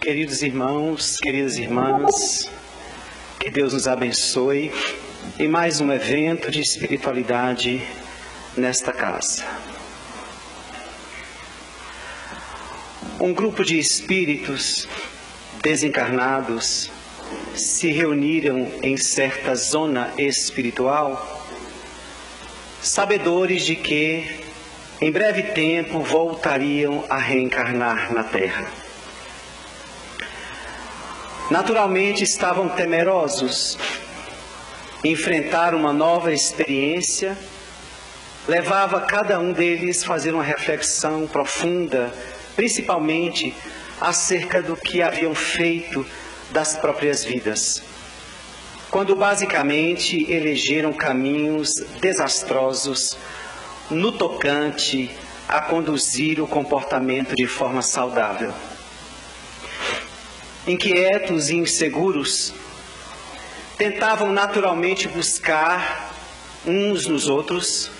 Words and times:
Queridos 0.00 0.42
irmãos, 0.42 1.16
queridas 1.16 1.56
irmãs, 1.56 2.48
que 3.40 3.50
Deus 3.50 3.72
nos 3.72 3.88
abençoe 3.88 4.70
em 5.36 5.48
mais 5.48 5.80
um 5.80 5.92
evento 5.92 6.48
de 6.48 6.60
espiritualidade 6.60 7.82
nesta 8.56 8.92
casa. 8.92 9.44
Um 13.18 13.34
grupo 13.34 13.64
de 13.64 13.78
espíritos 13.78 14.86
desencarnados 15.60 16.88
se 17.56 17.90
reuniram 17.90 18.70
em 18.82 18.96
certa 18.96 19.56
zona 19.56 20.12
espiritual, 20.18 21.44
sabedores 22.80 23.64
de 23.64 23.74
que 23.74 24.24
em 25.00 25.10
breve 25.10 25.42
tempo 25.42 25.98
voltariam 26.00 27.04
a 27.08 27.18
reencarnar 27.18 28.14
na 28.14 28.22
Terra. 28.22 28.85
Naturalmente 31.50 32.24
estavam 32.24 32.68
temerosos. 32.68 33.78
Enfrentar 35.04 35.76
uma 35.76 35.92
nova 35.92 36.32
experiência 36.32 37.38
levava 38.48 39.02
cada 39.02 39.38
um 39.38 39.52
deles 39.52 40.02
a 40.02 40.06
fazer 40.06 40.34
uma 40.34 40.42
reflexão 40.42 41.24
profunda, 41.28 42.12
principalmente 42.56 43.54
acerca 44.00 44.60
do 44.60 44.76
que 44.76 45.00
haviam 45.00 45.36
feito 45.36 46.04
das 46.50 46.76
próprias 46.76 47.24
vidas. 47.24 47.80
Quando 48.90 49.14
basicamente 49.14 50.28
elegeram 50.28 50.92
caminhos 50.92 51.74
desastrosos 52.00 53.16
no 53.88 54.10
tocante 54.10 55.10
a 55.48 55.60
conduzir 55.60 56.40
o 56.40 56.48
comportamento 56.48 57.36
de 57.36 57.46
forma 57.46 57.82
saudável. 57.82 58.52
Inquietos 60.66 61.48
e 61.48 61.56
inseguros, 61.56 62.52
tentavam 63.78 64.32
naturalmente 64.32 65.06
buscar 65.06 66.12
uns 66.66 67.06
nos 67.06 67.28
outros 67.28 67.90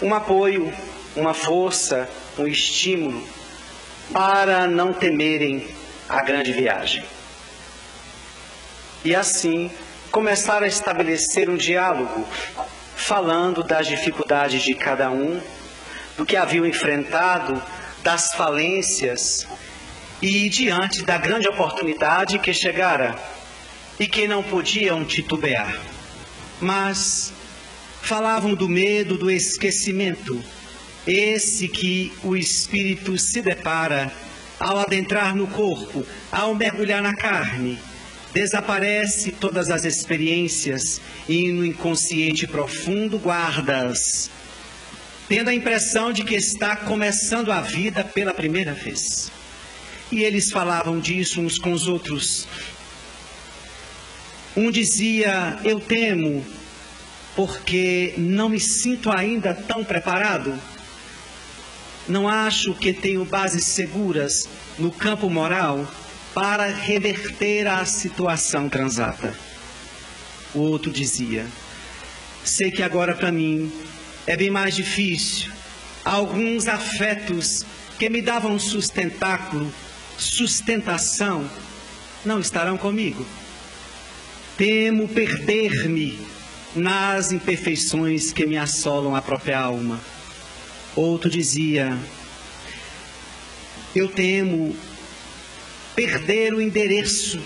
um 0.00 0.14
apoio, 0.14 0.72
uma 1.16 1.34
força, 1.34 2.08
um 2.38 2.46
estímulo 2.46 3.22
para 4.12 4.66
não 4.66 4.92
temerem 4.92 5.66
a 6.08 6.22
grande 6.22 6.52
viagem. 6.52 7.04
E 9.04 9.14
assim 9.14 9.70
começaram 10.10 10.64
a 10.64 10.68
estabelecer 10.68 11.50
um 11.50 11.56
diálogo 11.56 12.26
falando 12.96 13.62
das 13.62 13.86
dificuldades 13.86 14.62
de 14.62 14.74
cada 14.74 15.10
um, 15.10 15.40
do 16.16 16.24
que 16.24 16.36
haviam 16.36 16.66
enfrentado, 16.66 17.62
das 18.02 18.32
falências 18.34 19.46
e 20.20 20.48
diante 20.48 21.04
da 21.04 21.16
grande 21.18 21.48
oportunidade 21.48 22.38
que 22.38 22.52
chegara 22.52 23.16
e 23.98 24.06
que 24.06 24.26
não 24.26 24.42
podiam 24.42 25.04
titubear. 25.04 25.80
Mas 26.60 27.32
falavam 28.02 28.54
do 28.54 28.68
medo 28.68 29.16
do 29.16 29.30
esquecimento, 29.30 30.42
esse 31.06 31.68
que 31.68 32.12
o 32.22 32.36
espírito 32.36 33.16
se 33.16 33.40
depara 33.40 34.12
ao 34.58 34.78
adentrar 34.78 35.34
no 35.34 35.46
corpo, 35.46 36.04
ao 36.32 36.54
mergulhar 36.54 37.02
na 37.02 37.14
carne 37.14 37.78
Desaparece 38.32 39.32
todas 39.32 39.70
as 39.70 39.84
experiências 39.84 41.00
e 41.28 41.50
no 41.50 41.64
inconsciente 41.64 42.46
profundo 42.46 43.18
guardas, 43.18 44.30
tendo 45.28 45.48
a 45.48 45.54
impressão 45.54 46.12
de 46.12 46.22
que 46.22 46.34
está 46.34 46.76
começando 46.76 47.50
a 47.50 47.60
vida 47.60 48.04
pela 48.04 48.34
primeira 48.34 48.74
vez. 48.74 49.32
E 50.10 50.22
eles 50.22 50.50
falavam 50.50 50.98
disso 50.98 51.40
uns 51.40 51.58
com 51.58 51.72
os 51.72 51.86
outros. 51.86 52.46
Um 54.56 54.70
dizia: 54.70 55.58
Eu 55.64 55.78
temo, 55.78 56.44
porque 57.36 58.14
não 58.16 58.48
me 58.48 58.58
sinto 58.58 59.10
ainda 59.10 59.54
tão 59.54 59.84
preparado. 59.84 60.58
Não 62.08 62.26
acho 62.26 62.74
que 62.74 62.92
tenho 62.92 63.24
bases 63.24 63.64
seguras 63.66 64.48
no 64.78 64.90
campo 64.90 65.28
moral 65.28 65.86
para 66.34 66.66
reverter 66.66 67.66
a 67.66 67.84
situação 67.84 68.68
transata. 68.68 69.34
O 70.54 70.60
outro 70.60 70.90
dizia: 70.90 71.46
Sei 72.44 72.70
que 72.70 72.82
agora 72.82 73.14
para 73.14 73.30
mim 73.30 73.70
é 74.26 74.36
bem 74.36 74.50
mais 74.50 74.74
difícil. 74.74 75.52
Alguns 76.04 76.66
afetos 76.66 77.64
que 77.98 78.08
me 78.08 78.22
davam 78.22 78.58
sustentáculo, 78.58 79.72
sustentação, 80.18 81.48
não 82.24 82.40
estarão 82.40 82.76
comigo. 82.76 83.24
Temo 84.56 85.08
perder-me 85.08 86.18
nas 86.74 87.32
imperfeições 87.32 88.32
que 88.32 88.44
me 88.44 88.56
assolam 88.56 89.14
a 89.14 89.22
própria 89.22 89.60
alma. 89.60 90.00
Outro 90.96 91.30
dizia: 91.30 91.96
Eu 93.94 94.08
temo 94.08 94.76
perder 95.94 96.52
o 96.52 96.60
endereço 96.60 97.40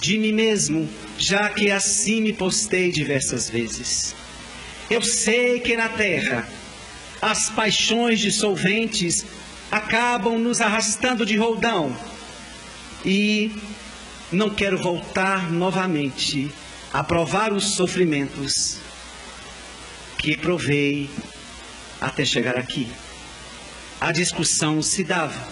de 0.00 0.18
mim 0.18 0.32
mesmo, 0.32 0.88
já 1.16 1.48
que 1.48 1.70
assim 1.70 2.20
me 2.20 2.32
postei 2.32 2.90
diversas 2.90 3.48
vezes. 3.48 4.14
Eu 4.90 5.02
sei 5.02 5.60
que 5.60 5.76
na 5.76 5.88
terra 5.88 6.48
as 7.20 7.50
paixões 7.50 8.20
dissolventes 8.20 9.24
acabam 9.76 10.38
nos 10.38 10.60
arrastando 10.60 11.26
de 11.26 11.36
roldão 11.36 11.94
e 13.04 13.52
não 14.32 14.50
quero 14.50 14.78
voltar 14.78 15.52
novamente 15.52 16.50
a 16.92 17.04
provar 17.04 17.52
os 17.52 17.74
sofrimentos 17.74 18.78
que 20.18 20.36
provei 20.36 21.10
até 22.00 22.24
chegar 22.24 22.56
aqui. 22.56 22.88
A 24.00 24.12
discussão 24.12 24.80
se 24.82 25.04
dava 25.04 25.46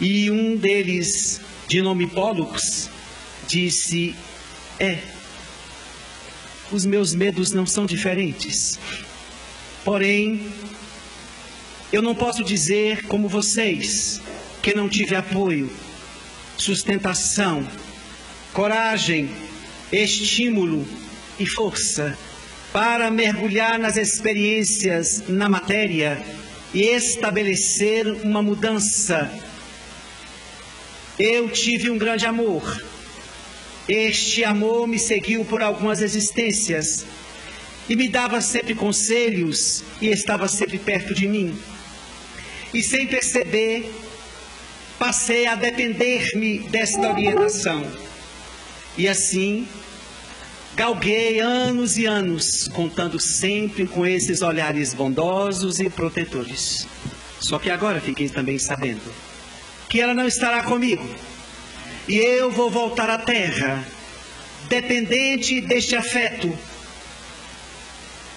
e 0.00 0.30
um 0.30 0.56
deles, 0.56 1.40
de 1.68 1.80
nome 1.80 2.06
Pólux, 2.06 2.90
disse: 3.46 4.14
É, 4.78 4.98
os 6.72 6.84
meus 6.84 7.14
medos 7.14 7.52
não 7.52 7.66
são 7.66 7.86
diferentes. 7.86 8.78
Porém, 9.84 10.52
eu 11.92 12.02
não 12.02 12.14
posso 12.14 12.44
dizer 12.44 13.06
como 13.06 13.28
vocês 13.28 14.20
que 14.62 14.74
não 14.74 14.88
tive 14.88 15.14
apoio, 15.14 15.70
sustentação, 16.56 17.66
coragem, 18.52 19.30
estímulo 19.92 20.86
e 21.38 21.46
força 21.46 22.16
para 22.72 23.10
mergulhar 23.10 23.78
nas 23.78 23.96
experiências 23.96 25.24
na 25.28 25.48
matéria 25.48 26.22
e 26.72 26.82
estabelecer 26.82 28.06
uma 28.22 28.42
mudança 28.42 29.30
eu 31.22 31.50
tive 31.50 31.90
um 31.90 31.98
grande 31.98 32.24
amor. 32.24 32.82
Este 33.86 34.42
amor 34.42 34.88
me 34.88 34.98
seguiu 34.98 35.44
por 35.44 35.62
algumas 35.62 36.00
existências 36.00 37.04
e 37.90 37.94
me 37.94 38.08
dava 38.08 38.40
sempre 38.40 38.74
conselhos 38.74 39.84
e 40.00 40.06
estava 40.06 40.48
sempre 40.48 40.78
perto 40.78 41.14
de 41.14 41.28
mim. 41.28 41.54
E 42.72 42.82
sem 42.82 43.06
perceber, 43.06 43.92
passei 44.98 45.46
a 45.46 45.56
depender-me 45.56 46.60
desta 46.60 47.10
orientação. 47.10 47.84
E 48.96 49.08
assim, 49.08 49.66
galguei 50.76 51.40
anos 51.40 51.96
e 51.96 52.06
anos, 52.06 52.68
contando 52.68 53.18
sempre 53.18 53.86
com 53.86 54.06
esses 54.06 54.40
olhares 54.40 54.94
bondosos 54.94 55.80
e 55.80 55.90
protetores. 55.90 56.86
Só 57.40 57.58
que 57.58 57.70
agora 57.70 58.00
fiquei 58.00 58.28
também 58.28 58.58
sabendo 58.58 59.02
que 59.88 60.00
ela 60.00 60.14
não 60.14 60.26
estará 60.26 60.62
comigo. 60.62 61.08
E 62.06 62.16
eu 62.16 62.50
vou 62.50 62.70
voltar 62.70 63.10
à 63.10 63.18
terra, 63.18 63.84
dependente 64.68 65.60
deste 65.60 65.96
afeto. 65.96 66.56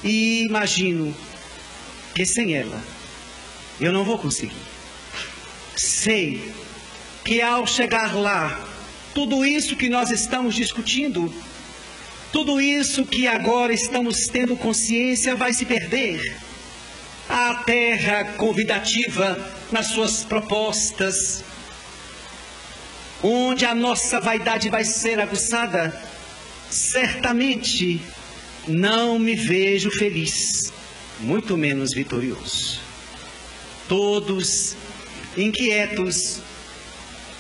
E 0.04 0.44
imagino 0.46 1.16
que 2.16 2.26
sem 2.26 2.56
ela 2.56 2.93
eu 3.80 3.92
não 3.92 4.04
vou 4.04 4.18
conseguir. 4.18 4.56
Sei 5.76 6.54
que 7.24 7.42
ao 7.42 7.66
chegar 7.66 8.16
lá, 8.16 8.60
tudo 9.14 9.46
isso 9.46 9.76
que 9.76 9.90
nós 9.90 10.12
estamos 10.12 10.56
discutindo, 10.56 11.34
tudo 12.32 12.60
isso 12.60 13.06
que 13.06 13.28
agora 13.28 13.74
estamos 13.74 14.28
tendo 14.28 14.56
consciência 14.56 15.36
vai 15.36 15.54
se 15.54 15.66
perder 15.66 16.36
a 17.30 17.56
terra 17.64 18.26
convidativa 18.36 19.38
nas 19.72 19.88
suas 19.88 20.24
propostas, 20.24 21.44
onde 23.24 23.66
a 23.66 23.74
nossa 23.74 24.20
vaidade 24.20 24.70
vai 24.70 24.84
ser 24.84 25.20
aguçada, 25.20 26.00
certamente 26.70 28.02
não 28.68 29.18
me 29.18 29.36
vejo 29.36 29.90
feliz, 29.92 30.74
muito 31.20 31.56
menos 31.56 31.94
vitorioso. 31.94 32.83
Todos 33.94 34.76
inquietos, 35.38 36.42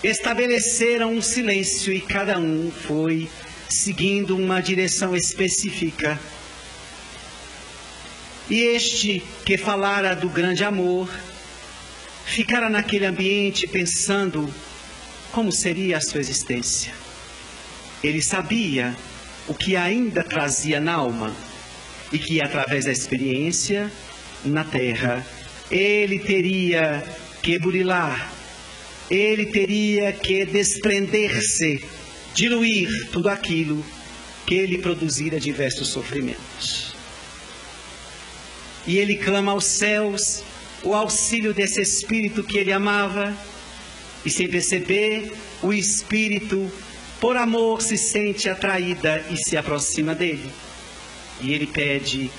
estabeleceram 0.03 1.15
um 1.15 1.19
silêncio 1.19 1.91
e 1.91 2.00
cada 2.00 2.38
um 2.38 2.69
foi 2.69 3.27
seguindo 3.67 4.38
uma 4.38 4.61
direção 4.61 5.15
específica. 5.15 6.19
E 8.51 8.61
este 8.61 9.23
que 9.44 9.57
falara 9.57 10.15
do 10.15 10.29
grande 10.29 10.63
amor, 10.63 11.09
ficara 12.23 12.69
naquele 12.69 13.07
ambiente 13.07 13.65
pensando 13.65 14.47
como 15.31 15.51
seria 15.51 15.97
a 15.97 16.01
sua 16.01 16.19
existência. 16.19 16.94
Ele 18.03 18.21
sabia 18.21 18.95
o 19.47 19.55
que 19.55 19.75
ainda 19.75 20.23
trazia 20.23 20.79
na 20.79 20.94
alma 20.94 21.35
e 22.11 22.19
que 22.19 22.39
através 22.44 22.85
da 22.85 22.91
experiência 22.91 23.91
na 24.45 24.63
terra 24.63 25.25
ele 25.69 26.19
teria 26.19 27.04
que 27.42 27.57
burilar, 27.60 28.31
ele 29.10 29.48
teria 29.48 30.12
que 30.13 30.45
desprender-se, 30.45 31.83
diluir 32.33 32.89
tudo 33.12 33.30
aquilo 33.30 33.83
que 34.45 34.65
lhe 34.65 34.77
produzira 34.77 35.39
diversos 35.39 35.89
sofrimentos. 35.89 36.94
E 38.86 38.98
ele 38.98 39.15
clama 39.15 39.51
aos 39.51 39.65
céus 39.65 40.44
o 40.83 40.94
auxílio 40.94 41.54
desse 41.54 41.81
espírito 41.81 42.44
que 42.44 42.57
ele 42.57 42.71
amava, 42.71 43.36
e 44.25 44.30
sem 44.30 44.50
perceber, 44.50 45.31
o 45.62 45.74
espírito, 45.74 46.71
por 47.19 47.38
amor, 47.38 47.81
se 47.81 47.98
sente 47.98 48.50
atraída 48.50 49.24
e 49.30 49.38
se 49.38 49.56
aproxima 49.56 50.13
dele. 50.13 50.50
E 51.42 51.54
ele 51.54 51.68
pede, 51.68 52.30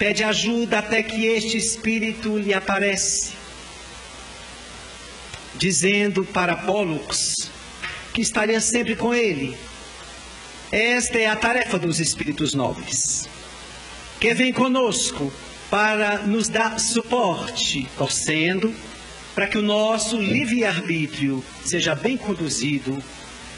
pede 0.00 0.24
ajuda 0.24 0.78
até 0.78 1.02
que 1.02 1.26
este 1.26 1.58
espírito 1.58 2.38
lhe 2.38 2.54
aparece, 2.54 3.32
dizendo 5.56 6.24
para 6.24 6.56
Pólux 6.56 7.50
que 8.14 8.22
estaria 8.22 8.62
sempre 8.62 8.96
com 8.96 9.12
ele. 9.12 9.54
Esta 10.72 11.18
é 11.18 11.26
a 11.26 11.36
tarefa 11.36 11.78
dos 11.78 12.00
espíritos 12.00 12.54
nobres, 12.54 13.28
que 14.18 14.32
vem 14.32 14.54
conosco 14.54 15.30
para 15.68 16.20
nos 16.20 16.48
dar 16.48 16.80
suporte, 16.80 17.86
torcendo 17.98 18.74
para 19.34 19.48
que 19.48 19.58
o 19.58 19.62
nosso 19.62 20.16
livre-arbítrio 20.16 21.44
seja 21.62 21.94
bem 21.94 22.16
conduzido, 22.16 23.04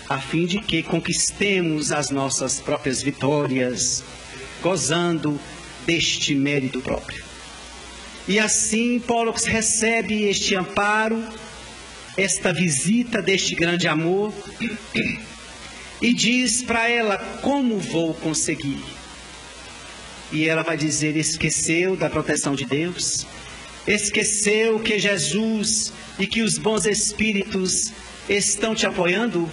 a 0.09 0.19
fim 0.19 0.45
de 0.47 0.61
que 0.61 0.83
conquistemos 0.83 1.93
as 1.93 2.11
nossas 2.11 2.59
próprias 2.59 3.01
vitórias, 3.01 4.03
gozando 4.61 5.41
deste 5.87 6.35
mérito 6.35 6.81
próprio. 6.81 7.25
E 8.29 8.39
assim 8.39 9.01
Pollux 9.01 9.45
recebe 9.45 10.25
este 10.25 10.55
amparo, 10.55 11.23
esta 12.17 12.53
visita 12.53 13.21
deste 13.21 13.55
grande 13.55 13.89
amor, 13.89 14.33
e 16.01 16.15
diz 16.15 16.63
para 16.63 16.89
ela 16.89 17.19
como 17.43 17.79
vou 17.79 18.15
conseguir. 18.15 18.83
E 20.31 20.49
ela 20.49 20.63
vai 20.63 20.77
dizer: 20.77 21.17
esqueceu 21.17 21.97
da 21.97 22.09
proteção 22.09 22.55
de 22.55 22.65
Deus, 22.65 23.27
esqueceu 23.87 24.79
que 24.79 24.99
Jesus 24.99 25.93
e 26.19 26.27
que 26.27 26.43
os 26.43 26.59
bons 26.59 26.87
espíritos 26.87 27.93
estão 28.29 28.75
te 28.75 28.87
apoiando? 28.87 29.51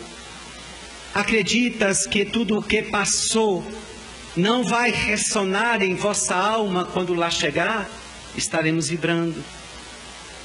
Acreditas 1.14 2.06
que 2.06 2.24
tudo 2.24 2.60
o 2.60 2.64
que 2.64 2.84
passou 2.84 3.66
não 4.36 4.64
vai 4.64 4.92
ressonar 4.92 5.81
em 5.81 5.96
vossa 5.96 6.36
alma 6.36 6.86
quando 6.86 7.14
lá 7.14 7.30
chegar? 7.30 7.90
Estaremos 8.36 8.90
vibrando. 8.90 9.44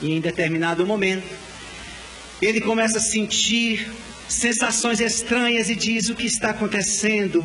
E 0.00 0.12
em 0.12 0.20
determinado 0.20 0.86
momento, 0.86 1.26
ele 2.40 2.60
começa 2.60 2.98
a 2.98 3.00
sentir 3.00 3.90
sensações 4.28 5.00
estranhas 5.00 5.68
e 5.68 5.74
diz: 5.74 6.08
O 6.08 6.14
que 6.14 6.26
está 6.26 6.50
acontecendo? 6.50 7.44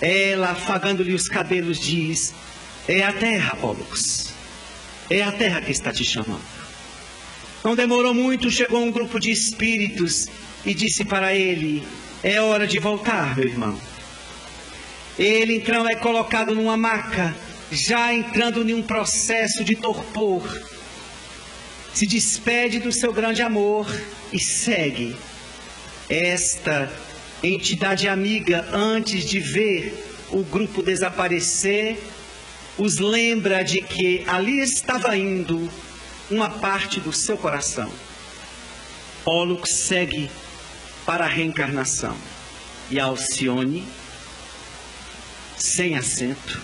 Ela, 0.00 0.50
afagando-lhe 0.50 1.14
os 1.14 1.28
cabelos, 1.28 1.78
diz: 1.78 2.34
É 2.88 3.02
a 3.02 3.12
terra, 3.12 3.56
Pólux. 3.56 4.32
É 5.08 5.22
a 5.22 5.32
terra 5.32 5.60
que 5.60 5.72
está 5.72 5.92
te 5.92 6.04
chamando. 6.04 6.44
Não 7.64 7.74
demorou 7.74 8.14
muito, 8.14 8.50
chegou 8.50 8.82
um 8.82 8.90
grupo 8.90 9.18
de 9.18 9.30
espíritos 9.30 10.26
e 10.64 10.74
disse 10.74 11.04
para 11.04 11.34
ele: 11.34 11.86
É 12.22 12.40
hora 12.40 12.66
de 12.66 12.78
voltar, 12.78 13.36
meu 13.36 13.46
irmão. 13.46 13.78
Ele 15.18 15.56
então 15.56 15.88
é 15.88 15.94
colocado 15.94 16.54
numa 16.54 16.76
maca, 16.76 17.34
já 17.70 18.12
entrando 18.12 18.68
em 18.68 18.74
um 18.74 18.82
processo 18.82 19.62
de 19.64 19.76
torpor. 19.76 20.42
Se 21.92 22.06
despede 22.06 22.78
do 22.78 22.92
seu 22.92 23.12
grande 23.12 23.42
amor 23.42 23.86
e 24.32 24.38
segue. 24.38 25.16
Esta 26.08 26.90
entidade 27.42 28.08
amiga, 28.08 28.66
antes 28.72 29.24
de 29.24 29.40
ver 29.40 29.94
o 30.30 30.42
grupo 30.42 30.82
desaparecer, 30.82 31.98
os 32.78 32.98
lembra 32.98 33.62
de 33.62 33.80
que 33.80 34.24
ali 34.26 34.60
estava 34.60 35.16
indo 35.16 35.68
uma 36.30 36.48
parte 36.48 37.00
do 37.00 37.12
seu 37.12 37.36
coração. 37.36 37.90
Pollux 39.24 39.70
segue 39.70 40.30
para 41.04 41.24
a 41.24 41.28
reencarnação 41.28 42.16
e 42.90 42.98
Alcione, 42.98 43.86
sem 45.62 45.96
assento, 45.96 46.60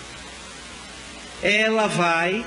ela 1.41 1.87
vai 1.87 2.45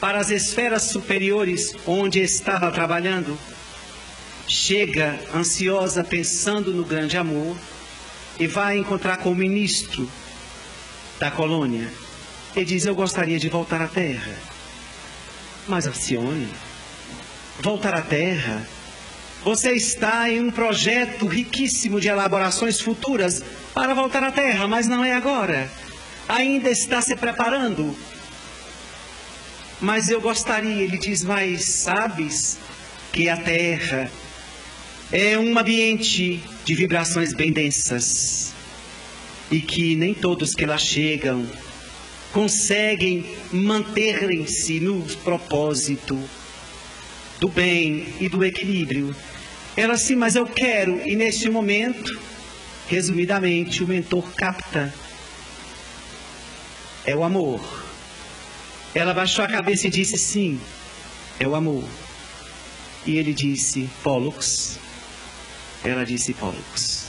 para 0.00 0.18
as 0.18 0.30
esferas 0.30 0.84
superiores 0.84 1.74
onde 1.86 2.20
estava 2.20 2.70
trabalhando 2.70 3.38
chega 4.50 5.16
ansiosa 5.32 6.02
pensando 6.02 6.74
no 6.74 6.84
grande 6.84 7.16
amor 7.16 7.56
e 8.36 8.48
vai 8.48 8.78
encontrar 8.78 9.18
com 9.18 9.30
o 9.30 9.34
ministro 9.34 10.10
da 11.20 11.30
colônia 11.30 11.88
e 12.56 12.64
diz: 12.64 12.84
Eu 12.84 12.94
gostaria 12.94 13.38
de 13.38 13.48
voltar 13.48 13.80
à 13.80 13.86
terra. 13.86 14.34
Mas 15.68 15.86
Alcione, 15.86 16.48
voltar 17.60 17.94
à 17.94 18.02
terra, 18.02 18.66
você 19.44 19.72
está 19.72 20.28
em 20.28 20.40
um 20.40 20.50
projeto 20.50 21.26
riquíssimo 21.28 22.00
de 22.00 22.08
elaborações 22.08 22.80
futuras 22.80 23.44
para 23.72 23.94
voltar 23.94 24.24
à 24.24 24.32
terra, 24.32 24.66
mas 24.66 24.88
não 24.88 25.04
é 25.04 25.12
agora. 25.12 25.70
Ainda 26.28 26.70
está 26.70 27.00
se 27.00 27.16
preparando. 27.16 27.96
Mas 29.80 30.08
eu 30.08 30.20
gostaria, 30.20 30.82
ele 30.82 30.98
diz, 30.98 31.24
mas 31.24 31.64
sabes 31.64 32.58
que 33.12 33.28
a 33.28 33.36
terra 33.36 34.10
é 35.10 35.36
um 35.38 35.58
ambiente 35.58 36.42
de 36.64 36.74
vibrações 36.74 37.32
bem 37.32 37.50
densas 37.50 38.52
e 39.50 39.60
que 39.60 39.96
nem 39.96 40.14
todos 40.14 40.54
que 40.54 40.64
lá 40.64 40.78
chegam 40.78 41.44
conseguem 42.32 43.24
manterem-se 43.52 44.78
no 44.80 45.02
propósito 45.24 46.16
do 47.40 47.48
bem 47.48 48.14
e 48.20 48.28
do 48.28 48.44
equilíbrio. 48.44 49.14
Ela 49.76 49.96
sim, 49.96 50.14
mas 50.14 50.36
eu 50.36 50.46
quero, 50.46 51.00
e 51.08 51.16
neste 51.16 51.48
momento, 51.48 52.20
resumidamente, 52.88 53.82
o 53.82 53.88
mentor 53.88 54.30
capta. 54.34 54.94
É 57.04 57.14
o 57.14 57.24
amor. 57.24 57.60
Ela 58.94 59.14
baixou 59.14 59.44
a 59.44 59.48
cabeça 59.48 59.86
e 59.86 59.90
disse: 59.90 60.18
Sim, 60.18 60.60
é 61.38 61.46
o 61.46 61.54
amor. 61.54 61.84
E 63.06 63.16
ele 63.16 63.32
disse: 63.32 63.88
Pollux, 64.02 64.78
ela 65.82 66.04
disse 66.04 66.34
Pólux. 66.34 67.06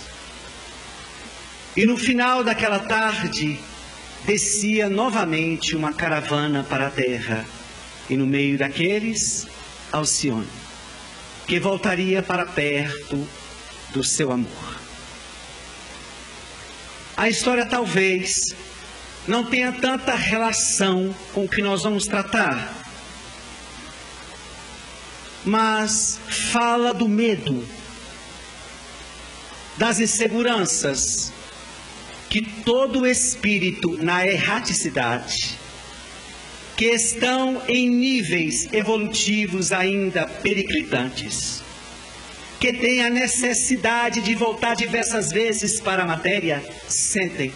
E 1.75 1.85
no 1.85 1.97
final 1.97 2.43
daquela 2.43 2.79
tarde, 2.79 3.59
descia 4.25 4.89
novamente 4.89 5.75
uma 5.75 5.93
caravana 5.93 6.63
para 6.63 6.87
a 6.87 6.91
terra, 6.91 7.45
e 8.09 8.15
no 8.15 8.25
meio 8.25 8.57
daqueles, 8.57 9.47
Alcione, 9.91 10.47
que 11.47 11.59
voltaria 11.59 12.21
para 12.21 12.45
perto 12.45 13.27
do 13.93 14.03
seu 14.03 14.31
amor. 14.31 14.79
A 17.17 17.29
história 17.29 17.65
talvez 17.65 18.55
não 19.27 19.43
tenha 19.43 19.71
tanta 19.71 20.15
relação 20.15 21.13
com 21.33 21.45
o 21.45 21.49
que 21.49 21.61
nós 21.61 21.83
vamos 21.83 22.05
tratar, 22.05 22.81
mas 25.45 26.19
fala 26.51 26.93
do 26.93 27.07
medo 27.07 27.67
das 29.77 29.99
inseguranças 29.99 31.31
que 32.29 32.41
todo 32.41 33.05
espírito 33.05 33.97
na 33.97 34.25
erraticidade, 34.25 35.57
que 36.77 36.85
estão 36.85 37.61
em 37.67 37.89
níveis 37.89 38.71
evolutivos 38.71 39.71
ainda 39.71 40.25
periclitantes, 40.25 41.61
que 42.59 42.71
têm 42.71 43.03
a 43.03 43.09
necessidade 43.09 44.21
de 44.21 44.33
voltar 44.35 44.75
diversas 44.75 45.31
vezes 45.31 45.81
para 45.81 46.03
a 46.03 46.07
matéria, 46.07 46.63
sentem. 46.87 47.51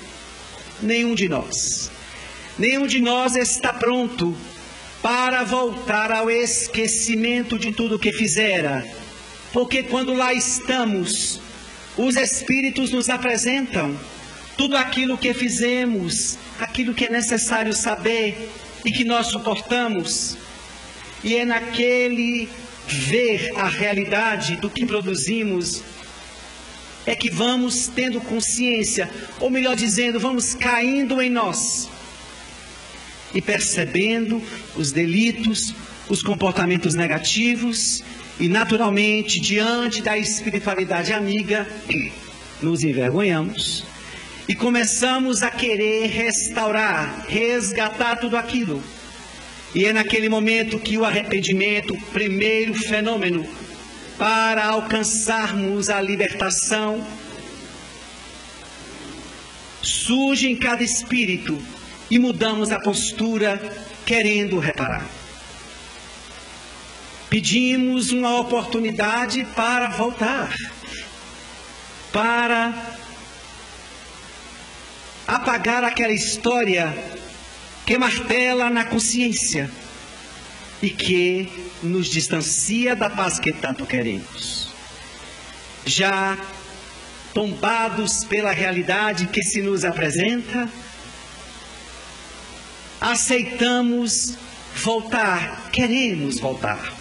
Nenhum 0.82 1.16
de 1.16 1.30
nós, 1.30 1.90
nenhum 2.58 2.86
de 2.86 3.00
nós 3.00 3.36
está 3.36 3.74
pronto 3.74 4.36
para 5.02 5.44
voltar 5.44 6.12
ao 6.12 6.30
esquecimento 6.30 7.58
de 7.58 7.72
tudo 7.72 8.00
que 8.00 8.12
fizera 8.12 8.84
porque 9.56 9.84
quando 9.84 10.14
lá 10.14 10.34
estamos, 10.34 11.40
os 11.96 12.18
Espíritos 12.18 12.92
nos 12.92 13.10
apresentam 13.10 13.98
tudo 14.58 14.76
aquilo 14.76 15.18
que 15.18 15.34
fizemos, 15.34 16.38
aquilo 16.60 16.94
que 16.94 17.06
é 17.06 17.10
necessário 17.10 17.72
saber 17.72 18.50
e 18.84 18.92
que 18.92 19.06
nós 19.06 19.28
suportamos. 19.28 20.36
E 21.24 21.38
é 21.38 21.46
naquele 21.46 22.50
ver 22.86 23.54
a 23.56 23.70
realidade 23.70 24.58
do 24.58 24.70
que 24.70 24.86
produzimos 24.86 25.82
é 27.06 27.16
que 27.16 27.30
vamos 27.30 27.88
tendo 27.88 28.20
consciência, 28.20 29.10
ou 29.40 29.50
melhor 29.50 29.76
dizendo, 29.76 30.20
vamos 30.20 30.56
caindo 30.56 31.22
em 31.22 31.30
nós 31.30 31.90
e 33.34 33.42
percebendo 33.42 34.42
os 34.76 34.92
delitos, 34.92 35.74
os 36.10 36.24
comportamentos 36.24 36.96
negativos 36.96 38.04
e, 38.40 38.48
naturalmente, 38.48 39.40
diante 39.40 40.02
da 40.02 40.18
espiritualidade 40.18 41.14
amiga, 41.14 41.68
nos 42.62 42.84
envergonhamos 42.84 43.86
e 44.48 44.56
começamos 44.56 45.44
a 45.44 45.50
querer 45.50 46.08
restaurar, 46.08 47.26
resgatar 47.28 48.18
tudo 48.18 48.38
aquilo. 48.38 48.82
E 49.74 49.86
é 49.86 49.92
naquele 49.92 50.30
momento 50.30 50.80
que 50.80 50.98
o 50.98 51.04
arrependimento, 51.04 51.94
o 51.94 52.02
primeiro 52.02 52.74
fenômeno 52.74 53.46
para 54.18 54.66
alcançarmos 54.66 55.90
a 55.90 56.02
libertação, 56.02 57.06
surge 59.82 60.48
em 60.48 60.56
cada 60.56 60.84
espírito 60.84 61.62
e 62.10 62.18
mudamos 62.18 62.72
a 62.72 62.80
postura 62.80 63.60
querendo 64.06 64.60
reparar. 64.60 65.06
Pedimos 67.30 68.12
uma 68.12 68.40
oportunidade 68.40 69.44
para 69.56 69.90
voltar, 69.90 70.56
para 72.14 72.74
apagar 75.28 75.84
aquela 75.84 76.14
história 76.14 76.94
que 77.86 77.98
martela 77.98 78.70
na 78.70 78.86
consciência 78.86 79.70
e 80.86 80.90
que 80.92 81.52
nos 81.82 82.08
distancia 82.08 82.96
da 82.96 83.10
paz 83.10 83.40
que 83.40 83.52
tanto 83.52 83.88
queremos. 83.88 84.70
Já 85.84 86.38
tombados 87.34 88.24
pela 88.26 88.52
realidade 88.52 89.26
que 89.26 89.42
se 89.42 89.64
nos 89.64 89.84
apresenta, 89.84 90.70
aceitamos 93.02 94.36
voltar, 94.76 95.72
queremos 95.72 96.40
voltar. 96.40 96.94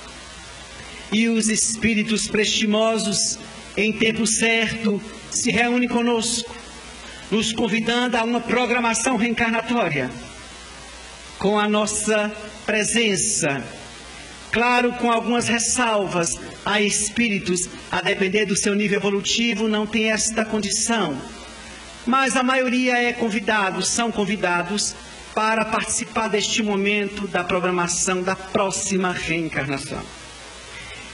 E 1.13 1.29
os 1.29 1.51
espíritos 1.51 2.27
prestimosos, 2.27 3.39
em 3.77 3.93
tempo 3.93 4.27
certo, 4.27 4.99
se 5.31 5.51
reúnem 5.51 5.91
conosco, 5.91 6.57
nos 7.31 7.53
convidando 7.53 8.17
a 8.17 8.25
uma 8.25 8.41
programação 8.41 9.19
reencarnatória, 9.19 10.11
com 11.39 11.59
a 11.59 11.69
nossa 11.69 12.35
presença. 12.67 13.63
Claro, 14.51 14.93
com 14.93 15.11
algumas 15.11 15.49
ressalvas, 15.49 16.39
há 16.65 16.81
espíritos, 16.81 17.69
a 17.91 18.01
depender 18.01 18.47
do 18.47 18.57
seu 18.57 18.75
nível 18.75 18.99
evolutivo, 18.99 19.67
não 19.67 19.87
tem 19.87 20.11
esta 20.11 20.45
condição. 20.45 21.21
Mas 22.07 22.37
a 22.37 22.43
maioria 22.43 22.97
é 22.97 23.13
convidado, 23.13 23.83
são 23.83 24.13
convidados 24.13 24.95
para 25.35 25.65
participar 25.65 26.29
deste 26.29 26.63
momento 26.63 27.27
da 27.27 27.43
programação 27.43 28.23
da 28.23 28.37
próxima 28.37 29.11
reencarnação. 29.11 30.03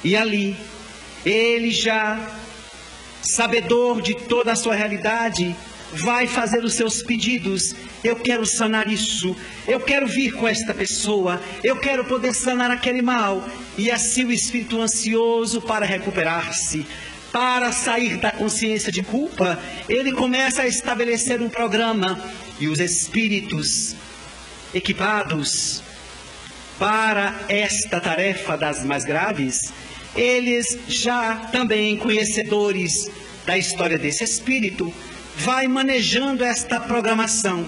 E 0.04 0.14
ali, 0.16 0.56
ele 1.24 1.70
já, 1.70 2.18
sabedor 3.22 4.02
de 4.02 4.14
toda 4.14 4.52
a 4.52 4.56
sua 4.56 4.74
realidade, 4.74 5.56
vai 5.92 6.26
fazer 6.26 6.64
os 6.64 6.74
seus 6.74 7.02
pedidos. 7.02 7.74
Eu 8.02 8.16
quero 8.16 8.46
sanar 8.46 8.88
isso. 8.88 9.36
Eu 9.66 9.80
quero 9.80 10.06
vir 10.06 10.32
com 10.32 10.46
esta 10.46 10.72
pessoa. 10.72 11.40
Eu 11.62 11.76
quero 11.76 12.04
poder 12.04 12.34
sanar 12.34 12.70
aquele 12.70 13.02
mal. 13.02 13.46
E 13.76 13.90
assim 13.90 14.24
o 14.24 14.32
espírito 14.32 14.80
ansioso 14.80 15.60
para 15.60 15.86
recuperar-se, 15.86 16.86
para 17.32 17.72
sair 17.72 18.16
da 18.16 18.30
consciência 18.30 18.90
de 18.90 19.02
culpa, 19.02 19.58
ele 19.88 20.12
começa 20.12 20.62
a 20.62 20.66
estabelecer 20.66 21.40
um 21.40 21.48
programa. 21.48 22.18
E 22.58 22.68
os 22.68 22.78
espíritos 22.78 23.94
equipados 24.74 25.82
para 26.78 27.38
esta 27.48 28.00
tarefa 28.00 28.56
das 28.56 28.84
mais 28.84 29.04
graves, 29.04 29.72
eles 30.16 30.78
já 30.88 31.36
também 31.52 31.96
conhecedores 31.96 33.10
da 33.44 33.58
história 33.58 33.98
desse 33.98 34.24
espírito, 34.24 34.92
vai 35.36 35.66
manejando 35.66 36.44
esta 36.44 36.80
programação, 36.80 37.66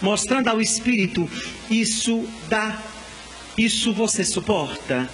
mostrando 0.00 0.48
ao 0.48 0.60
espírito 0.60 1.28
isso 1.70 2.28
dá, 2.48 2.78
isso 3.56 3.92
você 3.92 4.24
suporta, 4.24 5.08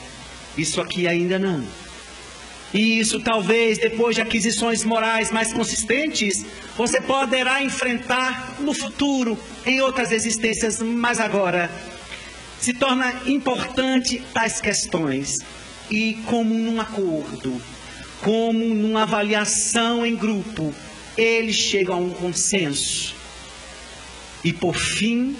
isso 0.57 0.81
aqui 0.81 1.07
ainda 1.07 1.39
não. 1.39 1.65
E 2.73 3.01
isso 3.01 3.21
talvez 3.21 3.79
depois 3.79 4.15
de 4.15 4.23
aquisições 4.23 4.85
morais 4.85 5.31
mais 5.31 5.53
consistentes, 5.53 6.45
você 6.77 7.01
poderá 7.01 7.63
enfrentar 7.63 8.57
no 8.61 8.73
futuro, 8.73 9.39
em 9.67 9.81
outras 9.81 10.13
existências, 10.13 10.81
mas 10.81 11.19
agora 11.19 11.71
se 12.61 12.75
torna 12.75 13.13
importante 13.27 14.23
tais 14.33 14.61
questões 14.61 15.39
e 15.91 16.15
como 16.27 16.55
num 16.55 16.81
acordo, 16.81 17.61
como 18.23 18.65
numa 18.75 19.03
avaliação 19.03 20.05
em 20.05 20.17
grupo, 20.17 20.75
eles 21.17 21.57
chegam 21.57 21.97
a 21.97 21.99
um 21.99 22.11
consenso. 22.11 23.15
E 24.43 24.53
por 24.53 24.75
fim, 24.75 25.37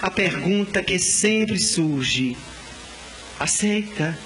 a 0.00 0.10
pergunta 0.10 0.82
que 0.82 0.98
sempre 0.98 1.58
surge: 1.58 2.36
aceita? 3.38 4.18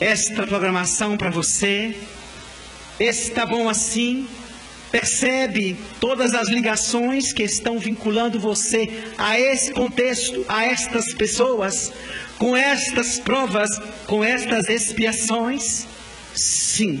esta 0.00 0.46
programação 0.46 1.16
para 1.16 1.30
você. 1.30 1.94
Está 2.98 3.44
bom 3.44 3.68
assim? 3.68 4.26
Percebe 4.90 5.76
todas 6.00 6.34
as 6.34 6.48
ligações 6.48 7.32
que 7.32 7.44
estão 7.44 7.78
vinculando 7.78 8.40
você 8.40 9.04
a 9.16 9.38
esse 9.38 9.72
contexto, 9.72 10.44
a 10.48 10.64
estas 10.64 11.12
pessoas, 11.12 11.92
com 12.38 12.56
estas 12.56 13.18
provas, 13.18 13.70
com 14.06 14.24
estas 14.24 14.68
expiações? 14.68 15.86
Sim. 16.34 17.00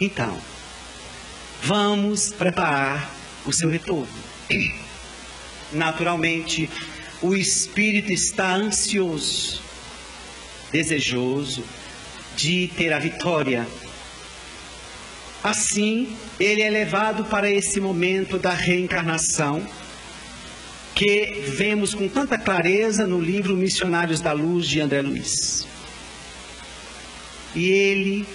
Então, 0.00 0.40
vamos 1.62 2.32
preparar 2.32 3.14
o 3.44 3.52
seu 3.52 3.68
retorno. 3.68 4.08
Naturalmente, 5.70 6.70
o 7.20 7.36
espírito 7.36 8.10
está 8.10 8.54
ansioso, 8.54 9.60
desejoso, 10.72 11.62
de 12.34 12.68
ter 12.78 12.94
a 12.94 12.98
vitória. 12.98 13.68
Assim, 15.44 16.16
ele 16.38 16.62
é 16.62 16.70
levado 16.70 17.26
para 17.26 17.50
esse 17.50 17.78
momento 17.78 18.38
da 18.38 18.54
reencarnação, 18.54 19.66
que 20.94 21.44
vemos 21.46 21.92
com 21.92 22.08
tanta 22.08 22.38
clareza 22.38 23.06
no 23.06 23.20
livro 23.20 23.54
Missionários 23.54 24.22
da 24.22 24.32
Luz 24.32 24.66
de 24.66 24.80
André 24.80 25.02
Luiz. 25.02 25.66
E 27.54 27.68
ele 27.68 28.26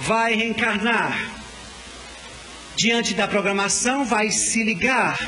vai 0.00 0.34
reencarnar. 0.34 1.32
Diante 2.76 3.14
da 3.14 3.26
programação, 3.26 4.04
vai 4.04 4.30
se 4.30 4.62
ligar 4.62 5.18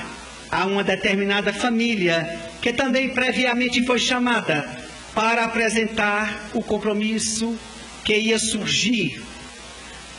a 0.51 0.67
uma 0.67 0.85
determinada 0.85 1.53
família, 1.53 2.39
que 2.61 2.73
também 2.73 3.11
previamente 3.11 3.85
foi 3.85 3.99
chamada 3.99 4.69
para 5.15 5.45
apresentar 5.45 6.51
o 6.53 6.63
compromisso 6.63 7.59
que 8.05 8.17
ia 8.17 8.39
surgir. 8.39 9.23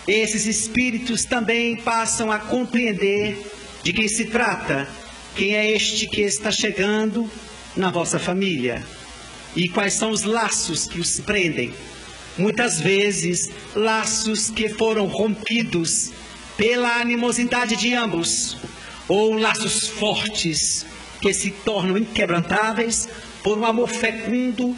Esses 0.08 0.46
espíritos 0.46 1.24
também 1.24 1.76
passam 1.76 2.32
a 2.32 2.40
compreender 2.40 3.40
de 3.84 3.94
quem 3.94 4.08
se 4.08 4.26
trata, 4.26 4.88
quem 5.36 5.56
é 5.56 5.72
este 5.72 6.08
que 6.08 6.22
está 6.22 6.52
chegando 6.52 7.30
na 7.76 7.90
vossa 7.92 8.20
família 8.20 8.84
e 9.56 9.70
quais 9.70 9.94
são 9.94 10.10
os 10.12 10.24
laços 10.24 10.88
que 10.88 11.00
os 11.00 11.20
prendem. 11.20 11.74
Muitas 12.40 12.80
vezes, 12.80 13.50
laços 13.76 14.50
que 14.50 14.70
foram 14.70 15.08
rompidos 15.08 16.12
pela 16.56 17.02
animosidade 17.02 17.76
de 17.76 17.94
ambos, 17.94 18.56
ou 19.10 19.34
laços 19.34 19.90
fortes 19.90 20.86
que 21.22 21.34
se 21.34 21.52
tornam 21.52 21.98
inquebrantáveis 21.98 23.10
por 23.44 23.58
um 23.58 23.66
amor 23.66 23.90
fecundo 23.90 24.74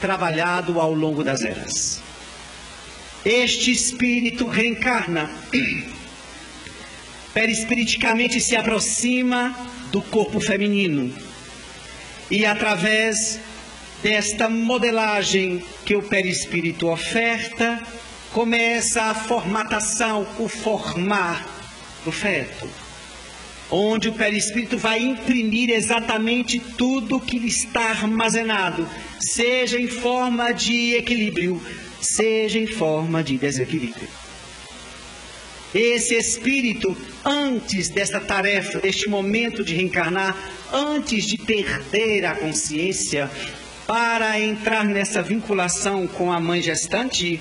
trabalhado 0.00 0.80
ao 0.80 0.94
longo 0.94 1.22
das 1.22 1.42
eras. 1.42 2.00
Este 3.22 3.70
espírito 3.70 4.46
reencarna, 4.46 5.30
perispiriticamente 7.34 8.40
se 8.40 8.56
aproxima 8.56 9.54
do 9.92 10.00
corpo 10.00 10.40
feminino 10.40 11.12
e 12.30 12.46
através 12.46 13.38
desta 14.02 14.48
modelagem 14.48 15.62
que 15.84 15.94
o 15.94 16.02
perispírito 16.02 16.88
oferta, 16.88 17.82
começa 18.32 19.02
a 19.02 19.14
formatação, 19.14 20.26
o 20.38 20.48
formar 20.48 21.46
do 22.04 22.12
feto, 22.12 22.68
onde 23.70 24.08
o 24.08 24.12
perispírito 24.12 24.78
vai 24.78 25.00
imprimir 25.00 25.70
exatamente 25.70 26.58
tudo 26.60 27.20
que 27.20 27.38
lhe 27.38 27.48
está 27.48 27.90
armazenado, 27.90 28.88
seja 29.20 29.78
em 29.78 29.88
forma 29.88 30.52
de 30.52 30.94
equilíbrio, 30.94 31.60
seja 32.00 32.58
em 32.58 32.66
forma 32.66 33.22
de 33.22 33.36
desequilíbrio. 33.36 34.08
Esse 35.72 36.16
espírito, 36.16 36.96
antes 37.24 37.88
desta 37.88 38.18
tarefa, 38.18 38.80
deste 38.80 39.08
momento 39.08 39.62
de 39.62 39.74
reencarnar, 39.74 40.36
antes 40.72 41.24
de 41.24 41.38
perder 41.38 42.24
a 42.26 42.34
consciência, 42.34 43.30
para 43.90 44.38
entrar 44.38 44.84
nessa 44.84 45.20
vinculação 45.20 46.06
com 46.06 46.30
a 46.30 46.38
mãe 46.38 46.62
gestante, 46.62 47.40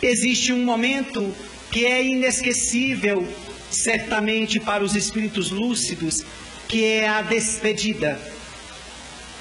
existe 0.00 0.50
um 0.50 0.64
momento 0.64 1.36
que 1.70 1.84
é 1.84 2.02
inesquecível, 2.02 3.28
certamente 3.70 4.58
para 4.58 4.82
os 4.82 4.96
espíritos 4.96 5.50
lúcidos, 5.50 6.24
que 6.66 6.82
é 6.82 7.06
a 7.06 7.20
despedida 7.20 8.18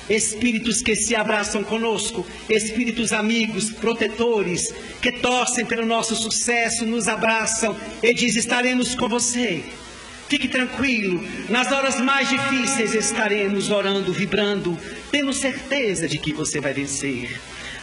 espíritos 0.10 0.82
que 0.82 0.94
se 0.94 1.15
abraçam 1.15 1.63
conosco, 1.63 2.27
espíritos 2.50 3.13
amigos, 3.13 3.72
protetores, 3.72 4.74
que 5.01 5.13
torcem 5.13 5.65
pelo 5.65 5.86
nosso 5.86 6.15
sucesso, 6.18 6.86
nos 6.86 7.08
abraçam 7.08 7.75
e 8.04 8.13
diz: 8.13 8.36
estaremos 8.36 8.94
com 8.94 9.08
você. 9.08 9.63
Fique 10.27 10.48
tranquilo, 10.48 11.24
nas 11.50 11.72
horas 11.72 12.01
mais 12.01 12.27
difíceis 12.27 12.96
estaremos 12.96 13.70
orando, 13.70 14.12
vibrando, 14.12 14.75
temos 15.15 15.38
certeza 15.38 16.10
de 16.10 16.17
que 16.17 16.34
você 16.34 16.60
vai 16.60 16.74
vencer. 16.74 17.39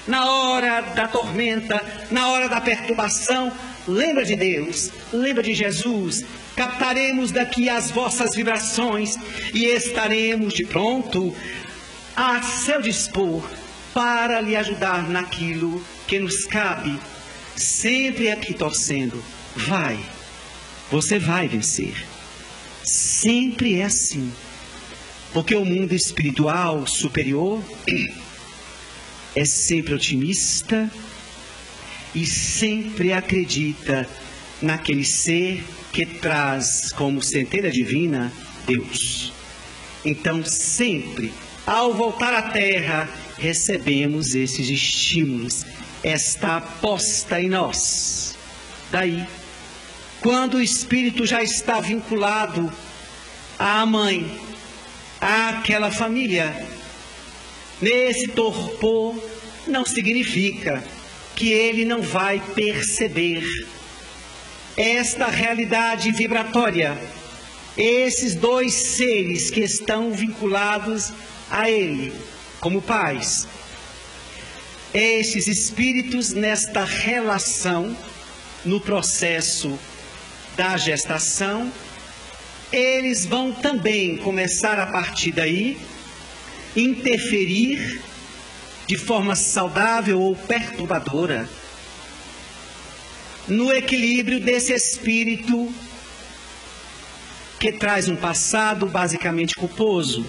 Na 0.06 0.30
hora 0.30 0.82
da 0.82 1.08
tormenta, 1.08 1.82
na 2.10 2.28
hora 2.28 2.46
da 2.46 2.60
perturbação, 2.60 3.50
lembra 3.88 4.22
de 4.22 4.36
Deus, 4.36 4.90
lembra 5.10 5.42
de 5.42 5.54
Jesus, 5.54 6.26
captaremos 6.54 7.30
daqui 7.30 7.70
as 7.70 7.90
vossas 7.90 8.34
vibrações 8.34 9.16
e 9.54 9.64
estaremos 9.64 10.52
de 10.52 10.66
pronto 10.66 11.34
a 12.14 12.42
seu 12.42 12.82
dispor 12.82 13.42
para 13.94 14.38
lhe 14.42 14.54
ajudar 14.54 15.08
naquilo 15.08 15.82
que 16.06 16.18
nos 16.18 16.44
cabe, 16.44 17.00
sempre 17.56 18.30
aqui 18.30 18.52
torcendo. 18.52 19.24
Vai, 19.56 19.98
você 20.90 21.18
vai 21.18 21.48
vencer. 21.48 21.94
Sempre 22.84 23.80
é 23.80 23.84
assim. 23.84 24.30
Porque 25.32 25.54
o 25.54 25.64
mundo 25.64 25.94
espiritual 25.94 26.86
superior 26.86 27.62
é 29.34 29.44
sempre 29.44 29.94
otimista 29.94 30.90
e 32.14 32.26
sempre 32.26 33.12
acredita 33.12 34.08
naquele 34.60 35.04
ser 35.04 35.64
que 35.92 36.06
traz 36.06 36.92
como 36.92 37.22
centelha 37.22 37.70
divina 37.70 38.32
Deus. 38.66 39.32
Então, 40.04 40.44
sempre 40.44 41.32
ao 41.66 41.94
voltar 41.94 42.34
à 42.34 42.42
terra, 42.42 43.08
recebemos 43.38 44.34
esses 44.34 44.68
estímulos, 44.68 45.64
esta 46.02 46.56
aposta 46.56 47.40
em 47.40 47.48
nós. 47.48 48.36
Daí, 48.90 49.24
quando 50.20 50.54
o 50.54 50.62
espírito 50.62 51.24
já 51.24 51.42
está 51.42 51.80
vinculado 51.80 52.72
à 53.58 53.86
mãe, 53.86 54.38
àquela 55.22 55.92
família, 55.92 56.66
nesse 57.80 58.26
torpor, 58.28 59.16
não 59.68 59.86
significa 59.86 60.82
que 61.36 61.52
ele 61.52 61.84
não 61.84 62.02
vai 62.02 62.42
perceber 62.54 63.44
esta 64.76 65.26
realidade 65.26 66.10
vibratória. 66.10 66.98
Esses 67.76 68.34
dois 68.34 68.74
seres 68.74 69.50
que 69.50 69.60
estão 69.60 70.12
vinculados 70.12 71.12
a 71.50 71.70
Ele 71.70 72.12
como 72.60 72.82
pais. 72.82 73.46
Estes 74.92 75.46
espíritos, 75.46 76.32
nesta 76.32 76.84
relação, 76.84 77.96
no 78.64 78.78
processo 78.80 79.78
da 80.56 80.76
gestação, 80.76 81.72
eles 82.72 83.26
vão 83.26 83.52
também 83.52 84.16
começar 84.16 84.78
a 84.78 84.86
partir 84.86 85.32
daí 85.32 85.76
interferir 86.74 88.00
de 88.86 88.96
forma 88.96 89.36
saudável 89.36 90.20
ou 90.20 90.34
perturbadora 90.34 91.48
no 93.46 93.72
equilíbrio 93.72 94.40
desse 94.40 94.72
espírito 94.72 95.72
que 97.58 97.72
traz 97.72 98.08
um 98.08 98.16
passado 98.16 98.86
basicamente 98.86 99.54
culposo. 99.54 100.26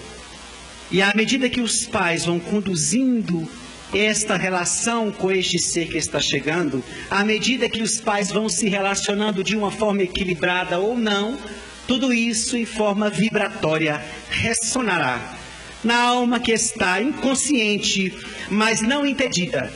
E 0.90 1.00
à 1.00 1.12
medida 1.14 1.48
que 1.48 1.60
os 1.60 1.86
pais 1.86 2.24
vão 2.26 2.38
conduzindo 2.38 3.48
esta 3.92 4.36
relação 4.36 5.10
com 5.10 5.30
este 5.30 5.58
ser 5.58 5.88
que 5.88 5.96
está 5.96 6.20
chegando, 6.20 6.82
à 7.10 7.24
medida 7.24 7.68
que 7.68 7.82
os 7.82 8.00
pais 8.00 8.30
vão 8.30 8.48
se 8.48 8.68
relacionando 8.68 9.42
de 9.42 9.56
uma 9.56 9.70
forma 9.70 10.02
equilibrada 10.02 10.78
ou 10.78 10.96
não, 10.96 11.38
tudo 11.86 12.12
isso 12.12 12.56
em 12.56 12.64
forma 12.64 13.10
vibratória 13.10 14.02
ressonará 14.30 15.38
na 15.84 16.00
alma 16.02 16.40
que 16.40 16.50
está 16.50 17.00
inconsciente, 17.00 18.12
mas 18.48 18.80
não 18.80 19.06
impedida 19.06 19.72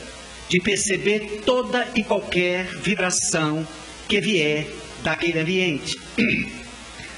de 0.49 0.59
perceber 0.59 1.41
toda 1.45 1.87
e 1.95 2.03
qualquer 2.03 2.65
vibração 2.65 3.65
que 4.07 4.19
vier 4.19 4.67
daquele 5.03 5.39
ambiente. 5.39 5.95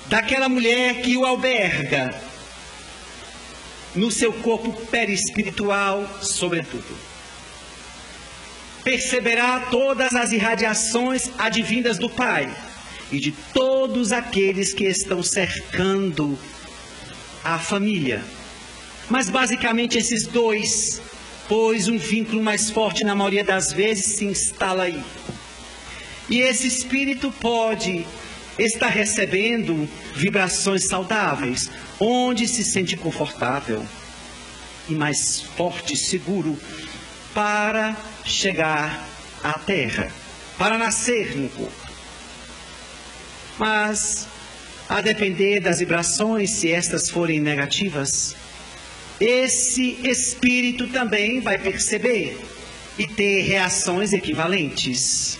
Daquela 0.08 0.50
mulher 0.50 1.02
que 1.02 1.16
o 1.16 1.26
alberga, 1.26 2.14
no 3.96 4.12
seu 4.12 4.34
corpo 4.34 4.74
perispiritual, 4.88 6.06
sobretudo. 6.22 6.98
Perceberá 8.84 9.68
todas 9.72 10.14
as 10.14 10.34
irradiações 10.34 11.32
advindas 11.38 11.98
do 11.98 12.10
Pai 12.10 12.54
e 13.12 13.20
de 13.20 13.32
todos 13.54 14.12
aqueles 14.12 14.74
que 14.74 14.86
estão 14.86 15.22
cercando 15.22 16.38
a 17.44 17.60
família. 17.60 18.24
Mas 19.10 19.30
basicamente 19.30 19.98
esses 19.98 20.26
dois, 20.26 21.02
pois 21.48 21.88
um 21.88 21.98
vínculo 21.98 22.42
mais 22.42 22.70
forte 22.70 23.04
na 23.04 23.14
maioria 23.14 23.44
das 23.44 23.74
vezes 23.74 24.16
se 24.18 24.26
instala 24.26 24.84
aí. 24.84 25.04
E 26.30 26.40
esse 26.40 26.68
espírito 26.68 27.32
pode 27.42 28.06
estar 28.58 28.88
recebendo 28.88 29.90
vibrações 30.16 30.88
saudáveis, 30.88 31.70
onde 32.00 32.48
se 32.48 32.64
sente 32.64 32.96
confortável 32.96 33.86
e 34.88 34.94
mais 34.94 35.42
forte 35.42 35.98
seguro 35.98 36.58
para 37.34 37.96
chegar 38.24 39.06
à 39.44 39.54
terra, 39.54 40.12
para 40.58 40.78
nascer 40.78 41.36
no 41.36 41.50
corpo. 41.50 41.81
Mas, 43.62 44.28
a 44.90 45.02
depender 45.02 45.60
das 45.60 45.78
vibrações, 45.78 46.50
se 46.50 46.72
estas 46.72 47.12
forem 47.12 47.40
negativas, 47.40 48.36
esse 49.20 50.00
espírito 50.04 50.88
também 50.88 51.40
vai 51.42 51.60
perceber 51.60 52.40
e 52.98 53.06
ter 53.06 53.44
reações 53.44 54.14
equivalentes, 54.14 55.38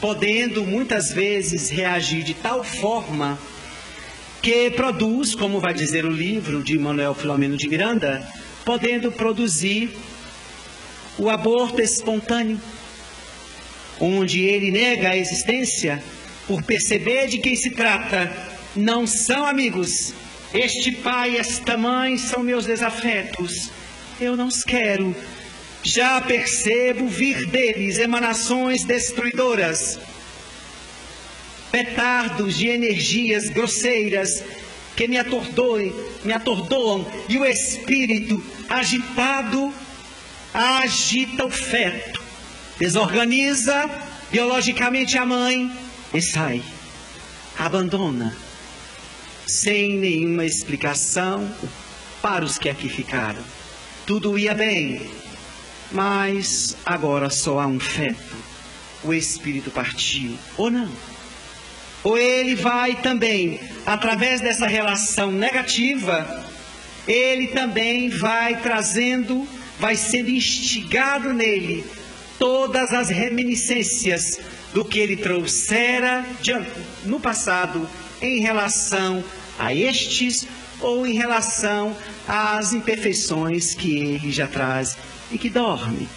podendo 0.00 0.64
muitas 0.64 1.10
vezes 1.10 1.70
reagir 1.70 2.22
de 2.22 2.34
tal 2.34 2.62
forma 2.62 3.36
que 4.40 4.70
produz, 4.70 5.34
como 5.34 5.58
vai 5.58 5.74
dizer 5.74 6.04
o 6.04 6.10
livro 6.10 6.62
de 6.62 6.78
Manuel 6.78 7.14
Filomeno 7.14 7.56
de 7.56 7.68
Miranda, 7.68 8.24
podendo 8.64 9.10
produzir 9.10 9.90
o 11.18 11.28
aborto 11.28 11.82
espontâneo, 11.82 12.60
onde 13.98 14.44
ele 14.44 14.70
nega 14.70 15.08
a 15.08 15.16
existência 15.16 16.00
por 16.48 16.62
perceber 16.62 17.28
de 17.28 17.38
quem 17.38 17.54
se 17.54 17.70
trata. 17.70 18.32
Não 18.74 19.06
são 19.06 19.46
amigos. 19.46 20.14
Este 20.52 20.90
pai 20.92 21.32
e 21.32 21.36
esta 21.36 21.76
mãe 21.76 22.16
são 22.16 22.42
meus 22.42 22.64
desafetos. 22.64 23.70
Eu 24.18 24.34
não 24.34 24.48
os 24.48 24.64
quero. 24.64 25.14
Já 25.82 26.20
percebo 26.22 27.06
vir 27.06 27.46
deles 27.46 27.98
emanações 27.98 28.82
destruidoras 28.84 30.00
petardos 31.70 32.56
de 32.56 32.68
energias 32.68 33.50
grosseiras 33.50 34.42
que 34.96 35.06
me 35.06 35.18
atordoem, 35.18 35.94
me 36.24 36.32
atordoam, 36.32 37.06
e 37.28 37.38
o 37.38 37.44
espírito 37.44 38.42
agitado 38.68 39.72
agita 40.52 41.44
o 41.44 41.50
feto, 41.50 42.20
desorganiza 42.78 43.88
biologicamente 44.32 45.16
a 45.16 45.24
mãe 45.24 45.70
e 46.12 46.22
sai, 46.22 46.62
abandona, 47.58 48.34
sem 49.46 49.98
nenhuma 49.98 50.44
explicação 50.44 51.50
para 52.22 52.44
os 52.44 52.58
que 52.58 52.68
aqui 52.68 52.88
ficaram. 52.88 53.42
tudo 54.06 54.38
ia 54.38 54.54
bem, 54.54 55.10
mas 55.92 56.76
agora 56.84 57.28
só 57.30 57.60
há 57.60 57.66
um 57.66 57.78
feto. 57.78 58.36
O 59.04 59.12
espírito 59.14 59.70
partiu, 59.70 60.36
ou 60.56 60.70
não? 60.70 60.90
Ou 62.02 62.16
ele 62.16 62.54
vai 62.54 62.96
também, 62.96 63.60
através 63.86 64.40
dessa 64.40 64.66
relação 64.66 65.30
negativa, 65.30 66.44
ele 67.06 67.48
também 67.48 68.08
vai 68.08 68.60
trazendo, 68.60 69.46
vai 69.78 69.94
sendo 69.94 70.30
instigado 70.30 71.32
nele 71.32 71.84
todas 72.38 72.92
as 72.92 73.08
reminiscências 73.08 74.40
do 74.78 74.84
que 74.84 75.00
ele 75.00 75.16
trouxera 75.16 76.24
no 77.04 77.18
passado 77.18 77.90
em 78.22 78.38
relação 78.38 79.24
a 79.58 79.74
estes 79.74 80.46
ou 80.78 81.04
em 81.04 81.14
relação 81.14 81.96
às 82.28 82.72
imperfeições 82.72 83.74
que 83.74 83.96
ele 83.96 84.30
já 84.30 84.46
traz 84.46 84.96
e 85.32 85.36
que 85.36 85.50
dorme. 85.50 86.08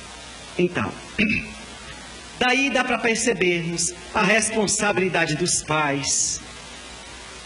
Então, 0.60 0.94
daí 2.38 2.70
dá 2.70 2.84
para 2.84 3.00
percebermos 3.00 3.96
a 4.14 4.22
responsabilidade 4.22 5.36
dos 5.38 5.64
pais, 5.64 6.40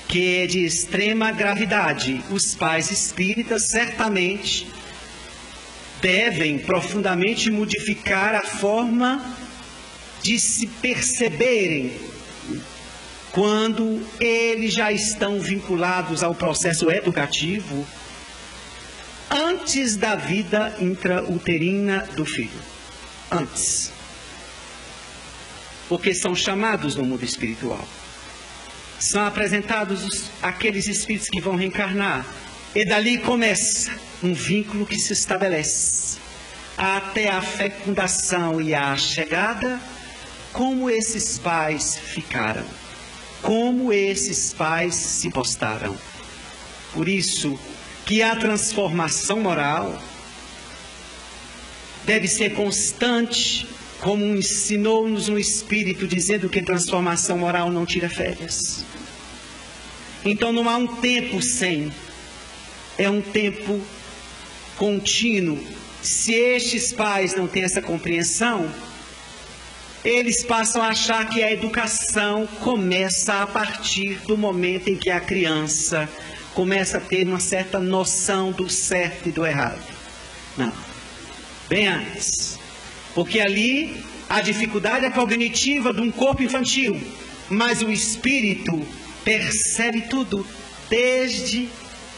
que 0.10 0.40
é 0.40 0.48
de 0.48 0.66
extrema 0.66 1.32
gravidade. 1.32 2.22
Os 2.30 2.54
pais 2.56 2.92
espíritas 2.92 3.70
certamente 3.70 4.68
devem 6.02 6.60
profundamente 6.60 7.50
modificar 7.50 8.36
a 8.36 8.42
forma 8.42 9.35
de 10.26 10.40
se 10.40 10.66
perceberem 10.66 11.96
quando 13.32 14.04
eles 14.20 14.74
já 14.74 14.92
estão 14.92 15.40
vinculados 15.40 16.24
ao 16.24 16.34
processo 16.34 16.90
educativo 16.90 17.86
antes 19.30 19.96
da 19.96 20.16
vida 20.16 20.76
intrauterina 20.80 22.08
do 22.16 22.26
filho. 22.26 22.60
Antes. 23.32 23.92
Porque 25.88 26.12
são 26.16 26.36
chamados 26.36 26.96
no 26.96 27.04
mundo 27.04 27.24
espiritual. 27.24 27.88
São 29.00 29.24
apresentados 29.28 30.04
os, 30.04 30.32
aqueles 30.42 30.88
espíritos 30.88 31.30
que 31.30 31.40
vão 31.40 31.56
reencarnar. 31.56 32.26
E 32.74 32.84
dali 32.84 33.20
começa 33.20 33.92
um 34.24 34.34
vínculo 34.34 34.88
que 34.88 34.98
se 34.98 35.14
estabelece 35.14 36.18
até 36.76 37.30
a 37.30 37.44
fecundação 37.44 38.60
e 38.60 38.74
a 38.74 38.98
chegada, 38.98 39.80
como 40.56 40.90
esses 40.90 41.38
pais 41.38 41.98
ficaram 41.98 42.66
como 43.46 43.94
esses 43.94 44.54
pais 44.54 44.96
se 44.96 45.30
postaram. 45.30 45.96
Por 46.94 47.08
isso 47.08 47.60
que 48.04 48.24
a 48.24 48.36
transformação 48.36 49.40
moral 49.40 50.02
deve 52.06 52.28
ser 52.28 52.56
constante, 52.56 53.68
como 54.02 54.26
ensinou-nos 54.26 55.30
um 55.30 55.38
Espírito, 55.38 56.08
dizendo 56.08 56.50
que 56.50 56.62
transformação 56.62 57.38
moral 57.38 57.72
não 57.72 57.86
tira 57.86 58.10
férias. 58.10 58.84
Então 60.24 60.52
não 60.52 60.68
há 60.68 60.78
um 60.78 60.88
tempo 60.88 61.40
sem, 61.40 61.94
é 62.98 63.08
um 63.08 63.22
tempo 63.22 63.80
contínuo. 64.76 65.64
Se 66.02 66.34
estes 66.34 66.92
pais 66.92 67.36
não 67.36 67.48
têm 67.48 67.64
essa 67.64 67.82
compreensão, 67.82 68.72
eles 70.06 70.44
passam 70.44 70.84
a 70.84 70.90
achar 70.90 71.28
que 71.28 71.42
a 71.42 71.52
educação 71.52 72.46
começa 72.60 73.42
a 73.42 73.48
partir 73.48 74.20
do 74.28 74.38
momento 74.38 74.88
em 74.88 74.96
que 74.96 75.10
a 75.10 75.20
criança 75.20 76.08
começa 76.54 76.98
a 76.98 77.02
ter 77.02 77.28
uma 77.28 77.40
certa 77.40 77.80
noção 77.80 78.52
do 78.52 78.70
certo 78.70 79.30
e 79.30 79.32
do 79.32 79.44
errado. 79.44 79.82
Não. 80.56 80.72
Bem 81.68 81.88
antes. 81.88 82.60
Porque 83.16 83.40
ali 83.40 84.00
a 84.30 84.42
dificuldade 84.42 85.06
é 85.06 85.10
cognitiva 85.10 85.92
de 85.92 86.02
um 86.02 86.12
corpo 86.12 86.44
infantil, 86.44 87.02
mas 87.50 87.82
o 87.82 87.90
espírito 87.90 88.88
percebe 89.24 90.02
tudo 90.02 90.46
desde 90.88 91.68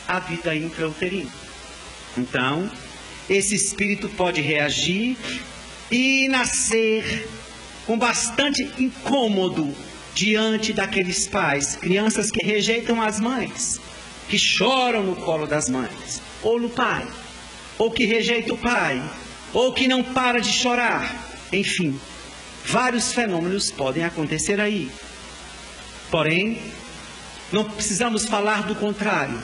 a 0.05 0.19
vida 0.19 0.53
intrauterina. 0.53 1.31
Então, 2.17 2.69
esse 3.29 3.55
espírito 3.55 4.09
pode 4.09 4.41
reagir 4.41 5.17
e 5.89 6.27
nascer 6.27 7.27
com 7.87 7.97
bastante 7.97 8.69
incômodo 8.77 9.73
diante 10.13 10.73
daqueles 10.73 11.25
pais, 11.25 11.77
crianças 11.77 12.29
que 12.29 12.45
rejeitam 12.45 13.01
as 13.01 13.17
mães, 13.17 13.79
que 14.27 14.37
choram 14.37 15.03
no 15.03 15.15
colo 15.15 15.47
das 15.47 15.69
mães, 15.69 16.21
ou 16.43 16.59
no 16.59 16.69
pai, 16.69 17.07
ou 17.77 17.89
que 17.89 18.03
rejeita 18.05 18.53
o 18.53 18.57
pai, 18.57 19.01
ou 19.53 19.71
que 19.71 19.87
não 19.87 20.03
para 20.03 20.41
de 20.41 20.51
chorar, 20.51 21.15
enfim, 21.53 21.97
vários 22.65 23.13
fenômenos 23.13 23.71
podem 23.71 24.03
acontecer 24.03 24.59
aí. 24.59 24.91
Porém, 26.11 26.61
não 27.51 27.63
precisamos 27.63 28.25
falar 28.25 28.63
do 28.63 28.75
contrário. 28.75 29.41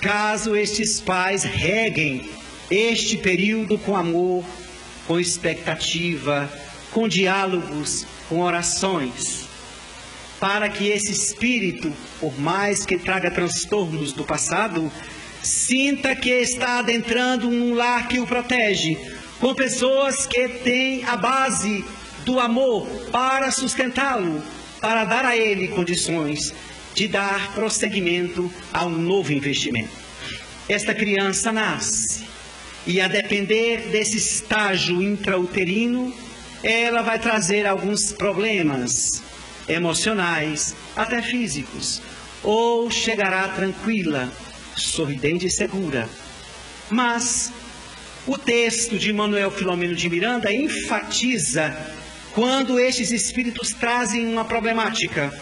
Caso 0.00 0.54
estes 0.54 1.00
pais 1.00 1.42
reguem 1.42 2.30
este 2.70 3.16
período 3.16 3.76
com 3.76 3.96
amor, 3.96 4.44
com 5.06 5.18
expectativa, 5.18 6.48
com 6.90 7.08
diálogos, 7.08 8.06
com 8.28 8.40
orações, 8.40 9.46
para 10.38 10.68
que 10.68 10.88
esse 10.88 11.12
espírito, 11.12 11.92
por 12.18 12.38
mais 12.38 12.84
que 12.84 12.98
traga 12.98 13.30
transtornos 13.30 14.12
do 14.12 14.24
passado, 14.24 14.90
sinta 15.42 16.14
que 16.14 16.30
está 16.30 16.78
adentrando 16.78 17.48
um 17.48 17.74
lar 17.74 18.08
que 18.08 18.18
o 18.18 18.26
protege, 18.26 18.96
com 19.38 19.54
pessoas 19.54 20.26
que 20.26 20.48
têm 20.48 21.04
a 21.04 21.16
base 21.16 21.84
do 22.24 22.38
amor 22.38 22.86
para 23.10 23.50
sustentá-lo, 23.50 24.42
para 24.80 25.04
dar 25.04 25.24
a 25.24 25.36
ele 25.36 25.68
condições 25.68 26.54
de 26.94 27.08
dar 27.08 27.54
prosseguimento 27.54 28.52
a 28.72 28.84
um 28.84 28.90
novo 28.90 29.32
investimento. 29.32 29.90
Esta 30.68 30.94
criança 30.94 31.52
nasce 31.52 32.24
e, 32.86 33.00
a 33.00 33.08
depender 33.08 33.88
desse 33.90 34.16
estágio 34.16 35.02
intrauterino, 35.02 36.14
ela 36.62 37.02
vai 37.02 37.18
trazer 37.18 37.66
alguns 37.66 38.12
problemas 38.12 39.22
emocionais, 39.68 40.74
até 40.96 41.22
físicos, 41.22 42.02
ou 42.42 42.90
chegará 42.90 43.48
tranquila, 43.48 44.30
sorridente 44.76 45.46
e 45.46 45.50
segura. 45.50 46.08
Mas 46.90 47.52
o 48.26 48.36
texto 48.36 48.98
de 48.98 49.12
Manuel 49.12 49.50
Filomeno 49.50 49.94
de 49.94 50.08
Miranda 50.08 50.52
enfatiza 50.52 51.74
quando 52.32 52.78
estes 52.78 53.10
espíritos 53.10 53.70
trazem 53.70 54.26
uma 54.26 54.44
problemática 54.44 55.32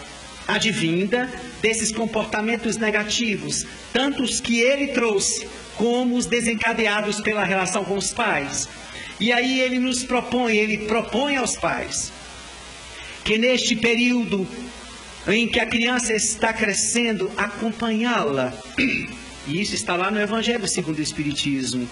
advinda 0.47 1.29
desses 1.61 1.91
comportamentos 1.91 2.77
negativos, 2.77 3.65
tanto 3.93 4.23
os 4.23 4.39
que 4.39 4.59
ele 4.59 4.87
trouxe 4.87 5.47
como 5.75 6.15
os 6.15 6.25
desencadeados 6.25 7.21
pela 7.21 7.43
relação 7.43 7.85
com 7.85 7.95
os 7.95 8.11
pais. 8.11 8.67
E 9.19 9.31
aí 9.31 9.59
ele 9.59 9.79
nos 9.79 10.03
propõe, 10.03 10.55
ele 10.55 10.85
propõe 10.85 11.35
aos 11.35 11.55
pais 11.55 12.11
que 13.23 13.37
neste 13.37 13.75
período 13.75 14.47
em 15.27 15.47
que 15.47 15.59
a 15.59 15.65
criança 15.65 16.13
está 16.13 16.51
crescendo, 16.53 17.31
acompanhá-la. 17.37 18.53
E 19.47 19.61
isso 19.61 19.75
está 19.75 19.95
lá 19.95 20.09
no 20.09 20.19
Evangelho 20.19 20.67
segundo 20.67 20.99
o 20.99 21.01
Espiritismo. 21.01 21.87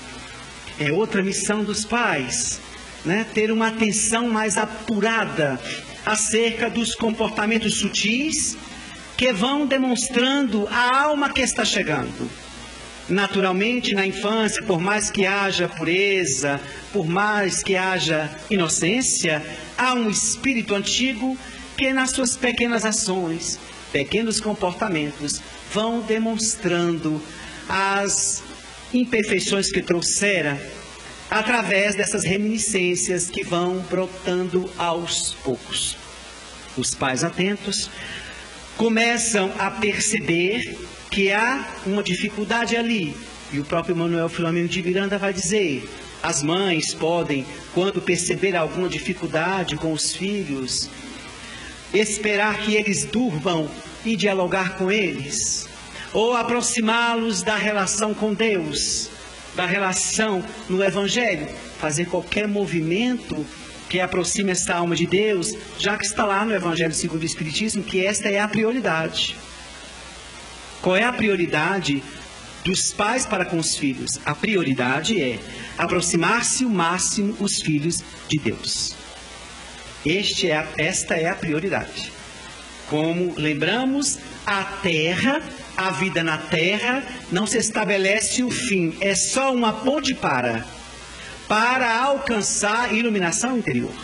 É 0.79 0.91
outra 0.91 1.21
missão 1.23 1.63
dos 1.63 1.83
pais, 1.85 2.59
né? 3.03 3.25
ter 3.33 3.51
uma 3.51 3.67
atenção 3.67 4.29
mais 4.29 4.57
apurada 4.57 5.59
acerca 6.05 6.69
dos 6.69 6.95
comportamentos 6.95 7.79
sutis 7.79 8.57
que 9.17 9.33
vão 9.33 9.65
demonstrando 9.65 10.67
a 10.69 11.03
alma 11.03 11.31
que 11.31 11.41
está 11.41 11.65
chegando. 11.65 12.29
Naturalmente, 13.09 13.95
na 13.95 14.05
infância, 14.05 14.61
por 14.63 14.81
mais 14.81 15.09
que 15.09 15.25
haja 15.25 15.69
pureza, 15.69 16.59
por 16.91 17.07
mais 17.07 17.63
que 17.63 17.75
haja 17.75 18.29
inocência, 18.49 19.41
há 19.77 19.93
um 19.93 20.09
espírito 20.09 20.75
antigo 20.75 21.37
que, 21.77 21.93
nas 21.93 22.11
suas 22.11 22.35
pequenas 22.35 22.83
ações, 22.83 23.57
pequenos 23.93 24.41
comportamentos, 24.41 25.41
vão 25.73 26.01
demonstrando 26.01 27.21
as 27.69 28.43
imperfeições 28.93 29.71
que 29.71 29.81
trouxera 29.81 30.59
através 31.29 31.95
dessas 31.95 32.23
reminiscências 32.23 33.29
que 33.29 33.43
vão 33.43 33.79
brotando 33.89 34.69
aos 34.77 35.33
poucos. 35.43 35.95
Os 36.77 36.93
pais 36.93 37.23
atentos 37.23 37.89
começam 38.75 39.51
a 39.57 39.71
perceber 39.71 40.77
que 41.17 41.31
há 41.31 41.67
uma 41.83 42.03
dificuldade 42.03 42.77
ali. 42.77 43.17
E 43.51 43.59
o 43.59 43.65
próprio 43.65 43.95
Manuel 43.95 44.29
Filomeno 44.29 44.67
de 44.67 44.83
Miranda 44.83 45.17
vai 45.17 45.33
dizer: 45.33 45.89
as 46.21 46.43
mães 46.43 46.93
podem, 46.93 47.43
quando 47.73 47.99
perceber 47.99 48.55
alguma 48.55 48.87
dificuldade 48.87 49.77
com 49.77 49.91
os 49.93 50.15
filhos, 50.15 50.87
esperar 51.91 52.59
que 52.59 52.75
eles 52.75 53.03
durmam 53.05 53.67
e 54.05 54.15
dialogar 54.15 54.77
com 54.77 54.91
eles, 54.91 55.67
ou 56.13 56.37
aproximá-los 56.37 57.41
da 57.41 57.55
relação 57.55 58.13
com 58.13 58.31
Deus. 58.31 59.09
da 59.55 59.65
relação 59.65 60.43
no 60.69 60.83
Evangelho, 60.83 61.47
fazer 61.79 62.05
qualquer 62.05 62.47
movimento 62.47 63.43
que 63.89 63.99
aproxime 63.99 64.51
esta 64.51 64.75
alma 64.75 64.95
de 64.95 65.07
Deus, 65.07 65.51
já 65.79 65.97
que 65.97 66.05
está 66.05 66.25
lá 66.25 66.45
no 66.45 66.53
Evangelho 66.53 66.93
segundo 66.93 67.23
o 67.23 67.25
Espiritismo, 67.25 67.81
que 67.81 68.05
esta 68.05 68.29
é 68.29 68.39
a 68.39 68.47
prioridade. 68.47 69.35
Qual 70.81 70.95
é 70.95 71.03
a 71.03 71.13
prioridade 71.13 72.03
dos 72.63 72.91
pais 72.91 73.25
para 73.25 73.45
com 73.45 73.57
os 73.57 73.75
filhos? 73.75 74.19
A 74.25 74.35
prioridade 74.35 75.21
é 75.21 75.39
aproximar-se 75.77 76.65
o 76.65 76.69
máximo 76.69 77.35
os 77.39 77.61
filhos 77.61 78.03
de 78.27 78.39
Deus. 78.39 78.95
Este 80.05 80.49
é 80.49 80.57
a, 80.57 80.67
esta 80.77 81.15
é 81.15 81.27
a 81.27 81.35
prioridade. 81.35 82.11
Como 82.89 83.33
lembramos, 83.37 84.17
a 84.45 84.63
terra, 84.63 85.41
a 85.75 85.91
vida 85.91 86.23
na 86.23 86.37
terra, 86.37 87.03
não 87.31 87.45
se 87.45 87.57
estabelece 87.57 88.43
o 88.43 88.49
fim, 88.49 88.95
é 89.01 89.13
só 89.13 89.53
uma 89.53 89.73
ponte 89.73 90.13
para 90.13 90.65
para 91.47 92.01
alcançar 92.01 92.93
iluminação 92.93 93.57
interior. 93.57 93.95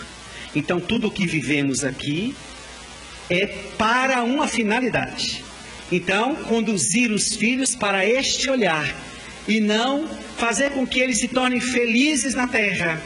Então, 0.55 0.79
tudo 0.79 1.07
o 1.07 1.11
que 1.11 1.27
vivemos 1.27 1.83
aqui 1.83 2.35
é 3.29 3.45
para 3.77 4.23
uma 4.23 4.47
finalidade. 4.47 5.43
Então, 5.91 6.35
conduzir 6.35 7.11
os 7.11 7.35
filhos 7.35 7.75
para 7.75 8.05
este 8.05 8.49
olhar 8.49 8.95
e 9.47 9.59
não 9.59 10.07
fazer 10.37 10.71
com 10.71 10.87
que 10.87 10.99
eles 10.99 11.19
se 11.19 11.27
tornem 11.27 11.59
felizes 11.59 12.33
na 12.33 12.47
terra. 12.47 13.01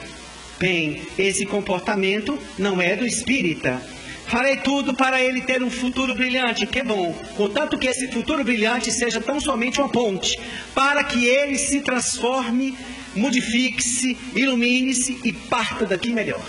Bem, 0.60 1.02
esse 1.18 1.46
comportamento 1.46 2.38
não 2.58 2.82
é 2.82 2.96
do 2.96 3.06
espírita. 3.06 3.82
Farei 4.28 4.58
tudo 4.58 4.94
para 4.94 5.22
ele 5.22 5.42
ter 5.42 5.64
um 5.64 5.70
futuro 5.70 6.14
brilhante, 6.14 6.66
que 6.66 6.84
bom, 6.84 7.14
contanto 7.38 7.78
que 7.78 7.88
esse 7.88 8.12
futuro 8.12 8.44
brilhante 8.44 8.92
seja 8.92 9.22
tão 9.22 9.40
somente 9.40 9.80
uma 9.80 9.88
ponte, 9.88 10.38
para 10.76 11.02
que 11.04 11.26
ele 11.26 11.58
se 11.58 11.80
transforme 11.80 12.78
modifique-se, 13.16 14.18
ilumine-se 14.36 15.20
e 15.24 15.32
parta 15.32 15.86
daqui 15.86 16.12
melhor. 16.12 16.46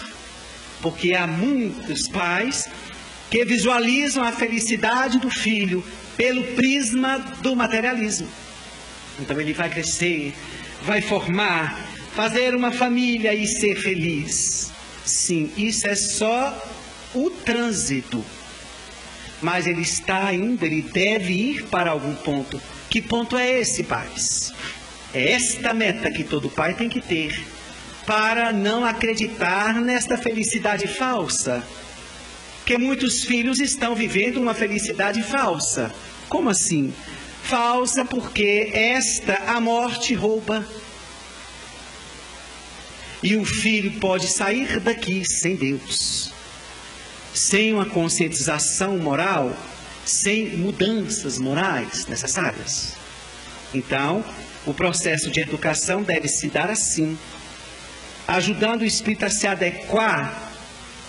Porque 0.83 1.15
há 1.15 1.27
muitos 1.27 2.09
pais 2.09 2.69
que 3.31 3.45
visualizam 3.45 4.25
a 4.25 4.33
felicidade 4.33 5.19
do 5.19 5.31
filho 5.31 5.85
pelo 6.19 6.43
prisma 6.55 7.19
do 7.41 7.55
materialismo. 7.55 8.29
Então 9.21 9.41
ele 9.41 9.53
vai 9.53 9.71
crescer, 9.71 10.35
vai 10.83 11.01
formar, 11.01 11.79
fazer 12.15 12.55
uma 12.55 12.73
família 12.73 13.33
e 13.33 13.47
ser 13.47 13.77
feliz. 13.77 14.73
Sim, 15.05 15.51
isso 15.57 15.87
é 15.87 15.95
só 15.95 16.55
o 17.15 17.31
trânsito. 17.31 18.23
Mas 19.41 19.67
ele 19.69 19.83
está 19.83 20.35
indo, 20.35 20.65
ele 20.67 20.83
deve 20.83 21.33
ir 21.33 21.67
para 21.67 21.93
algum 21.93 22.15
ponto. 22.15 22.61
Que 22.91 23.01
ponto 23.01 23.37
é 23.37 23.61
esse, 23.61 23.85
pais? 23.85 24.53
É 25.15 25.33
esta 25.33 25.73
meta 25.73 26.11
que 26.11 26.25
todo 26.25 26.51
pai 26.51 26.75
tem 26.75 26.89
que 26.89 27.01
ter 27.01 27.41
para 28.05 28.53
não 28.53 28.85
acreditar 28.85 29.81
nesta 29.81 30.19
felicidade 30.19 30.89
falsa. 30.89 31.63
Que 32.69 32.77
muitos 32.77 33.25
filhos 33.25 33.61
estão 33.61 33.95
vivendo 33.95 34.37
uma 34.37 34.53
felicidade 34.53 35.23
falsa. 35.23 35.91
Como 36.29 36.51
assim? 36.51 36.93
Falsa 37.43 38.05
porque 38.05 38.71
esta 38.75 39.37
a 39.47 39.59
morte 39.59 40.13
rouba. 40.13 40.69
E 43.23 43.37
o 43.37 43.45
filho 43.47 43.99
pode 43.99 44.29
sair 44.29 44.81
daqui 44.81 45.25
sem 45.25 45.57
Deus, 45.57 46.31
sem 47.33 47.73
uma 47.73 47.87
conscientização 47.87 48.99
moral, 48.99 49.57
sem 50.05 50.51
mudanças 50.59 51.39
morais 51.39 52.05
necessárias. 52.05 52.93
Então, 53.73 54.23
o 54.67 54.75
processo 54.75 55.31
de 55.31 55.41
educação 55.41 56.03
deve 56.03 56.29
se 56.29 56.49
dar 56.49 56.69
assim, 56.69 57.17
ajudando 58.27 58.83
o 58.83 58.85
espírito 58.85 59.25
a 59.25 59.31
se 59.31 59.47
adequar 59.47 60.48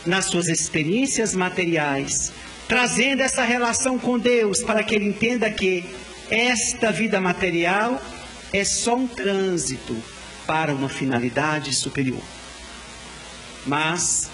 nas 0.06 0.26
suas 0.26 0.48
experiências 0.48 1.36
materiais, 1.36 2.32
trazendo 2.68 3.22
essa 3.22 3.44
relação 3.44 3.98
com 3.98 4.18
Deus 4.18 4.62
para 4.62 4.84
que 4.84 4.96
ele 4.96 5.06
entenda 5.06 5.50
que 5.50 5.84
esta 6.30 6.92
vida 6.92 7.20
material 7.20 8.02
é 8.54 8.64
só 8.64 8.96
um 8.96 9.08
trânsito 9.08 9.96
para 10.46 10.74
uma 10.74 10.90
finalidade 10.90 11.74
superior. 11.74 12.22
Mas 13.66 14.30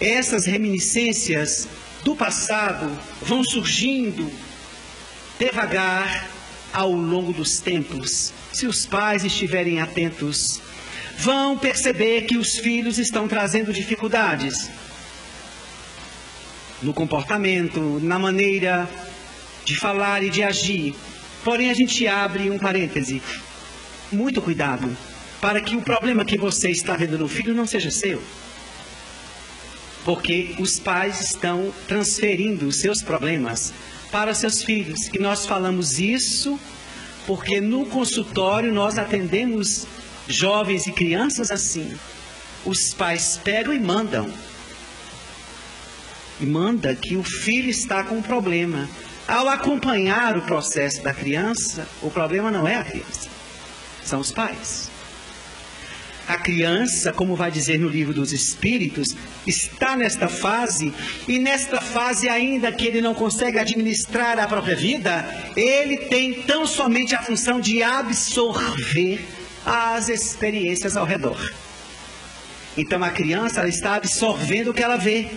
essas 0.00 0.46
reminiscências 0.46 1.68
do 2.02 2.16
passado 2.16 2.90
vão 3.20 3.44
surgindo 3.44 4.30
devagar, 5.38 6.28
ao 6.72 6.90
longo 6.90 7.32
dos 7.32 7.60
tempos, 7.60 8.32
se 8.52 8.66
os 8.66 8.86
pais 8.86 9.24
estiverem 9.24 9.80
atentos, 9.80 10.60
vão 11.18 11.56
perceber 11.56 12.22
que 12.22 12.36
os 12.36 12.58
filhos 12.58 12.98
estão 12.98 13.28
trazendo 13.28 13.72
dificuldades 13.72 14.70
no 16.82 16.92
comportamento, 16.92 18.00
na 18.02 18.18
maneira 18.18 18.88
de 19.64 19.76
falar 19.76 20.22
e 20.22 20.30
de 20.30 20.42
agir. 20.42 20.94
Porém, 21.44 21.70
a 21.70 21.74
gente 21.74 22.06
abre 22.06 22.50
um 22.50 22.58
parêntese. 22.58 23.22
Muito 24.10 24.42
cuidado 24.42 24.94
para 25.40 25.60
que 25.60 25.74
o 25.74 25.82
problema 25.82 26.24
que 26.24 26.36
você 26.36 26.70
está 26.70 26.96
vendo 26.96 27.18
no 27.18 27.28
filho 27.28 27.54
não 27.54 27.66
seja 27.66 27.90
seu. 27.90 28.22
Porque 30.04 30.54
os 30.58 30.78
pais 30.78 31.20
estão 31.20 31.72
transferindo 31.86 32.66
os 32.66 32.76
seus 32.76 33.02
problemas 33.02 33.72
para 34.10 34.34
seus 34.34 34.62
filhos. 34.62 35.08
E 35.12 35.18
nós 35.18 35.46
falamos 35.46 35.98
isso 35.98 36.58
porque 37.26 37.60
no 37.60 37.86
consultório 37.86 38.72
nós 38.72 38.98
atendemos 38.98 39.86
jovens 40.28 40.86
e 40.86 40.92
crianças 40.92 41.50
assim. 41.50 41.96
Os 42.64 42.94
pais 42.94 43.40
pegam 43.42 43.72
e 43.72 43.80
mandam. 43.80 44.30
E 46.40 46.46
manda 46.46 46.94
que 46.94 47.16
o 47.16 47.22
filho 47.22 47.70
está 47.70 48.04
com 48.04 48.16
um 48.16 48.22
problema. 48.22 48.88
Ao 49.26 49.48
acompanhar 49.48 50.36
o 50.36 50.42
processo 50.42 51.02
da 51.02 51.14
criança, 51.14 51.88
o 52.02 52.10
problema 52.10 52.50
não 52.50 52.66
é 52.66 52.76
a 52.76 52.84
criança, 52.84 53.28
são 54.04 54.20
os 54.20 54.32
pais. 54.32 54.90
A 56.26 56.36
criança, 56.38 57.12
como 57.12 57.36
vai 57.36 57.50
dizer 57.50 57.78
no 57.78 57.88
livro 57.88 58.14
dos 58.14 58.32
Espíritos, 58.32 59.14
está 59.46 59.96
nesta 59.96 60.28
fase, 60.28 60.92
e 61.26 61.38
nesta 61.38 61.80
fase, 61.80 62.28
ainda 62.28 62.70
que 62.72 62.86
ele 62.86 63.00
não 63.00 63.14
consegue 63.14 63.58
administrar 63.58 64.38
a 64.38 64.46
própria 64.46 64.76
vida, 64.76 65.24
ele 65.56 65.96
tem 65.96 66.42
tão 66.42 66.66
somente 66.66 67.14
a 67.14 67.22
função 67.22 67.60
de 67.60 67.82
absorver 67.82 69.24
as 69.64 70.08
experiências 70.08 70.96
ao 70.96 71.04
redor. 71.04 71.38
Então 72.76 73.02
a 73.02 73.10
criança 73.10 73.60
ela 73.60 73.68
está 73.68 73.96
absorvendo 73.96 74.70
o 74.70 74.74
que 74.74 74.82
ela 74.82 74.96
vê, 74.96 75.28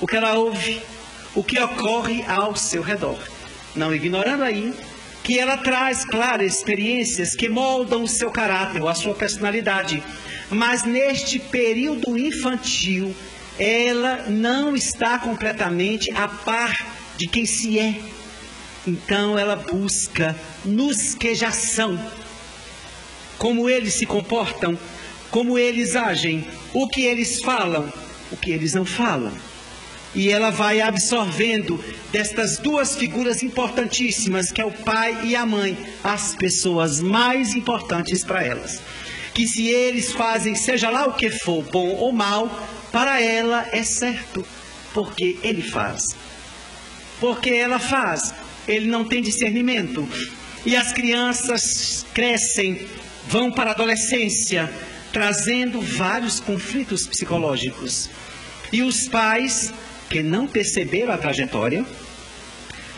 o 0.00 0.06
que 0.06 0.16
ela 0.16 0.34
ouve, 0.34 0.82
o 1.34 1.42
que 1.42 1.58
ocorre 1.58 2.24
ao 2.26 2.54
seu 2.54 2.82
redor. 2.82 3.18
Não 3.74 3.94
ignorando 3.94 4.42
aí 4.42 4.74
que 5.24 5.38
ela 5.38 5.56
traz, 5.56 6.04
claro, 6.04 6.42
experiências 6.42 7.34
que 7.34 7.48
moldam 7.48 8.02
o 8.02 8.08
seu 8.08 8.30
caráter 8.30 8.84
a 8.86 8.94
sua 8.94 9.14
personalidade 9.14 10.02
mas 10.52 10.84
neste 10.84 11.38
período 11.38 12.16
infantil, 12.16 13.14
ela 13.58 14.26
não 14.28 14.76
está 14.76 15.18
completamente 15.18 16.10
a 16.12 16.28
par 16.28 16.76
de 17.16 17.26
quem 17.26 17.46
se 17.46 17.78
é. 17.78 18.00
Então 18.86 19.38
ela 19.38 19.56
busca 19.56 20.36
nos 20.64 21.14
que 21.14 21.34
já 21.34 21.50
são, 21.50 21.98
como 23.42 23.68
eles 23.68 23.94
se 23.94 24.06
comportam, 24.06 24.78
como 25.28 25.58
eles 25.58 25.96
agem, 25.96 26.46
o 26.72 26.86
que 26.86 27.02
eles 27.02 27.40
falam, 27.40 27.92
o 28.30 28.36
que 28.36 28.52
eles 28.52 28.72
não 28.72 28.84
falam. 28.84 29.32
E 30.14 30.30
ela 30.30 30.50
vai 30.50 30.80
absorvendo 30.80 31.82
destas 32.12 32.58
duas 32.58 32.94
figuras 32.94 33.42
importantíssimas, 33.42 34.52
que 34.52 34.60
é 34.60 34.64
o 34.64 34.70
pai 34.70 35.22
e 35.24 35.34
a 35.34 35.44
mãe, 35.44 35.76
as 36.04 36.36
pessoas 36.36 37.00
mais 37.00 37.56
importantes 37.56 38.22
para 38.22 38.44
elas 38.44 38.80
que 39.34 39.48
se 39.48 39.66
eles 39.66 40.12
fazem, 40.12 40.54
seja 40.54 40.90
lá 40.90 41.06
o 41.06 41.14
que 41.14 41.30
for, 41.30 41.64
bom 41.64 41.88
ou 41.88 42.12
mal, 42.12 42.48
para 42.92 43.20
ela 43.20 43.66
é 43.72 43.82
certo, 43.82 44.44
porque 44.92 45.38
ele 45.42 45.62
faz. 45.62 46.14
Porque 47.18 47.50
ela 47.50 47.78
faz, 47.78 48.34
ele 48.68 48.86
não 48.86 49.04
tem 49.04 49.22
discernimento. 49.22 50.06
E 50.64 50.76
as 50.76 50.92
crianças 50.92 52.04
crescem, 52.12 52.86
vão 53.32 53.50
para 53.50 53.70
a 53.70 53.72
adolescência, 53.72 54.70
trazendo 55.10 55.80
vários 55.80 56.38
conflitos 56.38 57.06
psicológicos. 57.06 58.10
E 58.70 58.82
os 58.82 59.08
pais 59.08 59.72
que 60.10 60.22
não 60.22 60.46
perceberam 60.46 61.14
a 61.14 61.16
trajetória, 61.16 61.82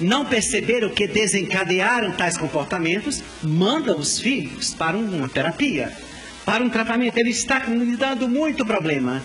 não 0.00 0.24
perceberam 0.24 0.90
que 0.90 1.06
desencadearam 1.06 2.10
tais 2.10 2.36
comportamentos, 2.36 3.22
mandam 3.40 3.96
os 3.96 4.18
filhos 4.18 4.74
para 4.74 4.96
uma 4.96 5.28
terapia 5.28 5.96
para 6.44 6.64
um 6.64 6.68
tratamento. 6.68 7.16
Ele 7.16 7.30
está 7.30 7.60
lhe 7.60 7.96
dando 7.96 8.28
muito 8.28 8.66
problema. 8.66 9.22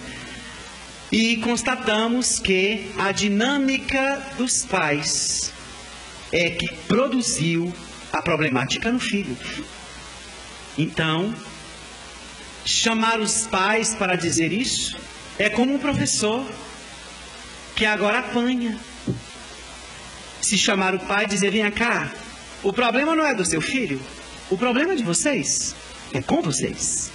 E 1.12 1.38
constatamos 1.38 2.38
que 2.38 2.92
a 3.00 3.12
dinâmica 3.12 4.24
dos 4.38 4.64
pais 4.64 5.52
é 6.32 6.52
que 6.52 6.72
produziu 6.88 7.74
a 8.14 8.22
problemática 8.22 8.92
no 8.92 9.00
filho. 9.00 9.36
Então, 10.80 11.36
chamar 12.64 13.20
os 13.20 13.46
pais 13.46 13.94
para 13.96 14.16
dizer 14.16 14.54
isso 14.54 14.98
é 15.38 15.50
como 15.50 15.74
um 15.74 15.78
professor 15.78 16.42
que 17.76 17.86
agora 17.86 18.20
apanha. 18.20 18.80
Se 20.42 20.58
chamar 20.58 20.96
o 20.96 21.00
pai 21.00 21.26
e 21.26 21.28
dizer: 21.28 21.52
Venha 21.52 21.70
cá, 21.70 22.10
o 22.64 22.72
problema 22.72 23.14
não 23.14 23.26
é 23.26 23.36
do 23.36 23.44
seu 23.44 23.60
filho, 23.60 24.00
o 24.50 24.58
problema 24.58 24.94
é 24.94 24.96
de 24.96 25.04
vocês, 25.04 25.76
é 26.14 26.22
com 26.22 26.42
vocês. 26.42 27.12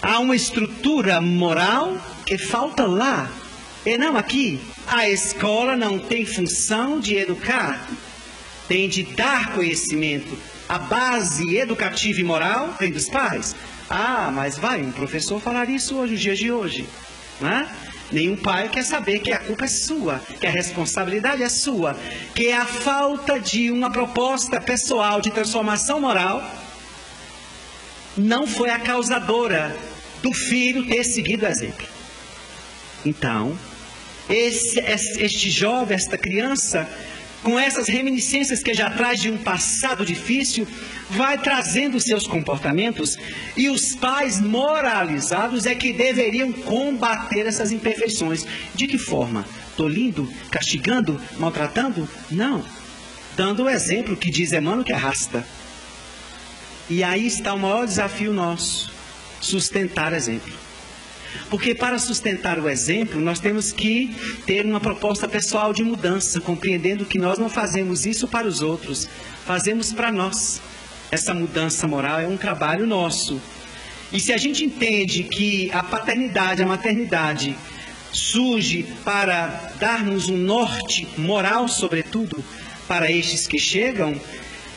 Há 0.00 0.18
uma 0.18 0.34
estrutura 0.34 1.20
moral 1.20 1.98
que 2.24 2.38
falta 2.38 2.86
lá, 2.86 3.30
e 3.84 3.98
não 3.98 4.16
aqui. 4.16 4.58
A 4.86 5.06
escola 5.06 5.76
não 5.76 5.98
tem 5.98 6.24
função 6.24 6.98
de 6.98 7.14
educar, 7.14 7.86
tem 8.66 8.88
de 8.88 9.02
dar 9.02 9.52
conhecimento. 9.52 10.57
A 10.68 10.78
base 10.78 11.56
educativa 11.56 12.20
e 12.20 12.24
moral 12.24 12.74
vem 12.78 12.90
dos 12.90 13.08
pais. 13.08 13.56
Ah, 13.88 14.30
mas 14.32 14.58
vai 14.58 14.82
um 14.82 14.92
professor 14.92 15.40
falar 15.40 15.68
isso 15.70 15.96
hoje, 15.96 16.12
nos 16.12 16.20
dias 16.20 16.38
de 16.38 16.52
hoje. 16.52 16.86
Né? 17.40 17.68
Nenhum 18.12 18.36
pai 18.36 18.68
quer 18.68 18.84
saber 18.84 19.20
que 19.20 19.32
a 19.32 19.38
culpa 19.38 19.64
é 19.64 19.68
sua, 19.68 20.20
que 20.40 20.46
a 20.46 20.50
responsabilidade 20.50 21.42
é 21.42 21.48
sua, 21.48 21.96
que 22.34 22.52
a 22.52 22.64
falta 22.64 23.38
de 23.38 23.70
uma 23.70 23.90
proposta 23.90 24.60
pessoal 24.60 25.20
de 25.20 25.30
transformação 25.30 26.00
moral 26.00 26.42
não 28.16 28.46
foi 28.46 28.70
a 28.70 28.78
causadora 28.78 29.74
do 30.22 30.32
filho 30.32 30.86
ter 30.86 31.04
seguido 31.04 31.44
o 31.44 31.48
exemplo. 31.48 31.86
Então, 33.06 33.58
esse, 34.28 34.80
este 34.80 35.50
jovem, 35.50 35.94
esta 35.94 36.18
criança, 36.18 36.88
com 37.42 37.58
essas 37.58 37.88
reminiscências 37.88 38.62
que 38.62 38.74
já 38.74 38.90
traz 38.90 39.20
de 39.20 39.30
um 39.30 39.38
passado 39.38 40.04
difícil, 40.04 40.66
vai 41.10 41.38
trazendo 41.38 42.00
seus 42.00 42.26
comportamentos 42.26 43.16
e 43.56 43.68
os 43.68 43.94
pais 43.94 44.40
moralizados 44.40 45.64
é 45.66 45.74
que 45.74 45.92
deveriam 45.92 46.52
combater 46.52 47.46
essas 47.46 47.72
imperfeições. 47.72 48.44
De 48.74 48.86
que 48.86 48.98
forma? 48.98 49.44
Tolindo, 49.76 50.30
castigando, 50.50 51.20
maltratando? 51.38 52.08
Não. 52.30 52.64
Dando 53.36 53.64
o 53.64 53.68
exemplo 53.68 54.16
que 54.16 54.30
diz 54.30 54.52
Emmanuel 54.52 54.84
que 54.84 54.92
arrasta. 54.92 55.46
E 56.90 57.04
aí 57.04 57.26
está 57.26 57.54
o 57.54 57.58
maior 57.58 57.86
desafio 57.86 58.32
nosso: 58.32 58.90
sustentar 59.40 60.12
exemplo. 60.12 60.67
Porque 61.50 61.74
para 61.74 61.98
sustentar 61.98 62.58
o 62.58 62.68
exemplo, 62.68 63.20
nós 63.20 63.40
temos 63.40 63.72
que 63.72 64.14
ter 64.46 64.64
uma 64.64 64.80
proposta 64.80 65.28
pessoal 65.28 65.72
de 65.72 65.82
mudança, 65.82 66.40
compreendendo 66.40 67.06
que 67.06 67.18
nós 67.18 67.38
não 67.38 67.48
fazemos 67.48 68.06
isso 68.06 68.28
para 68.28 68.46
os 68.46 68.62
outros, 68.62 69.08
fazemos 69.46 69.92
para 69.92 70.12
nós. 70.12 70.60
Essa 71.10 71.32
mudança 71.32 71.86
moral 71.86 72.20
é 72.20 72.28
um 72.28 72.36
trabalho 72.36 72.86
nosso. 72.86 73.40
E 74.12 74.20
se 74.20 74.32
a 74.32 74.36
gente 74.36 74.64
entende 74.64 75.22
que 75.24 75.70
a 75.72 75.82
paternidade, 75.82 76.62
a 76.62 76.66
maternidade, 76.66 77.56
surge 78.12 78.86
para 79.04 79.72
darmos 79.78 80.28
um 80.28 80.36
norte 80.36 81.06
moral, 81.16 81.68
sobretudo, 81.68 82.42
para 82.86 83.10
estes 83.10 83.46
que 83.46 83.58
chegam, 83.58 84.18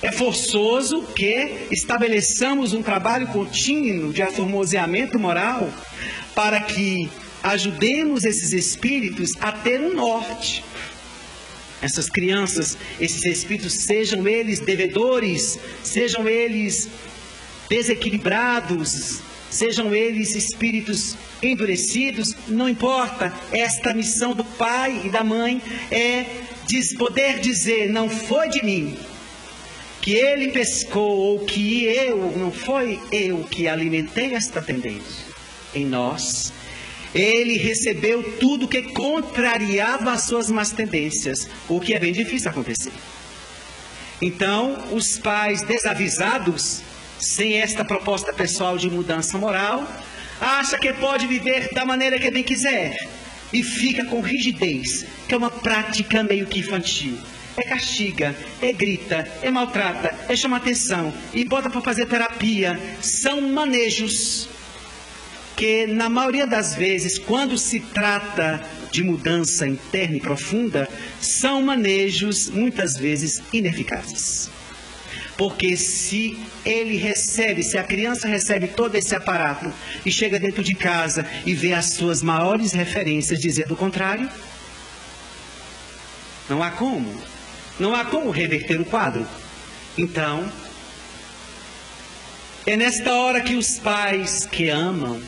é 0.01 0.11
forçoso 0.11 1.03
que 1.15 1.67
estabeleçamos 1.71 2.73
um 2.73 2.81
trabalho 2.81 3.27
contínuo 3.27 4.11
de 4.11 4.21
aformoseamento 4.21 5.19
moral 5.19 5.71
para 6.33 6.59
que 6.61 7.09
ajudemos 7.43 8.23
esses 8.23 8.51
espíritos 8.51 9.33
a 9.39 9.51
ter 9.51 9.79
um 9.79 9.93
norte. 9.93 10.63
Essas 11.81 12.09
crianças, 12.09 12.77
esses 12.99 13.25
espíritos, 13.25 13.73
sejam 13.73 14.27
eles 14.27 14.59
devedores, 14.59 15.59
sejam 15.83 16.27
eles 16.27 16.89
desequilibrados, 17.69 19.19
sejam 19.49 19.93
eles 19.93 20.35
espíritos 20.35 21.15
endurecidos, 21.41 22.35
não 22.47 22.69
importa. 22.69 23.33
Esta 23.51 23.93
missão 23.93 24.33
do 24.33 24.43
pai 24.43 25.01
e 25.05 25.09
da 25.09 25.23
mãe 25.23 25.61
é 25.91 26.25
poder 26.97 27.39
dizer: 27.39 27.89
não 27.89 28.09
foi 28.09 28.49
de 28.49 28.63
mim, 28.63 28.97
que 30.01 30.13
ele 30.13 30.47
pescou 30.47 31.15
ou 31.15 31.39
que 31.39 31.85
eu, 31.85 32.33
não 32.35 32.51
foi 32.51 32.99
eu 33.11 33.43
que 33.43 33.67
alimentei 33.67 34.33
esta 34.33 34.61
tendência 34.61 35.31
em 35.75 35.85
nós, 35.85 36.51
ele 37.13 37.57
recebeu 37.57 38.23
tudo 38.39 38.67
que 38.67 38.81
contrariava 38.81 40.11
as 40.11 40.23
suas 40.23 40.49
más 40.49 40.71
tendências, 40.71 41.47
o 41.69 41.79
que 41.79 41.93
é 41.93 41.99
bem 41.99 42.11
difícil 42.11 42.49
acontecer. 42.49 42.91
Então, 44.19 44.77
os 44.91 45.17
pais 45.19 45.61
desavisados, 45.61 46.81
sem 47.19 47.59
esta 47.59 47.85
proposta 47.85 48.33
pessoal 48.33 48.77
de 48.77 48.89
mudança 48.89 49.37
moral, 49.37 49.87
acha 50.39 50.79
que 50.79 50.91
pode 50.93 51.27
viver 51.27 51.69
da 51.73 51.85
maneira 51.85 52.19
que 52.19 52.31
bem 52.31 52.43
quiser 52.43 52.97
e 53.53 53.61
fica 53.61 54.05
com 54.05 54.21
rigidez, 54.21 55.05
que 55.27 55.33
é 55.33 55.37
uma 55.37 55.51
prática 55.51 56.23
meio 56.23 56.47
que 56.47 56.59
infantil 56.59 57.17
é 57.57 57.63
castiga, 57.63 58.35
é 58.61 58.71
grita, 58.71 59.27
é 59.41 59.51
maltrata, 59.51 60.13
é 60.29 60.35
chama 60.35 60.57
atenção 60.57 61.13
e 61.33 61.43
bota 61.45 61.69
para 61.69 61.81
fazer 61.81 62.05
terapia. 62.05 62.79
São 63.01 63.41
manejos 63.41 64.49
que, 65.55 65.85
na 65.85 66.09
maioria 66.09 66.47
das 66.47 66.75
vezes, 66.75 67.19
quando 67.19 67.57
se 67.57 67.79
trata 67.79 68.63
de 68.91 69.03
mudança 69.03 69.67
interna 69.67 70.17
e 70.17 70.21
profunda, 70.21 70.87
são 71.19 71.61
manejos 71.61 72.49
muitas 72.49 72.97
vezes 72.97 73.41
ineficazes. 73.53 74.49
Porque 75.37 75.75
se 75.77 76.37
ele 76.65 76.97
recebe, 76.97 77.63
se 77.63 77.77
a 77.77 77.83
criança 77.83 78.27
recebe 78.27 78.67
todo 78.67 78.95
esse 78.95 79.15
aparato 79.15 79.71
e 80.05 80.11
chega 80.11 80.39
dentro 80.39 80.63
de 80.63 80.75
casa 80.75 81.25
e 81.45 81.53
vê 81.53 81.73
as 81.73 81.93
suas 81.93 82.21
maiores 82.21 82.73
referências 82.73 83.39
dizendo 83.39 83.73
o 83.73 83.77
contrário, 83.77 84.29
não 86.49 86.61
há 86.61 86.69
como. 86.69 87.30
Não 87.81 87.95
há 87.95 88.05
como 88.05 88.29
reverter 88.29 88.79
o 88.79 88.85
quadro. 88.85 89.25
Então, 89.97 90.47
é 92.63 92.77
nesta 92.77 93.11
hora 93.11 93.41
que 93.41 93.55
os 93.55 93.79
pais 93.79 94.45
que 94.45 94.69
amam 94.69 95.19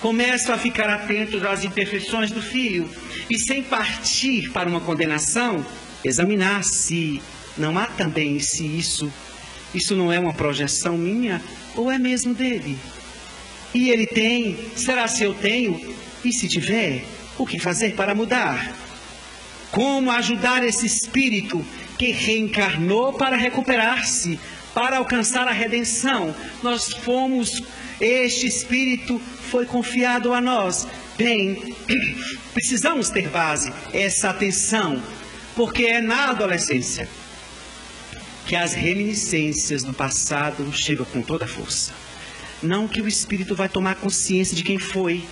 começam 0.00 0.54
a 0.54 0.58
ficar 0.58 0.88
atentos 0.88 1.44
às 1.44 1.64
imperfeições 1.64 2.30
do 2.30 2.40
filho 2.40 2.88
e, 3.28 3.36
sem 3.40 3.60
partir 3.60 4.52
para 4.52 4.68
uma 4.68 4.80
condenação, 4.80 5.66
examinar 6.04 6.62
se 6.62 7.20
não 7.58 7.76
há 7.76 7.86
também 7.86 8.38
se 8.38 8.64
isso, 8.64 9.12
isso 9.74 9.96
não 9.96 10.12
é 10.12 10.18
uma 10.20 10.32
projeção 10.32 10.96
minha 10.96 11.42
ou 11.74 11.90
é 11.90 11.98
mesmo 11.98 12.32
dele. 12.32 12.78
E 13.74 13.90
ele 13.90 14.06
tem, 14.06 14.56
será 14.76 15.08
se 15.08 15.24
eu 15.24 15.34
tenho? 15.34 15.92
E 16.24 16.32
se 16.32 16.46
tiver, 16.46 17.04
o 17.36 17.44
que 17.44 17.58
fazer 17.58 17.96
para 17.96 18.14
mudar? 18.14 18.83
Como 19.74 20.10
ajudar 20.10 20.62
esse 20.62 20.86
espírito 20.86 21.64
que 21.98 22.12
reencarnou 22.12 23.12
para 23.12 23.36
recuperar-se, 23.36 24.38
para 24.72 24.98
alcançar 24.98 25.48
a 25.48 25.52
redenção. 25.52 26.34
Nós 26.62 26.92
fomos, 26.92 27.62
este 28.00 28.46
espírito 28.46 29.18
foi 29.50 29.66
confiado 29.66 30.32
a 30.32 30.40
nós. 30.40 30.86
Bem, 31.16 31.74
precisamos 32.54 33.08
ter 33.08 33.28
base, 33.28 33.72
essa 33.92 34.30
atenção, 34.30 35.02
porque 35.54 35.84
é 35.84 36.00
na 36.00 36.30
adolescência 36.30 37.08
que 38.46 38.56
as 38.56 38.74
reminiscências 38.74 39.82
do 39.82 39.94
passado 39.94 40.70
chegam 40.72 41.06
com 41.06 41.22
toda 41.22 41.46
a 41.46 41.48
força. 41.48 41.92
Não 42.62 42.86
que 42.86 43.00
o 43.00 43.08
espírito 43.08 43.54
vai 43.54 43.68
tomar 43.68 43.94
consciência 43.96 44.54
de 44.54 44.62
quem 44.62 44.78
foi, 44.78 45.24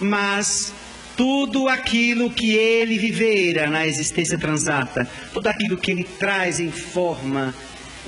mas 0.00 0.72
tudo 1.20 1.68
aquilo 1.68 2.30
que 2.30 2.52
ele 2.52 2.96
vivera 2.96 3.68
na 3.68 3.86
existência 3.86 4.38
transata, 4.38 5.06
tudo 5.34 5.48
aquilo 5.48 5.76
que 5.76 5.90
ele 5.90 6.02
traz 6.02 6.58
em 6.58 6.70
forma 6.70 7.54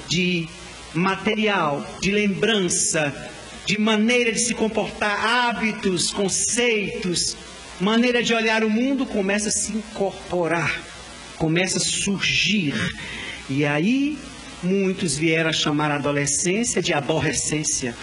de 0.09 0.49
material, 0.95 1.87
de 2.01 2.11
lembrança, 2.11 3.15
de 3.67 3.79
maneira 3.79 4.33
de 4.33 4.39
se 4.39 4.55
comportar, 4.55 5.23
hábitos, 5.23 6.11
conceitos, 6.11 7.37
maneira 7.79 8.23
de 8.23 8.33
olhar 8.33 8.65
o 8.65 8.71
mundo, 8.71 9.05
começa 9.05 9.51
a 9.51 9.53
se 9.53 9.73
incorporar, 9.73 10.81
começa 11.37 11.77
a 11.77 11.83
surgir. 11.83 12.73
E 13.47 13.67
aí 13.67 14.17
muitos 14.63 15.19
vieram 15.19 15.51
a 15.51 15.53
chamar 15.53 15.91
a 15.91 15.97
adolescência 15.97 16.81
de 16.81 16.95
aborrecência. 16.95 17.95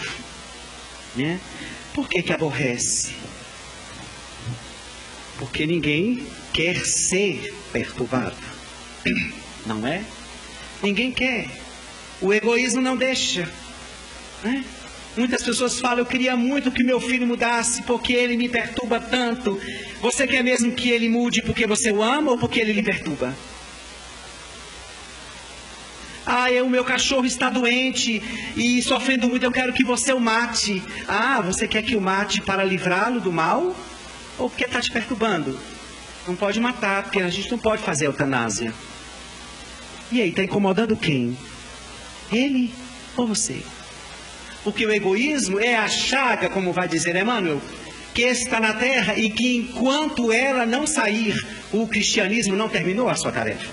Né? 1.16 1.40
Por 1.92 2.08
que, 2.08 2.22
que 2.22 2.32
aborrece? 2.32 3.19
Porque 5.40 5.66
ninguém 5.66 6.22
quer 6.52 6.84
ser 6.84 7.52
perturbado. 7.72 8.36
Não 9.64 9.84
é? 9.86 10.04
Ninguém 10.82 11.10
quer. 11.10 11.48
O 12.20 12.32
egoísmo 12.32 12.82
não 12.82 12.94
deixa. 12.94 13.48
Né? 14.44 14.62
Muitas 15.16 15.42
pessoas 15.42 15.80
falam, 15.80 16.00
eu 16.00 16.06
queria 16.06 16.36
muito 16.36 16.70
que 16.70 16.84
meu 16.84 17.00
filho 17.00 17.26
mudasse 17.26 17.82
porque 17.84 18.12
ele 18.12 18.36
me 18.36 18.50
perturba 18.50 19.00
tanto. 19.00 19.58
Você 20.02 20.26
quer 20.26 20.44
mesmo 20.44 20.72
que 20.72 20.90
ele 20.90 21.08
mude 21.08 21.40
porque 21.40 21.66
você 21.66 21.90
o 21.90 22.02
ama 22.02 22.32
ou 22.32 22.38
porque 22.38 22.60
ele 22.60 22.74
lhe 22.74 22.82
perturba? 22.82 23.34
Ah, 26.26 26.48
o 26.62 26.68
meu 26.68 26.84
cachorro 26.84 27.24
está 27.24 27.48
doente 27.48 28.22
e 28.56 28.82
sofrendo 28.82 29.26
muito, 29.26 29.42
eu 29.42 29.50
quero 29.50 29.72
que 29.72 29.82
você 29.82 30.12
o 30.12 30.20
mate. 30.20 30.82
Ah, 31.08 31.40
você 31.40 31.66
quer 31.66 31.82
que 31.82 31.96
o 31.96 32.00
mate 32.00 32.42
para 32.42 32.62
livrá-lo 32.62 33.20
do 33.20 33.32
mal? 33.32 33.74
Ou 34.40 34.48
porque 34.48 34.64
está 34.64 34.80
te 34.80 34.90
perturbando? 34.90 35.56
Não 36.26 36.34
pode 36.34 36.58
matar, 36.58 37.02
porque 37.02 37.20
a 37.20 37.28
gente 37.28 37.50
não 37.50 37.58
pode 37.58 37.82
fazer 37.82 38.06
eutanásia. 38.06 38.72
E 40.10 40.20
aí, 40.20 40.30
está 40.30 40.42
incomodando 40.42 40.96
quem? 40.96 41.36
Ele 42.32 42.74
ou 43.16 43.26
você? 43.26 43.62
Porque 44.64 44.86
o 44.86 44.90
egoísmo 44.90 45.60
é 45.60 45.76
a 45.76 45.88
chaga, 45.88 46.48
como 46.48 46.72
vai 46.72 46.88
dizer 46.88 47.14
Emmanuel, 47.16 47.60
que 48.14 48.22
está 48.22 48.58
na 48.58 48.72
terra 48.72 49.18
e 49.18 49.28
que 49.28 49.56
enquanto 49.56 50.32
ela 50.32 50.64
não 50.64 50.86
sair, 50.86 51.34
o 51.70 51.86
cristianismo 51.86 52.56
não 52.56 52.68
terminou 52.68 53.10
a 53.10 53.14
sua 53.14 53.32
tarefa. 53.32 53.68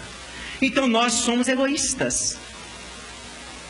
Então 0.62 0.86
nós 0.86 1.14
somos 1.14 1.48
egoístas. 1.48 2.38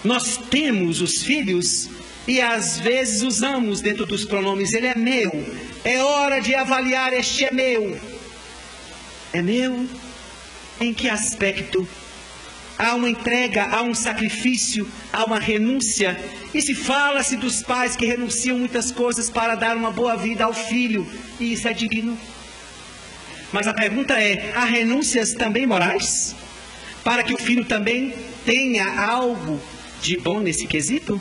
Nós 0.03 0.37
temos 0.49 0.99
os 0.99 1.21
filhos 1.21 1.89
e 2.27 2.41
às 2.41 2.77
vezes 2.79 3.21
usamos 3.21 3.79
dentro 3.79 4.05
dos 4.05 4.25
pronomes 4.25 4.73
ele 4.73 4.87
é 4.87 4.95
meu. 4.95 5.31
É 5.83 6.03
hora 6.03 6.41
de 6.41 6.53
avaliar 6.53 7.13
este 7.13 7.45
é 7.45 7.51
meu. 7.51 7.97
É 9.31 9.41
meu? 9.41 9.87
Em 10.81 10.93
que 10.93 11.07
aspecto? 11.07 11.87
Há 12.77 12.93
uma 12.93 13.09
entrega, 13.09 13.63
há 13.63 13.81
um 13.81 13.95
sacrifício, 13.95 14.87
há 15.11 15.23
uma 15.23 15.39
renúncia. 15.39 16.19
E 16.53 16.61
se 16.61 16.75
fala-se 16.75 17.35
dos 17.35 17.63
pais 17.63 17.95
que 17.95 18.05
renunciam 18.05 18.59
muitas 18.59 18.91
coisas 18.91 19.29
para 19.29 19.55
dar 19.55 19.75
uma 19.75 19.89
boa 19.89 20.15
vida 20.15 20.45
ao 20.45 20.53
filho, 20.53 21.07
e 21.39 21.53
isso 21.53 21.67
é 21.67 21.73
digno. 21.73 22.17
Mas 23.51 23.65
a 23.65 23.73
pergunta 23.73 24.13
é: 24.21 24.51
há 24.53 24.65
renúncias 24.65 25.33
também 25.33 25.65
morais? 25.65 26.35
Para 27.03 27.23
que 27.23 27.33
o 27.33 27.37
filho 27.37 27.65
também 27.65 28.13
tenha 28.45 28.85
algo 29.01 29.59
de 30.01 30.17
bom 30.17 30.39
nesse 30.39 30.67
quesito? 30.67 31.19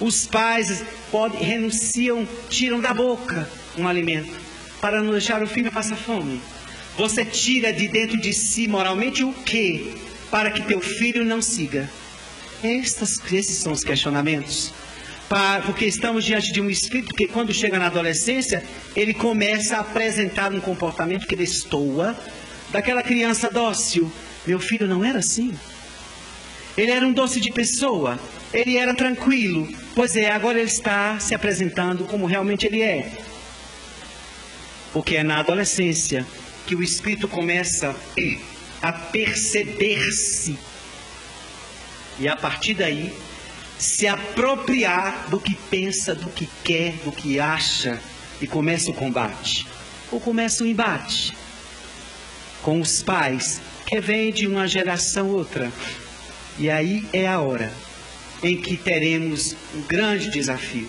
Os 0.00 0.26
pais 0.26 0.84
podem, 1.10 1.42
renunciam, 1.42 2.26
tiram 2.48 2.80
da 2.80 2.92
boca 2.92 3.48
um 3.78 3.86
alimento 3.86 4.32
para 4.80 5.02
não 5.02 5.12
deixar 5.12 5.42
o 5.42 5.46
filho 5.46 5.72
passar 5.72 5.96
fome. 5.96 6.40
Você 6.96 7.24
tira 7.24 7.72
de 7.72 7.88
dentro 7.88 8.20
de 8.20 8.32
si 8.32 8.68
moralmente 8.68 9.24
o 9.24 9.32
que 9.32 9.94
para 10.30 10.50
que 10.50 10.62
teu 10.62 10.80
filho 10.80 11.24
não 11.24 11.40
siga? 11.40 11.88
Estes, 12.62 13.20
esses 13.32 13.56
são 13.58 13.72
os 13.72 13.84
questionamentos. 13.84 14.72
Para, 15.28 15.62
porque 15.62 15.86
estamos 15.86 16.24
diante 16.24 16.52
de 16.52 16.60
um 16.60 16.68
espírito 16.68 17.14
que, 17.14 17.26
quando 17.26 17.52
chega 17.52 17.78
na 17.78 17.86
adolescência, 17.86 18.62
ele 18.94 19.14
começa 19.14 19.76
a 19.76 19.80
apresentar 19.80 20.52
um 20.52 20.60
comportamento 20.60 21.26
que 21.26 21.34
destoa 21.34 22.16
daquela 22.70 23.02
criança 23.02 23.50
dócil. 23.50 24.10
Meu 24.46 24.58
filho 24.58 24.86
não 24.86 25.04
era 25.04 25.20
assim. 25.20 25.54
Ele 26.76 26.90
era 26.90 27.06
um 27.06 27.12
doce 27.12 27.40
de 27.40 27.52
pessoa. 27.52 28.18
Ele 28.52 28.76
era 28.76 28.94
tranquilo. 28.94 29.68
Pois 29.94 30.16
é, 30.16 30.30
agora 30.30 30.58
ele 30.58 30.68
está 30.68 31.18
se 31.18 31.34
apresentando 31.34 32.04
como 32.04 32.26
realmente 32.26 32.66
ele 32.66 32.82
é. 32.82 33.10
Porque 34.92 35.16
é 35.16 35.22
na 35.22 35.38
adolescência 35.38 36.26
que 36.66 36.74
o 36.74 36.82
espírito 36.82 37.28
começa 37.28 37.94
a 38.80 38.92
perceber-se 38.92 40.58
e 42.18 42.28
a 42.28 42.36
partir 42.36 42.74
daí 42.74 43.12
se 43.78 44.06
apropriar 44.06 45.26
do 45.28 45.40
que 45.40 45.54
pensa, 45.54 46.14
do 46.14 46.28
que 46.30 46.48
quer, 46.62 46.92
do 47.04 47.10
que 47.10 47.40
acha 47.40 48.00
e 48.40 48.46
começa 48.46 48.90
o 48.90 48.94
combate. 48.94 49.66
Ou 50.12 50.20
começa 50.20 50.62
o 50.62 50.66
embate 50.66 51.36
com 52.62 52.80
os 52.80 53.02
pais 53.02 53.60
que 53.86 54.00
vêm 54.00 54.32
de 54.32 54.46
uma 54.46 54.66
geração 54.66 55.28
outra. 55.28 55.72
E 56.58 56.70
aí 56.70 57.04
é 57.12 57.26
a 57.26 57.40
hora 57.40 57.72
em 58.42 58.56
que 58.56 58.76
teremos 58.76 59.56
um 59.74 59.82
grande 59.82 60.30
desafio. 60.30 60.88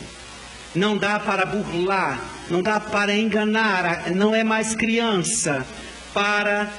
Não 0.75 0.97
dá 0.97 1.19
para 1.19 1.45
burlar, 1.45 2.23
não 2.49 2.61
dá 2.61 2.79
para 2.79 3.15
enganar, 3.15 4.11
não 4.11 4.35
é 4.35 4.43
mais 4.43 4.75
criança 4.75 5.65
para 6.13 6.71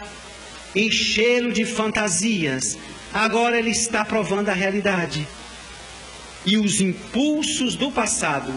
enchê-lo 0.75 1.53
de 1.53 1.65
fantasias. 1.65 2.79
Agora 3.13 3.59
ele 3.59 3.71
está 3.71 4.05
provando 4.05 4.51
a 4.51 4.53
realidade. 4.53 5.27
E 6.45 6.59
os 6.59 6.81
impulsos 6.81 7.75
do 7.75 7.91
passado, 7.91 8.53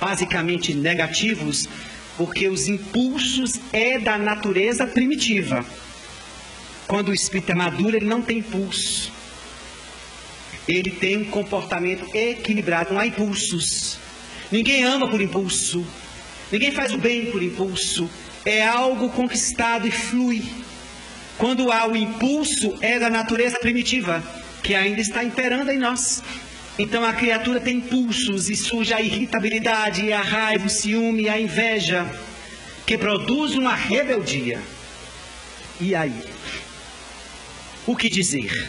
basicamente 0.00 0.74
negativos, 0.74 1.68
porque 2.16 2.48
os 2.48 2.66
impulsos 2.66 3.60
é 3.72 3.98
da 3.98 4.18
natureza 4.18 4.86
primitiva. 4.86 5.64
Quando 6.88 7.10
o 7.10 7.14
espírito 7.14 7.52
é 7.52 7.54
maduro, 7.54 7.96
ele 7.96 8.06
não 8.06 8.22
tem 8.22 8.38
impulso. 8.38 9.17
Ele 10.68 10.90
tem 10.90 11.16
um 11.16 11.24
comportamento 11.24 12.14
equilibrado, 12.14 12.92
não 12.92 13.00
há 13.00 13.06
impulsos. 13.06 13.98
Ninguém 14.52 14.84
ama 14.84 15.08
por 15.08 15.20
impulso. 15.20 15.84
Ninguém 16.52 16.72
faz 16.72 16.92
o 16.92 16.98
bem 16.98 17.26
por 17.26 17.42
impulso. 17.42 18.08
É 18.44 18.66
algo 18.66 19.08
conquistado 19.08 19.86
e 19.86 19.90
flui. 19.90 20.44
Quando 21.38 21.72
há 21.72 21.86
o 21.88 21.96
impulso, 21.96 22.76
é 22.80 22.98
da 22.98 23.08
natureza 23.08 23.58
primitiva, 23.58 24.22
que 24.62 24.74
ainda 24.74 25.00
está 25.00 25.24
imperando 25.24 25.70
em 25.70 25.78
nós. 25.78 26.22
Então 26.78 27.04
a 27.04 27.12
criatura 27.12 27.60
tem 27.60 27.78
impulsos 27.78 28.50
e 28.50 28.56
surge 28.56 28.92
a 28.92 29.00
irritabilidade, 29.00 30.12
a 30.12 30.20
raiva, 30.20 30.66
o 30.66 30.70
ciúme, 30.70 31.28
a 31.28 31.40
inveja, 31.40 32.06
que 32.86 32.98
produz 32.98 33.54
uma 33.54 33.74
rebeldia. 33.74 34.60
E 35.80 35.94
aí? 35.94 36.22
O 37.86 37.96
que 37.96 38.08
dizer? 38.08 38.68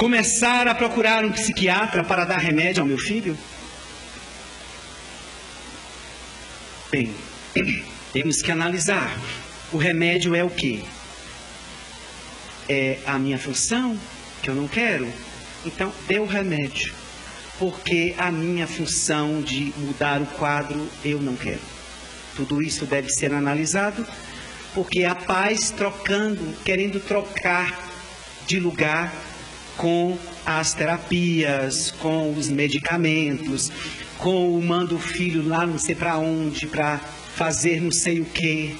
Começar 0.00 0.66
a 0.66 0.74
procurar 0.74 1.26
um 1.26 1.30
psiquiatra 1.30 2.02
para 2.02 2.24
dar 2.24 2.38
remédio 2.38 2.80
ao 2.80 2.88
meu 2.88 2.96
filho? 2.96 3.36
Bem, 6.90 7.14
temos 8.10 8.40
que 8.40 8.50
analisar. 8.50 9.14
O 9.70 9.76
remédio 9.76 10.34
é 10.34 10.42
o 10.42 10.48
quê? 10.48 10.80
é 12.66 12.98
a 13.04 13.18
minha 13.18 13.38
função, 13.38 13.94
que 14.40 14.48
eu 14.48 14.54
não 14.54 14.66
quero, 14.66 15.06
então 15.66 15.92
dê 16.08 16.18
o 16.18 16.24
remédio. 16.24 16.94
Porque 17.58 18.14
a 18.16 18.32
minha 18.32 18.66
função 18.66 19.42
de 19.42 19.74
mudar 19.76 20.22
o 20.22 20.26
quadro 20.26 20.88
eu 21.04 21.20
não 21.20 21.36
quero. 21.36 21.60
Tudo 22.36 22.62
isso 22.62 22.86
deve 22.86 23.10
ser 23.10 23.34
analisado, 23.34 24.06
porque 24.72 25.04
a 25.04 25.14
paz 25.14 25.70
trocando, 25.70 26.56
querendo 26.64 27.00
trocar 27.00 27.86
de 28.46 28.58
lugar 28.58 29.12
com 29.80 30.18
as 30.44 30.74
terapias, 30.74 31.90
com 31.90 32.34
os 32.34 32.50
medicamentos, 32.50 33.72
com 34.18 34.54
o 34.54 34.62
mando 34.62 34.96
o 34.96 35.00
filho 35.00 35.48
lá 35.48 35.66
não 35.66 35.78
sei 35.78 35.94
para 35.94 36.18
onde 36.18 36.66
para 36.66 36.98
fazer 37.34 37.80
não 37.80 37.90
sei 37.90 38.20
o 38.20 38.26
que. 38.26 38.76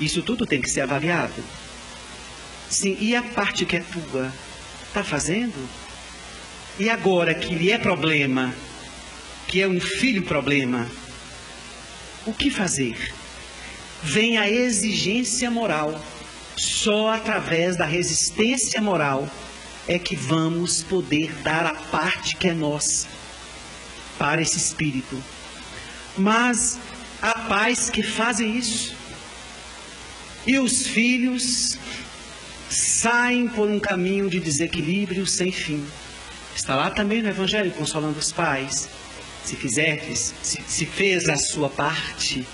Isso 0.00 0.22
tudo 0.22 0.46
tem 0.46 0.58
que 0.58 0.70
ser 0.70 0.80
avaliado. 0.80 1.44
Sim, 2.70 2.96
e 2.98 3.14
a 3.14 3.22
parte 3.22 3.66
que 3.66 3.76
é 3.76 3.80
tua? 3.80 4.32
Está 4.88 5.04
fazendo? 5.04 5.68
E 6.78 6.88
agora 6.88 7.34
que 7.34 7.54
lhe 7.54 7.70
é 7.70 7.76
problema, 7.76 8.54
que 9.46 9.60
é 9.60 9.68
um 9.68 9.78
filho 9.78 10.22
problema, 10.22 10.86
o 12.24 12.32
que 12.32 12.48
fazer? 12.48 13.12
Vem 14.02 14.38
a 14.38 14.48
exigência 14.48 15.50
moral. 15.50 16.02
Só 16.56 17.10
através 17.10 17.76
da 17.76 17.84
resistência 17.84 18.80
moral 18.80 19.28
é 19.88 19.98
que 19.98 20.16
vamos 20.16 20.82
poder 20.82 21.32
dar 21.42 21.66
a 21.66 21.74
parte 21.74 22.36
que 22.36 22.48
é 22.48 22.54
nossa 22.54 23.06
para 24.18 24.42
esse 24.42 24.56
espírito. 24.56 25.22
Mas 26.16 26.78
há 27.20 27.38
pais 27.40 27.90
que 27.90 28.02
fazem 28.02 28.56
isso. 28.56 28.94
E 30.46 30.58
os 30.58 30.86
filhos 30.86 31.78
saem 32.70 33.48
por 33.48 33.68
um 33.68 33.78
caminho 33.78 34.28
de 34.28 34.40
desequilíbrio 34.40 35.26
sem 35.26 35.52
fim. 35.52 35.84
Está 36.54 36.74
lá 36.74 36.90
também 36.90 37.22
no 37.22 37.28
Evangelho, 37.28 37.70
consolando 37.72 38.18
os 38.18 38.32
pais. 38.32 38.88
Se 39.44 39.54
fizerdes, 39.54 40.34
se, 40.42 40.60
se 40.66 40.86
fez 40.86 41.28
a 41.28 41.36
sua 41.36 41.68
parte, 41.68 42.46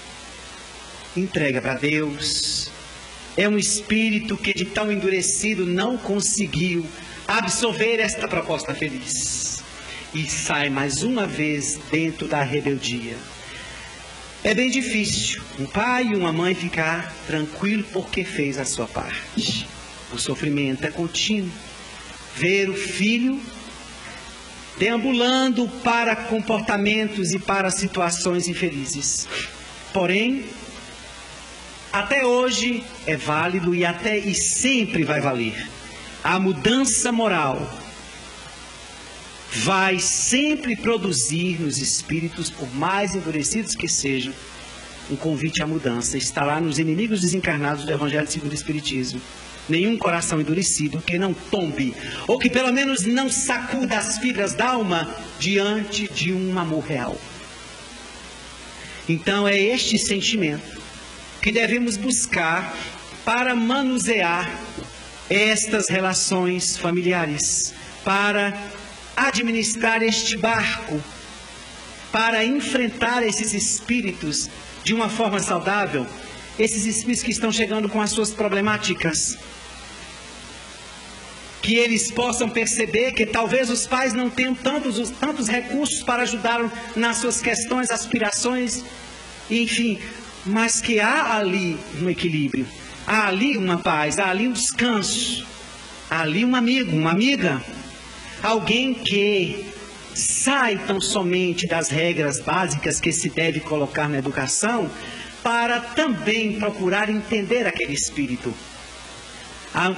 entrega 1.17 1.63
para 1.63 1.75
Deus. 1.75 2.71
É 3.37 3.49
um 3.49 3.57
espírito 3.57 4.37
que 4.37 4.53
de 4.53 4.67
tão 4.67 4.93
endurecido 4.93 5.65
não 5.65 5.97
conseguiu 5.97 6.87
absorver 7.39 7.99
esta 7.99 8.29
proposta 8.29 8.75
feliz. 8.75 9.63
E 10.15 10.29
sai 10.29 10.69
mais 10.69 11.03
uma 11.03 11.27
vez 11.27 11.79
dentro 11.91 12.29
da 12.29 12.43
rebeldia. 12.43 13.17
É 14.45 14.55
bem 14.55 14.71
difícil 14.71 15.41
um 15.59 15.65
pai 15.65 16.09
e 16.09 16.17
uma 16.17 16.33
mãe 16.33 16.55
ficar 16.55 17.15
tranquilo 17.27 17.85
porque 17.93 18.25
fez 18.25 18.59
a 18.59 18.65
sua 18.65 18.87
parte. 18.87 19.67
O 20.13 20.19
sofrimento 20.19 20.85
é 20.85 20.91
contínuo. 20.91 21.51
Ver 22.37 22.69
o 22.69 22.75
filho 22.75 23.41
deambulando 24.79 25.69
para 25.85 26.17
comportamentos 26.17 27.33
e 27.33 27.39
para 27.39 27.71
situações 27.71 28.49
infelizes. 28.49 29.29
Porém, 29.93 30.45
até 31.93 32.27
hoje 32.27 32.83
é 33.07 33.17
válido 33.17 33.75
e 33.75 33.85
até 33.85 34.19
e 34.19 34.35
sempre 34.35 35.05
vai 35.05 35.21
valer. 35.21 35.69
A 36.23 36.39
mudança 36.39 37.11
moral 37.11 37.69
vai 39.55 39.99
sempre 39.99 40.77
produzir 40.77 41.61
nos 41.61 41.79
espíritos, 41.79 42.49
por 42.49 42.73
mais 42.75 43.15
endurecidos 43.15 43.75
que 43.75 43.89
sejam, 43.89 44.33
um 45.11 45.17
convite 45.17 45.63
à 45.63 45.67
mudança. 45.67 46.17
Está 46.17 46.45
lá 46.45 46.61
nos 46.61 46.79
inimigos 46.79 47.21
desencarnados 47.21 47.85
do 47.85 47.93
Evangelho 47.93 48.31
segundo 48.31 48.53
o 48.53 48.55
Espiritismo. 48.55 49.21
Nenhum 49.69 49.97
coração 49.99 50.41
endurecido 50.41 51.01
que 51.01 51.19
não 51.19 51.35
tombe, 51.35 51.95
ou 52.27 52.39
que 52.39 52.51
pelo 52.51 52.73
menos 52.73 53.05
não 53.05 53.31
sacuda 53.31 53.99
as 53.99 54.19
fibras 54.19 54.55
da 54.55 54.71
alma 54.71 55.09
diante 55.39 56.09
de 56.09 56.33
um 56.33 56.59
amor 56.59 56.85
real. 56.85 57.17
Então 59.09 59.47
é 59.47 59.61
este 59.61 59.99
sentimento 59.99 60.81
que 61.41 61.53
devemos 61.53 61.97
buscar 61.97 62.75
para 63.25 63.55
manusear 63.55 64.51
estas 65.31 65.89
relações 65.89 66.77
familiares, 66.77 67.73
para 68.05 68.57
administrar 69.17 70.03
este 70.03 70.37
barco, 70.37 71.01
para 72.11 72.45
enfrentar 72.45 73.23
esses 73.23 73.55
espíritos 73.55 74.49
de 74.85 74.93
uma 74.93 75.09
forma 75.09 75.41
saudável, 75.41 76.07
esses 76.59 76.85
espíritos 76.85 77.23
que 77.23 77.31
estão 77.31 77.53
chegando 77.53 77.89
com 77.89 78.01
as 78.01 78.11
suas 78.11 78.31
problemáticas. 78.31 79.39
Que 81.63 81.77
eles 81.77 82.11
possam 82.11 82.49
perceber 82.51 83.13
que 83.13 83.25
talvez 83.25 83.71
os 83.71 83.87
pais 83.87 84.13
não 84.13 84.29
tenham 84.29 84.55
tantos, 84.55 85.11
tantos 85.11 85.49
recursos 85.49 86.03
para 86.03 86.25
ajudar 86.25 86.61
nas 86.97 87.19
suas 87.19 87.41
questões, 87.41 87.91
aspirações, 87.91 88.85
enfim, 89.49 89.99
mas 90.45 90.81
que 90.81 90.99
há 90.99 91.37
ali 91.37 91.79
um 92.01 92.11
equilíbrio, 92.11 92.67
há 93.07 93.27
ali 93.29 93.57
uma 93.57 93.79
paz, 93.79 94.19
há 94.19 94.31
ali 94.31 94.49
um 94.49 94.53
descanso, 94.53 95.47
há 96.11 96.23
ali 96.23 96.45
um 96.45 96.55
amigo, 96.55 96.97
uma 96.97 97.11
amiga, 97.11 97.63
alguém 98.43 98.95
que 98.95 99.67
sai 100.15 100.79
tão 100.87 101.01
somente 101.01 101.67
das 101.67 101.89
regras 101.89 102.41
básicas 102.41 103.01
que 103.01 103.13
se 103.13 103.31
deve 103.31 103.61
colocar 103.61 104.09
na 104.09 104.19
educação 104.19 104.91
para 105.43 105.81
também 105.81 106.59
procurar 106.59 107.09
entender 107.09 107.67
aquele 107.67 107.95
espírito. 107.95 108.55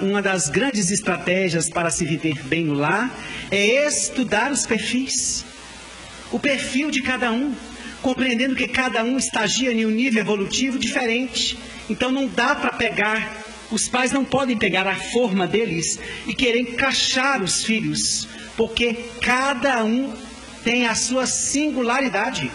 Uma 0.00 0.22
das 0.22 0.48
grandes 0.48 0.90
estratégias 0.90 1.68
para 1.68 1.90
se 1.90 2.04
viver 2.04 2.42
bem 2.44 2.68
lar 2.68 3.12
é 3.50 3.86
estudar 3.86 4.52
os 4.52 4.64
perfis, 4.64 5.44
o 6.30 6.38
perfil 6.38 6.90
de 6.90 7.02
cada 7.02 7.32
um, 7.32 7.52
compreendendo 8.04 8.54
que 8.54 8.68
cada 8.68 9.02
um 9.02 9.16
estagia 9.16 9.72
em 9.72 9.86
um 9.86 9.90
nível 9.90 10.20
evolutivo 10.20 10.78
diferente. 10.78 11.58
Então 11.88 12.12
não 12.12 12.28
dá 12.28 12.54
para 12.54 12.74
pegar, 12.74 13.42
os 13.70 13.88
pais 13.88 14.12
não 14.12 14.22
podem 14.22 14.58
pegar 14.58 14.86
a 14.86 14.94
forma 14.94 15.46
deles 15.46 15.98
e 16.26 16.34
querer 16.34 16.60
encaixar 16.60 17.42
os 17.42 17.64
filhos 17.64 18.28
porque 18.58 18.92
cada 19.22 19.82
um 19.82 20.12
tem 20.62 20.86
a 20.86 20.94
sua 20.94 21.26
singularidade. 21.26 22.50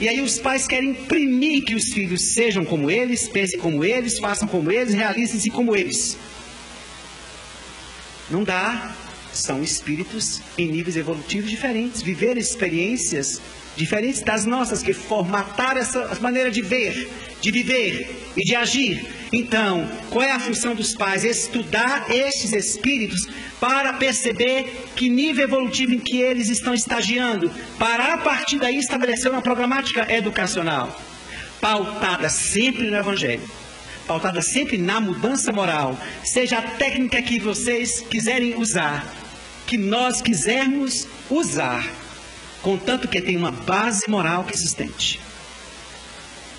E 0.00 0.08
aí 0.08 0.20
os 0.20 0.40
pais 0.40 0.66
querem 0.66 0.90
imprimir 0.90 1.64
que 1.64 1.76
os 1.76 1.92
filhos 1.92 2.34
sejam 2.34 2.64
como 2.64 2.90
eles, 2.90 3.28
pensem 3.28 3.60
como 3.60 3.84
eles, 3.84 4.18
façam 4.18 4.48
como 4.48 4.72
eles, 4.72 4.92
realizem-se 4.92 5.50
como 5.50 5.76
eles. 5.76 6.18
Não 8.28 8.42
dá. 8.42 8.92
São 9.32 9.62
espíritos 9.62 10.42
em 10.58 10.66
níveis 10.66 10.96
evolutivos 10.96 11.48
diferentes, 11.48 12.02
viver 12.02 12.36
experiências 12.36 13.40
diferentes 13.76 14.22
das 14.22 14.44
nossas, 14.44 14.82
que 14.82 14.92
formataram 14.92 15.80
essa 15.80 16.18
maneira 16.20 16.50
de 16.50 16.62
ver, 16.62 17.08
de 17.40 17.50
viver 17.50 18.32
e 18.36 18.44
de 18.44 18.54
agir. 18.54 19.04
Então, 19.32 19.90
qual 20.10 20.22
é 20.22 20.30
a 20.30 20.38
função 20.38 20.74
dos 20.74 20.94
pais? 20.94 21.24
Estudar 21.24 22.10
estes 22.10 22.52
espíritos 22.52 23.26
para 23.58 23.94
perceber 23.94 24.84
que 24.94 25.08
nível 25.08 25.44
evolutivo 25.44 25.94
em 25.94 25.98
que 25.98 26.20
eles 26.20 26.48
estão 26.48 26.74
estagiando, 26.74 27.50
para 27.78 28.14
a 28.14 28.18
partir 28.18 28.58
daí 28.58 28.76
estabelecer 28.76 29.30
uma 29.30 29.40
programática 29.40 30.12
educacional, 30.12 31.00
pautada 31.60 32.28
sempre 32.28 32.90
no 32.90 32.96
Evangelho, 32.96 33.48
pautada 34.06 34.42
sempre 34.42 34.76
na 34.76 35.00
mudança 35.00 35.52
moral, 35.52 35.98
seja 36.24 36.58
a 36.58 36.62
técnica 36.62 37.22
que 37.22 37.38
vocês 37.38 38.00
quiserem 38.00 38.56
usar, 38.56 39.06
que 39.66 39.78
nós 39.78 40.20
quisermos 40.20 41.06
usar, 41.30 42.01
contanto 42.62 43.08
que 43.08 43.20
tenha 43.20 43.38
uma 43.38 43.50
base 43.50 44.08
moral 44.08 44.44
que 44.44 44.56
sustente, 44.56 45.20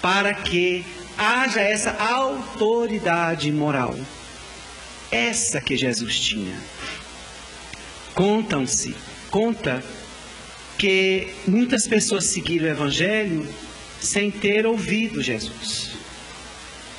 para 0.02 0.34
que 0.34 0.86
haja 1.18 1.62
essa 1.62 1.92
autoridade 1.92 3.52
moral. 3.52 3.98
Essa 5.12 5.62
que 5.62 5.78
Jesus 5.78 6.20
tinha. 6.20 6.60
Contam-se, 8.14 8.96
conta 9.30 9.84
que 10.78 11.34
muitas 11.48 11.88
pessoas 11.88 12.26
seguiram 12.26 12.66
o 12.66 12.70
Evangelho 12.70 13.48
sem 14.02 14.30
ter 14.30 14.66
ouvido 14.66 15.22
Jesus. 15.22 15.92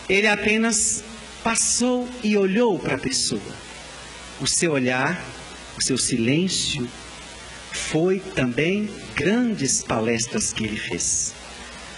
Ele 0.09 0.27
apenas 0.27 1.05
passou 1.43 2.09
e 2.23 2.37
olhou 2.37 2.79
para 2.79 2.95
a 2.95 2.99
pessoa. 2.99 3.41
O 4.41 4.47
seu 4.47 4.73
olhar, 4.73 5.23
o 5.77 5.83
seu 5.83 5.99
silêncio, 5.99 6.89
foi 7.75 8.21
também 8.21 8.89
grandes 9.15 9.83
palestras 9.83 10.53
que 10.53 10.65
ele 10.65 10.77
fez. 10.77 11.35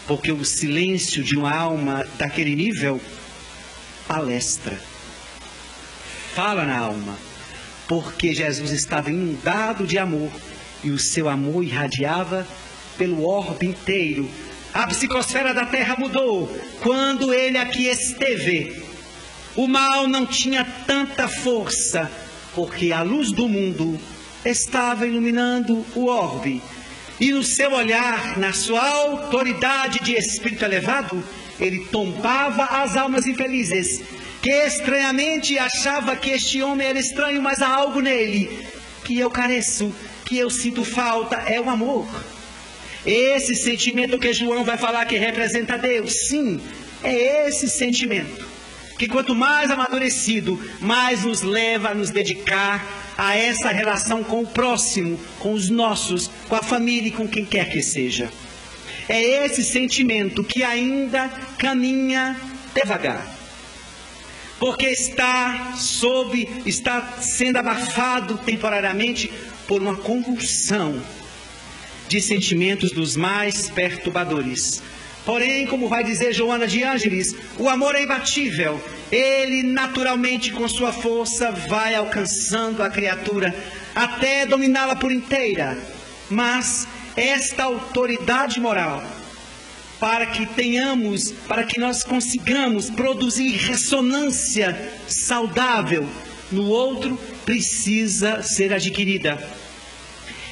Porque 0.07 0.33
o 0.33 0.45
silêncio 0.45 1.23
de 1.23 1.37
uma 1.37 1.55
alma 1.55 2.07
daquele 2.17 2.57
nível 2.57 3.01
palestra. 4.09 4.79
Fala 6.35 6.65
na 6.65 6.79
alma. 6.79 7.17
Porque 7.87 8.35
Jesus 8.35 8.71
estava 8.73 9.11
inundado 9.11 9.87
de 9.87 9.99
amor 9.99 10.31
e 10.83 10.91
o 10.91 10.99
seu 10.99 11.29
amor 11.29 11.63
irradiava 11.63 12.47
pelo 12.97 13.25
orbe 13.25 13.67
inteiro. 13.67 14.29
A 14.73 14.87
psicosfera 14.87 15.53
da 15.53 15.67
terra 15.67 15.97
mudou 15.99 16.49
quando 16.83 17.33
ele 17.33 17.59
aqui 17.59 17.87
esteve. 17.87 18.83
O 19.55 19.67
mal 19.69 20.09
não 20.09 20.27
tinha 20.27 20.65
tanta 20.87 21.29
força, 21.29 22.11
porque 22.55 22.93
a 22.93 23.03
luz 23.03 23.33
do 23.33 23.49
mundo 23.49 23.99
estava 24.47 25.07
iluminando 25.07 25.85
o 25.95 26.07
orbe 26.07 26.63
e 27.19 27.31
no 27.31 27.43
seu 27.43 27.73
olhar, 27.73 28.39
na 28.39 28.53
sua 28.53 28.87
autoridade 28.87 30.01
de 30.01 30.13
espírito 30.13 30.65
elevado, 30.65 31.23
ele 31.59 31.87
tombava 31.87 32.65
as 32.65 32.97
almas 32.97 33.27
infelizes, 33.27 34.03
que 34.43 34.51
estranhamente 34.51 35.59
achava 35.59 36.15
que 36.15 36.31
este 36.31 36.63
homem 36.63 36.87
era 36.87 36.99
estranho, 36.99 37.41
mas 37.41 37.63
há 37.63 37.69
algo 37.69 38.01
nele 38.01 38.67
que 39.03 39.19
eu 39.19 39.31
careço, 39.31 39.95
que 40.27 40.37
eu 40.37 40.51
sinto 40.51 40.85
falta, 40.85 41.37
é 41.37 41.59
o 41.59 41.71
amor. 41.71 42.07
Esse 43.05 43.55
sentimento 43.55 44.19
que 44.19 44.33
João 44.33 44.63
vai 44.63 44.77
falar 44.77 45.07
que 45.07 45.17
representa 45.17 45.79
Deus, 45.79 46.13
sim, 46.29 46.61
é 47.03 47.49
esse 47.49 47.69
sentimento 47.69 48.56
que 48.99 49.09
quanto 49.09 49.35
mais 49.35 49.71
amadurecido, 49.71 50.59
mais 50.81 51.25
nos 51.25 51.43
leva 51.43 51.91
a 51.91 51.95
nos 51.95 52.11
dedicar 52.11 52.85
a 53.17 53.37
essa 53.37 53.71
relação 53.71 54.23
com 54.23 54.43
o 54.43 54.47
próximo, 54.47 55.19
com 55.39 55.53
os 55.53 55.71
nossos, 55.71 56.31
com 56.49 56.57
a 56.57 56.63
família 56.63 57.09
e 57.09 57.13
com 57.13 57.29
quem 57.29 57.45
quer 57.45 57.71
que 57.71 57.83
seja. 57.83 58.31
É 59.09 59.45
esse 59.45 59.63
sentimento 59.63 60.43
que 60.43 60.63
ainda 60.63 61.29
caminha 61.59 62.37
devagar. 62.75 63.35
Porque 64.59 64.87
está 64.87 65.75
sob, 65.77 66.49
está 66.65 67.19
sendo 67.21 67.59
abafado 67.59 68.39
temporariamente 68.39 69.31
por 69.69 69.83
uma 69.83 69.97
convulsão 69.97 71.03
de 72.09 72.21
sentimentos 72.21 72.93
dos 72.93 73.17
mais 73.17 73.69
perturbadores. 73.69 74.83
Porém, 75.27 75.67
como 75.67 75.89
vai 75.89 76.05
dizer 76.05 76.33
Joana 76.33 76.69
de 76.69 76.85
Ângeles, 76.85 77.35
o 77.59 77.69
amor 77.69 77.97
é 77.97 78.05
imbatível. 78.05 78.81
Ele 79.11 79.65
naturalmente, 79.65 80.53
com 80.53 80.69
sua 80.69 80.93
força, 80.93 81.51
vai 81.51 81.97
alcançando 81.97 82.81
a 82.81 82.89
criatura 82.89 83.53
até 83.93 84.47
dominá-la 84.47 84.95
por 84.95 85.11
inteira. 85.11 85.77
Mas 86.31 86.87
esta 87.17 87.65
autoridade 87.65 88.61
moral, 88.61 89.05
para 89.99 90.27
que 90.27 90.47
tenhamos, 90.47 91.33
para 91.49 91.65
que 91.65 91.81
nós 91.81 92.05
consigamos 92.05 92.89
produzir 92.89 93.51
ressonância 93.57 94.93
saudável 95.09 96.09
no 96.53 96.69
outro, 96.69 97.19
precisa 97.45 98.45
ser 98.45 98.73
adquirida. 98.73 99.45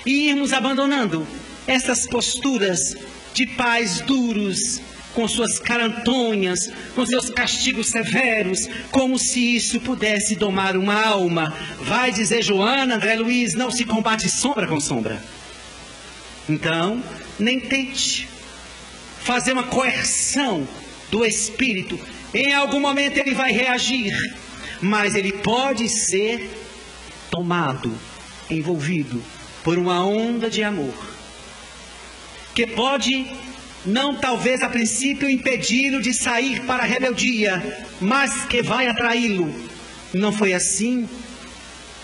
E 0.04 0.30
irmos 0.30 0.52
abandonando 0.52 1.24
essas 1.64 2.06
posturas 2.08 2.96
de 3.34 3.46
pais 3.46 4.00
duros, 4.00 4.80
com 5.12 5.28
suas 5.28 5.58
carantonhas, 5.58 6.70
com 6.94 7.04
seus 7.04 7.28
castigos 7.28 7.88
severos, 7.88 8.68
como 8.90 9.18
se 9.18 9.56
isso 9.56 9.80
pudesse 9.80 10.34
domar 10.36 10.76
uma 10.76 11.04
alma. 11.04 11.54
Vai 11.80 12.12
dizer 12.12 12.42
Joana, 12.42 12.96
André 12.96 13.16
Luiz, 13.16 13.54
não 13.54 13.70
se 13.70 13.84
combate 13.84 14.28
sombra 14.28 14.66
com 14.66 14.80
sombra. 14.80 15.22
Então, 16.48 17.02
nem 17.38 17.60
tente 17.60 18.28
fazer 19.20 19.52
uma 19.52 19.64
coerção 19.64 20.66
do 21.10 21.24
espírito. 21.24 21.98
Em 22.32 22.52
algum 22.52 22.80
momento 22.80 23.18
ele 23.18 23.34
vai 23.34 23.52
reagir, 23.52 24.12
mas 24.80 25.14
ele 25.14 25.32
pode 25.32 25.88
ser 25.88 26.50
tomado, 27.30 27.92
envolvido 28.50 29.22
por 29.62 29.78
uma 29.78 30.04
onda 30.04 30.50
de 30.50 30.62
amor, 30.62 30.94
que 32.54 32.66
pode 32.66 33.26
não 33.84 34.16
talvez 34.16 34.62
a 34.62 34.68
princípio 34.68 35.28
impedi-lo 35.28 36.00
de 36.00 36.14
sair 36.14 36.60
para 36.60 36.84
a 36.84 36.86
rebeldia, 36.86 37.86
mas 38.00 38.44
que 38.46 38.62
vai 38.62 38.86
atraí-lo. 38.86 39.54
Não 40.12 40.32
foi 40.32 40.54
assim 40.54 41.08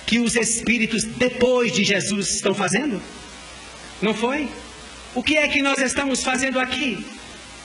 que 0.07 0.19
os 0.19 0.35
espíritos 0.37 1.05
depois 1.05 1.73
de 1.73 1.85
Jesus 1.85 2.35
estão 2.35 2.55
fazendo? 2.55 3.01
Não 4.03 4.13
foi? 4.13 4.49
O 5.15 5.23
que 5.23 5.37
é 5.37 5.49
que 5.49 5.63
nós 5.63 5.79
estamos 5.79 6.23
fazendo 6.23 6.59
aqui? 6.59 7.05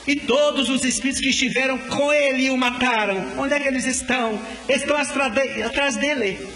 E 0.07 0.15
todos 0.15 0.69
os 0.69 0.85
espíritos 0.85 1.21
que 1.21 1.29
estiveram 1.29 1.77
com 1.77 2.13
ele 2.13 2.49
o 2.51 2.57
mataram. 2.57 3.33
Onde 3.37 3.55
é 3.55 3.59
que 3.59 3.67
eles 3.67 3.85
estão? 3.85 4.39
Estão 4.69 4.95
atrás 4.95 5.95
dele. 5.97 6.47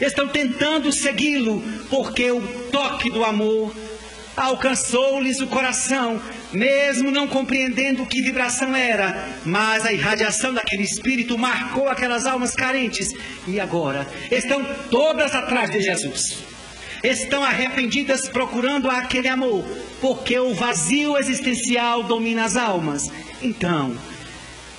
Estão 0.00 0.28
tentando 0.28 0.92
segui-lo, 0.92 1.62
porque 1.88 2.30
o 2.30 2.40
toque 2.70 3.10
do 3.10 3.24
amor 3.24 3.74
alcançou-lhes 4.38 5.40
o 5.40 5.46
coração, 5.48 6.20
mesmo 6.52 7.10
não 7.10 7.26
compreendendo 7.26 8.06
que 8.06 8.22
vibração 8.22 8.74
era, 8.74 9.28
mas 9.44 9.84
a 9.84 9.92
irradiação 9.92 10.54
daquele 10.54 10.84
espírito 10.84 11.36
marcou 11.36 11.88
aquelas 11.88 12.24
almas 12.24 12.54
carentes 12.54 13.12
e 13.46 13.58
agora 13.58 14.06
estão 14.30 14.64
todas 14.90 15.34
atrás 15.34 15.70
de 15.70 15.80
Jesus. 15.80 16.38
Estão 17.02 17.42
arrependidas 17.44 18.28
procurando 18.28 18.90
aquele 18.90 19.28
amor, 19.28 19.64
porque 20.00 20.38
o 20.38 20.54
vazio 20.54 21.16
existencial 21.16 22.02
domina 22.02 22.44
as 22.44 22.56
almas. 22.56 23.10
Então, 23.40 23.96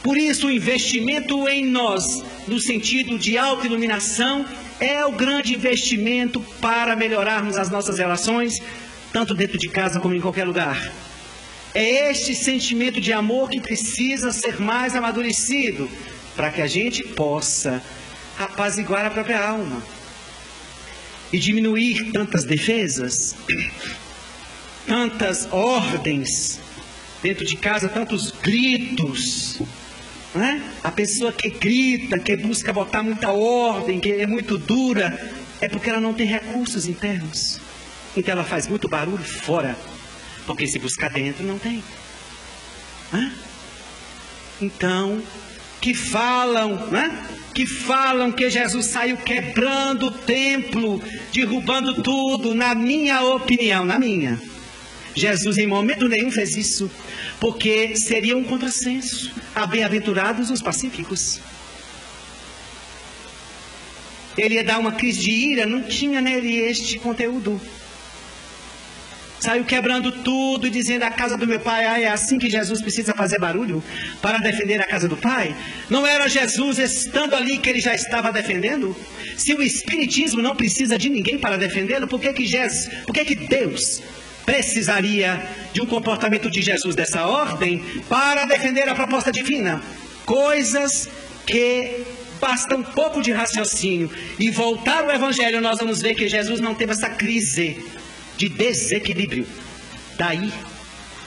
por 0.03 0.17
isso 0.17 0.47
o 0.47 0.51
investimento 0.51 1.47
em 1.47 1.65
nós, 1.65 2.23
no 2.47 2.59
sentido 2.59 3.17
de 3.17 3.37
autoiluminação, 3.37 4.45
é 4.79 5.05
o 5.05 5.11
grande 5.11 5.53
investimento 5.53 6.39
para 6.61 6.95
melhorarmos 6.95 7.57
as 7.57 7.69
nossas 7.69 7.97
relações, 7.97 8.61
tanto 9.11 9.33
dentro 9.33 9.57
de 9.57 9.69
casa 9.69 9.99
como 9.99 10.15
em 10.15 10.21
qualquer 10.21 10.45
lugar. 10.45 10.91
É 11.73 12.11
este 12.11 12.33
sentimento 12.33 12.99
de 12.99 13.13
amor 13.13 13.49
que 13.49 13.61
precisa 13.61 14.31
ser 14.31 14.59
mais 14.59 14.95
amadurecido 14.95 15.89
para 16.35 16.51
que 16.51 16.61
a 16.61 16.67
gente 16.67 17.03
possa 17.03 17.81
apaziguar 18.37 19.05
a 19.05 19.09
própria 19.09 19.45
alma 19.45 19.83
e 21.31 21.37
diminuir 21.37 22.11
tantas 22.11 22.43
defesas, 22.43 23.35
tantas 24.87 25.47
ordens 25.51 26.59
dentro 27.21 27.45
de 27.45 27.55
casa, 27.55 27.87
tantos 27.87 28.31
gritos. 28.31 29.59
Né? 30.33 30.63
A 30.83 30.91
pessoa 30.91 31.31
que 31.31 31.49
grita, 31.49 32.17
que 32.17 32.35
busca 32.37 32.71
botar 32.71 33.03
muita 33.03 33.31
ordem, 33.31 33.99
que 33.99 34.11
é 34.11 34.25
muito 34.25 34.57
dura, 34.57 35.19
é 35.61 35.67
porque 35.67 35.89
ela 35.89 35.99
não 35.99 36.13
tem 36.13 36.25
recursos 36.25 36.87
internos. 36.87 37.59
Então 38.19 38.33
ela 38.33 38.43
faz 38.43 38.67
muito 38.67 38.89
barulho 38.89 39.23
fora. 39.23 39.77
Porque 40.45 40.67
se 40.67 40.77
buscar 40.77 41.09
dentro, 41.09 41.43
não 41.43 41.57
tem. 41.57 41.81
Hã? 43.13 43.31
Então, 44.61 45.23
que 45.79 45.93
falam, 45.93 46.87
né? 46.87 47.27
que 47.53 47.65
falam 47.65 48.29
que 48.31 48.49
Jesus 48.49 48.87
saiu 48.87 49.15
quebrando 49.15 50.07
o 50.07 50.11
templo, 50.11 51.01
derrubando 51.31 52.03
tudo, 52.03 52.53
na 52.53 52.75
minha 52.75 53.23
opinião, 53.23 53.85
na 53.85 53.97
minha. 53.97 54.39
Jesus 55.15 55.57
em 55.57 55.67
momento 55.67 56.09
nenhum 56.09 56.29
fez 56.29 56.57
isso, 56.57 56.91
porque 57.39 57.95
seria 57.95 58.37
um 58.37 58.43
contrassenso. 58.43 59.31
A 59.55 59.65
bem-aventurados 59.65 60.49
os 60.49 60.61
pacíficos. 60.61 61.39
Ele 64.37 64.55
ia 64.55 64.63
dar 64.63 64.79
uma 64.79 64.91
crise 64.91 65.21
de 65.21 65.31
ira, 65.31 65.65
não 65.65 65.83
tinha 65.83 66.19
nele 66.19 66.59
este 66.59 66.99
conteúdo. 66.99 67.59
Saiu 69.39 69.63
quebrando 69.63 70.11
tudo 70.11 70.67
e 70.67 70.69
dizendo 70.69 71.03
a 71.03 71.09
casa 71.09 71.37
do 71.37 71.47
meu 71.47 71.61
pai, 71.61 71.85
ah, 71.85 71.99
é 71.99 72.07
assim 72.07 72.37
que 72.37 72.49
Jesus 72.49 72.81
precisa 72.81 73.13
fazer 73.13 73.39
barulho 73.39 73.81
para 74.21 74.37
defender 74.37 74.81
a 74.81 74.85
casa 74.85 75.07
do 75.07 75.15
pai? 75.15 75.55
Não 75.89 76.05
era 76.05 76.27
Jesus 76.27 76.77
estando 76.77 77.35
ali 77.35 77.57
que 77.57 77.69
ele 77.69 77.79
já 77.79 77.95
estava 77.95 78.33
defendendo? 78.33 78.95
Se 79.37 79.53
o 79.53 79.61
Espiritismo 79.61 80.41
não 80.41 80.55
precisa 80.55 80.97
de 80.97 81.09
ninguém 81.09 81.37
para 81.37 81.57
defendê-lo, 81.57 82.07
por 82.07 82.19
que 82.19 82.33
que, 82.33 82.45
Jesus, 82.45 82.89
por 83.05 83.13
que 83.13 83.23
que 83.23 83.35
Deus 83.35 84.01
precisaria 84.45 85.47
de 85.71 85.81
um 85.81 85.85
comportamento 85.85 86.49
de 86.49 86.61
Jesus 86.61 86.93
dessa 86.93 87.25
ordem 87.25 87.81
para 88.09 88.45
defender 88.45 88.89
a 88.89 88.95
proposta 88.95 89.31
divina? 89.31 89.81
Coisas 90.25 91.07
que 91.47 92.03
basta 92.41 92.75
um 92.75 92.83
pouco 92.83 93.21
de 93.21 93.31
raciocínio 93.31 94.11
e 94.37 94.49
voltar 94.49 95.05
ao 95.05 95.11
Evangelho, 95.11 95.61
nós 95.61 95.79
vamos 95.79 96.01
ver 96.01 96.15
que 96.15 96.27
Jesus 96.27 96.59
não 96.59 96.75
teve 96.75 96.91
essa 96.91 97.09
crise 97.09 97.77
de 98.39 98.47
desequilíbrio. 98.47 99.45
Daí, 100.17 100.51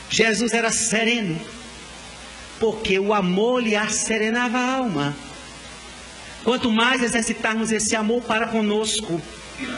Jesus 0.09 0.55
era 0.55 0.73
sereno, 0.73 1.39
porque 2.59 2.99
o 2.99 3.13
amor 3.13 3.63
lhe 3.63 3.77
asserenava 3.77 4.59
a 4.59 4.75
alma. 4.77 5.17
Quanto 6.43 6.73
mais 6.73 7.03
exercitarmos 7.03 7.71
esse 7.71 7.95
amor 7.95 8.23
para 8.23 8.47
conosco, 8.49 9.21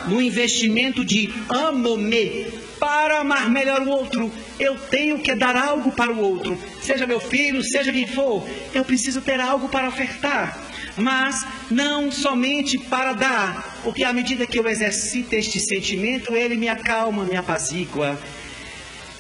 no 0.07 0.23
investimento 0.23 1.05
de 1.05 1.35
amo-me, 1.49 2.47
para 2.79 3.19
amar 3.19 3.51
melhor 3.51 3.83
o 3.83 3.91
outro, 3.91 4.31
eu 4.59 4.77
tenho 4.79 5.19
que 5.19 5.35
dar 5.35 5.57
algo 5.57 5.91
para 5.91 6.13
o 6.13 6.21
outro, 6.21 6.57
seja 6.81 7.07
meu 7.07 7.19
filho, 7.19 7.63
seja 7.65 7.93
quem 7.93 8.07
for, 8.07 8.49
eu 8.73 8.85
preciso 8.85 9.21
ter 9.21 9.41
algo 9.41 9.69
para 9.69 9.89
ofertar 9.89 10.74
mas 10.97 11.45
não 11.71 12.11
somente 12.11 12.79
para 12.79 13.13
dar, 13.13 13.81
porque 13.83 14.05
à 14.05 14.13
medida 14.13 14.47
que 14.47 14.59
eu 14.59 14.69
exercito 14.69 15.35
este 15.35 15.59
sentimento, 15.61 16.35
ele 16.35 16.57
me 16.57 16.69
acalma, 16.69 17.25
me 17.25 17.37
apazigua 17.37 18.19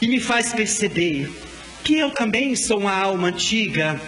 e 0.00 0.08
me 0.08 0.20
faz 0.20 0.52
perceber 0.52 1.30
que 1.82 1.98
eu 1.98 2.10
também 2.10 2.54
sou 2.56 2.78
uma 2.78 2.92
alma 2.92 3.28
antiga 3.28 4.00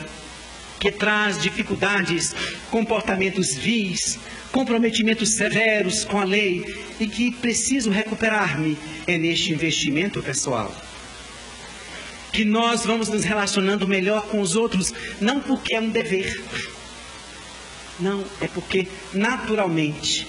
que 0.79 0.91
traz 0.91 1.41
dificuldades, 1.41 2.35
comportamentos 2.71 3.55
vis, 3.55 4.19
comprometimentos 4.53 5.35
severos 5.35 6.05
com 6.05 6.19
a 6.19 6.25
lei 6.25 6.65
e 7.01 7.07
que 7.07 7.31
preciso 7.31 7.91
recuperar-me 7.91 8.79
é 9.07 9.19
neste 9.19 9.53
investimento 9.53 10.23
pessoal. 10.23 10.75
Que 12.33 12.45
nós 12.45 12.85
vamos 12.85 13.09
nos 13.09 13.25
relacionando 13.25 13.89
melhor 13.89 14.27
com 14.29 14.41
os 14.41 14.57
outros, 14.57 14.93
não 15.21 15.41
porque 15.41 15.75
é 15.75 15.81
um 15.81 15.89
dever, 15.89 16.43
não, 17.99 18.25
é 18.41 18.47
porque 18.47 18.89
naturalmente 19.13 20.27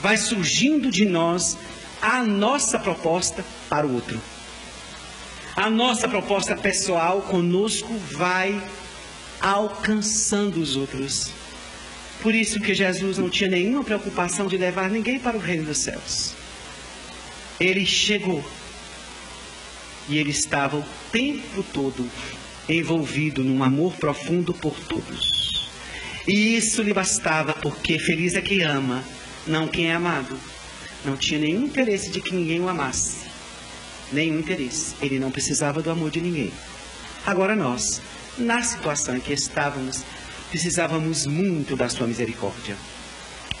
vai 0.00 0.16
surgindo 0.16 0.90
de 0.90 1.04
nós 1.04 1.56
a 2.00 2.22
nossa 2.22 2.78
proposta 2.78 3.44
para 3.68 3.86
o 3.86 3.94
outro. 3.94 4.20
A 5.56 5.68
nossa 5.68 6.08
proposta 6.08 6.56
pessoal 6.56 7.22
conosco 7.22 7.92
vai 8.12 8.62
alcançando 9.40 10.60
os 10.60 10.76
outros. 10.76 11.30
Por 12.22 12.34
isso 12.34 12.60
que 12.60 12.74
Jesus 12.74 13.18
não 13.18 13.28
tinha 13.28 13.50
nenhuma 13.50 13.82
preocupação 13.82 14.46
de 14.46 14.56
levar 14.56 14.88
ninguém 14.90 15.18
para 15.18 15.36
o 15.36 15.40
reino 15.40 15.64
dos 15.64 15.78
céus. 15.78 16.34
Ele 17.58 17.84
chegou 17.84 18.44
e 20.08 20.16
ele 20.18 20.30
estava 20.30 20.78
o 20.78 20.84
tempo 21.12 21.62
todo 21.72 22.08
envolvido 22.68 23.42
num 23.42 23.62
amor 23.62 23.94
profundo 23.94 24.54
por 24.54 24.74
todos. 24.80 25.59
E 26.26 26.56
isso 26.56 26.82
lhe 26.82 26.92
bastava, 26.92 27.52
porque 27.54 27.98
feliz 27.98 28.34
é 28.34 28.40
quem 28.40 28.62
ama, 28.62 29.02
não 29.46 29.66
quem 29.66 29.90
é 29.90 29.94
amado. 29.94 30.38
Não 31.04 31.16
tinha 31.16 31.40
nenhum 31.40 31.64
interesse 31.64 32.10
de 32.10 32.20
que 32.20 32.34
ninguém 32.34 32.60
o 32.60 32.68
amasse. 32.68 33.16
Nenhum 34.12 34.38
interesse. 34.38 34.94
Ele 35.00 35.18
não 35.18 35.30
precisava 35.30 35.80
do 35.80 35.90
amor 35.90 36.10
de 36.10 36.20
ninguém. 36.20 36.52
Agora 37.24 37.56
nós, 37.56 38.02
na 38.36 38.62
situação 38.62 39.16
em 39.16 39.20
que 39.20 39.32
estávamos, 39.32 40.02
precisávamos 40.50 41.26
muito 41.26 41.76
da 41.76 41.88
sua 41.88 42.06
misericórdia. 42.06 42.76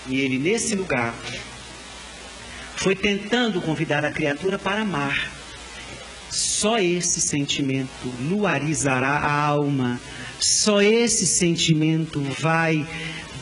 E 0.06 0.20
ele, 0.20 0.38
nesse 0.38 0.74
lugar, 0.74 1.14
foi 2.76 2.96
tentando 2.96 3.60
convidar 3.60 4.04
a 4.04 4.10
criatura 4.10 4.58
para 4.58 4.82
amar. 4.82 5.39
Só 6.30 6.78
esse 6.78 7.20
sentimento 7.20 7.90
luarizará 8.28 9.08
a 9.08 9.32
alma 9.32 10.00
só 10.40 10.80
esse 10.80 11.26
sentimento 11.26 12.20
vai 12.38 12.86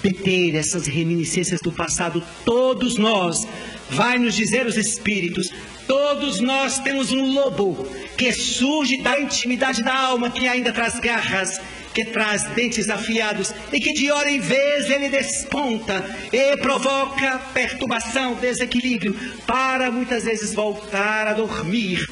deter 0.02 0.56
essas 0.56 0.86
reminiscências 0.86 1.60
do 1.60 1.70
passado. 1.70 2.22
Todos 2.44 2.96
nós, 2.96 3.46
vai 3.88 4.18
nos 4.18 4.34
dizer 4.34 4.66
os 4.66 4.76
Espíritos, 4.76 5.48
todos 5.86 6.40
nós 6.40 6.80
temos 6.80 7.12
um 7.12 7.32
lobo 7.32 7.88
que 8.16 8.32
surge 8.32 9.00
da 9.00 9.20
intimidade 9.20 9.82
da 9.82 9.94
alma, 9.94 10.28
que 10.28 10.48
ainda 10.48 10.72
traz 10.72 10.98
garras, 10.98 11.60
que 11.94 12.04
traz 12.04 12.42
dentes 12.50 12.90
afiados 12.90 13.54
e 13.72 13.80
que 13.80 13.92
de 13.92 14.10
hora 14.10 14.30
em 14.30 14.40
vez 14.40 14.90
ele 14.90 15.08
desponta 15.08 16.04
e 16.32 16.56
provoca 16.56 17.38
perturbação, 17.54 18.34
desequilíbrio, 18.34 19.14
para 19.46 19.90
muitas 19.90 20.24
vezes 20.24 20.52
voltar 20.52 21.28
a 21.28 21.32
dormir. 21.32 22.04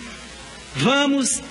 Vamos 0.77 1.43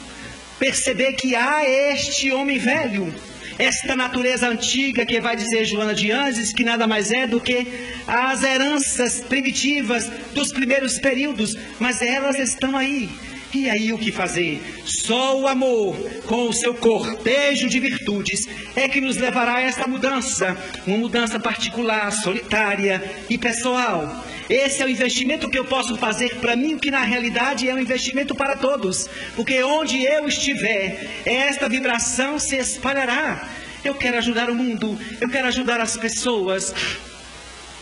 perceber 0.59 1.13
que 1.13 1.35
há 1.35 1.67
este 1.67 2.31
homem 2.31 2.57
velho 2.57 3.13
esta 3.57 3.95
natureza 3.95 4.49
antiga 4.49 5.05
que 5.05 5.19
vai 5.21 5.35
dizer 5.35 5.65
Joana 5.65 5.93
de 5.93 6.11
Anjos, 6.11 6.51
que 6.51 6.63
nada 6.63 6.85
mais 6.87 7.11
é 7.11 7.25
do 7.25 7.39
que 7.39 7.65
as 8.05 8.43
heranças 8.43 9.21
primitivas 9.21 10.09
dos 10.33 10.51
primeiros 10.51 10.99
períodos, 10.99 11.55
mas 11.79 12.01
elas 12.01 12.37
estão 12.37 12.75
aí. 12.75 13.09
E 13.53 13.69
aí 13.69 13.93
o 13.93 13.97
que 13.97 14.11
fazer? 14.11 14.61
Só 14.83 15.39
o 15.39 15.47
amor, 15.47 15.95
com 16.25 16.49
o 16.49 16.53
seu 16.53 16.73
cortejo 16.73 17.69
de 17.69 17.79
virtudes, 17.79 18.45
é 18.75 18.89
que 18.89 18.99
nos 18.99 19.15
levará 19.15 19.55
a 19.55 19.61
esta 19.61 19.87
mudança, 19.87 20.57
uma 20.85 20.97
mudança 20.97 21.39
particular, 21.39 22.11
solitária 22.11 23.01
e 23.29 23.37
pessoal. 23.37 24.25
Esse 24.49 24.81
é 24.81 24.85
o 24.85 24.89
investimento 24.89 25.49
que 25.49 25.57
eu 25.57 25.65
posso 25.65 25.97
fazer 25.97 26.35
para 26.35 26.55
mim, 26.55 26.77
que 26.77 26.91
na 26.91 27.03
realidade 27.03 27.67
é 27.67 27.73
um 27.73 27.79
investimento 27.79 28.35
para 28.35 28.55
todos. 28.55 29.09
Porque 29.35 29.63
onde 29.63 30.03
eu 30.03 30.27
estiver, 30.27 31.23
esta 31.25 31.67
vibração 31.67 32.37
se 32.37 32.55
espalhará. 32.55 33.49
Eu 33.83 33.95
quero 33.95 34.17
ajudar 34.17 34.49
o 34.49 34.55
mundo, 34.55 34.97
eu 35.21 35.29
quero 35.29 35.47
ajudar 35.47 35.79
as 35.79 35.95
pessoas, 35.95 36.73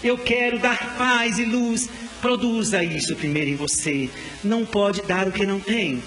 eu 0.04 0.18
quero 0.18 0.60
dar 0.60 0.98
paz 0.98 1.40
e 1.40 1.46
luz. 1.46 1.90
Produza 2.22 2.82
isso 2.84 3.16
primeiro 3.16 3.50
em 3.50 3.56
você. 3.56 4.10
Não 4.44 4.66
pode 4.66 5.02
dar 5.02 5.28
o 5.28 5.32
que 5.32 5.46
não 5.46 5.60
tem. 5.60 6.02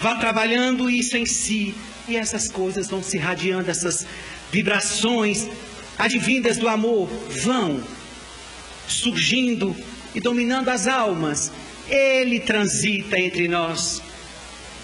Vá 0.00 0.16
trabalhando 0.16 0.90
isso 0.90 1.16
em 1.16 1.24
si. 1.24 1.74
E 2.08 2.16
essas 2.16 2.48
coisas 2.48 2.88
vão 2.88 3.02
se 3.02 3.16
irradiando, 3.16 3.70
essas 3.70 4.06
vibrações 4.50 5.46
advindas 5.98 6.56
do 6.56 6.68
amor 6.68 7.08
vão 7.44 7.82
surgindo 8.88 9.74
e 10.14 10.20
dominando 10.20 10.68
as 10.68 10.86
almas, 10.86 11.50
ele 11.88 12.40
transita 12.40 13.18
entre 13.18 13.48
nós, 13.48 14.02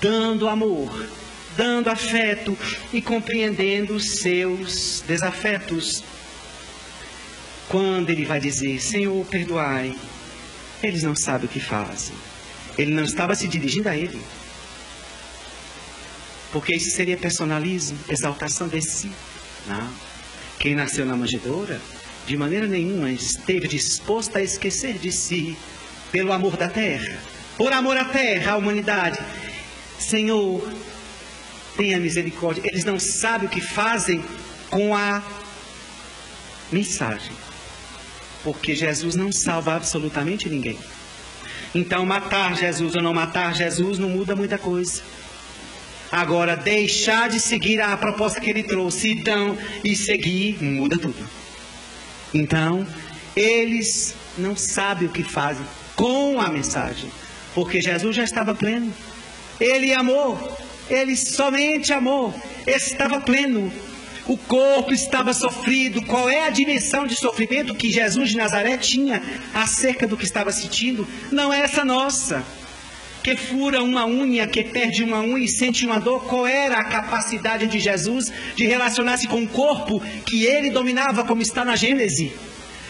dando 0.00 0.48
amor, 0.48 1.08
dando 1.56 1.88
afeto 1.88 2.56
e 2.92 3.00
compreendendo 3.00 3.94
os 3.94 4.18
seus 4.20 5.02
desafetos. 5.06 6.02
Quando 7.68 8.10
ele 8.10 8.24
vai 8.24 8.40
dizer, 8.40 8.80
Senhor, 8.80 9.24
perdoai, 9.26 9.94
eles 10.82 11.02
não 11.02 11.14
sabem 11.14 11.46
o 11.46 11.48
que 11.48 11.60
fazem. 11.60 12.14
Ele 12.76 12.94
não 12.94 13.04
estava 13.04 13.34
se 13.34 13.48
dirigindo 13.48 13.88
a 13.88 13.96
ele. 13.96 14.20
Porque 16.52 16.74
isso 16.74 16.90
seria 16.90 17.16
personalismo, 17.16 17.98
exaltação 18.08 18.68
de 18.68 18.80
si. 18.80 19.10
Não. 19.66 19.92
Quem 20.58 20.74
nasceu 20.74 21.04
na 21.04 21.14
manjedoura 21.14 21.80
de 22.28 22.36
maneira 22.36 22.66
nenhuma 22.66 23.10
esteve 23.10 23.66
disposto 23.66 24.36
a 24.36 24.42
esquecer 24.42 24.98
de 24.98 25.10
si 25.10 25.56
pelo 26.12 26.30
amor 26.30 26.58
da 26.58 26.68
terra, 26.68 27.18
por 27.56 27.72
amor 27.72 27.96
à 27.96 28.04
terra, 28.04 28.52
à 28.52 28.56
humanidade. 28.58 29.18
Senhor, 29.98 30.62
tenha 31.74 31.98
misericórdia. 31.98 32.62
Eles 32.66 32.84
não 32.84 33.00
sabem 33.00 33.48
o 33.48 33.50
que 33.50 33.62
fazem 33.62 34.22
com 34.68 34.94
a 34.94 35.22
mensagem, 36.70 37.32
porque 38.44 38.74
Jesus 38.74 39.14
não 39.14 39.32
salva 39.32 39.74
absolutamente 39.74 40.50
ninguém. 40.50 40.78
Então, 41.74 42.04
matar 42.04 42.54
Jesus 42.54 42.94
ou 42.94 43.02
não 43.02 43.14
matar 43.14 43.54
Jesus 43.54 43.98
não 43.98 44.10
muda 44.10 44.36
muita 44.36 44.58
coisa. 44.58 45.00
Agora, 46.12 46.54
deixar 46.56 47.30
de 47.30 47.40
seguir 47.40 47.80
a 47.80 47.96
proposta 47.96 48.38
que 48.38 48.50
ele 48.50 48.64
trouxe 48.64 49.12
então, 49.12 49.56
e 49.82 49.96
seguir 49.96 50.62
muda 50.62 50.98
tudo. 50.98 51.37
Então, 52.32 52.86
eles 53.36 54.14
não 54.36 54.56
sabem 54.56 55.08
o 55.08 55.12
que 55.12 55.22
fazem 55.22 55.64
com 55.96 56.40
a 56.40 56.48
mensagem, 56.48 57.10
porque 57.54 57.80
Jesus 57.80 58.14
já 58.14 58.24
estava 58.24 58.54
pleno. 58.54 58.92
Ele 59.60 59.92
amou, 59.92 60.56
ele 60.88 61.16
somente 61.16 61.92
amou, 61.92 62.34
estava 62.66 63.20
pleno. 63.20 63.72
O 64.26 64.36
corpo 64.36 64.92
estava 64.92 65.32
sofrido. 65.32 66.02
Qual 66.02 66.28
é 66.28 66.46
a 66.46 66.50
dimensão 66.50 67.06
de 67.06 67.16
sofrimento 67.16 67.74
que 67.74 67.90
Jesus 67.90 68.30
de 68.30 68.36
Nazaré 68.36 68.76
tinha 68.76 69.22
acerca 69.54 70.06
do 70.06 70.18
que 70.18 70.24
estava 70.24 70.52
sentindo? 70.52 71.08
Não 71.32 71.50
é 71.50 71.60
essa 71.60 71.82
nossa 71.82 72.44
que 73.28 73.36
fura 73.36 73.82
uma 73.82 74.06
unha, 74.06 74.46
que 74.46 74.64
perde 74.64 75.04
uma 75.04 75.20
unha 75.20 75.44
e 75.44 75.48
sente 75.48 75.84
uma 75.84 76.00
dor, 76.00 76.24
qual 76.24 76.46
era 76.46 76.78
a 76.78 76.84
capacidade 76.84 77.66
de 77.66 77.78
Jesus 77.78 78.32
de 78.56 78.66
relacionar-se 78.66 79.28
com 79.28 79.42
o 79.42 79.48
corpo 79.48 80.00
que 80.24 80.46
ele 80.46 80.70
dominava, 80.70 81.24
como 81.24 81.42
está 81.42 81.62
na 81.62 81.76
Gênese? 81.76 82.32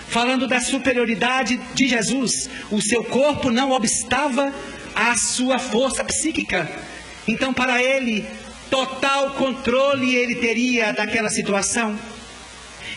Falando 0.08 0.46
da 0.46 0.60
superioridade 0.60 1.58
de 1.74 1.88
Jesus, 1.88 2.48
o 2.70 2.80
seu 2.80 3.02
corpo 3.02 3.50
não 3.50 3.72
obstava 3.72 4.54
à 4.94 5.16
sua 5.16 5.58
força 5.58 6.04
psíquica. 6.04 6.70
Então, 7.26 7.52
para 7.52 7.82
ele, 7.82 8.24
total 8.70 9.32
controle 9.32 10.14
ele 10.14 10.36
teria 10.36 10.92
daquela 10.92 11.30
situação. 11.30 11.98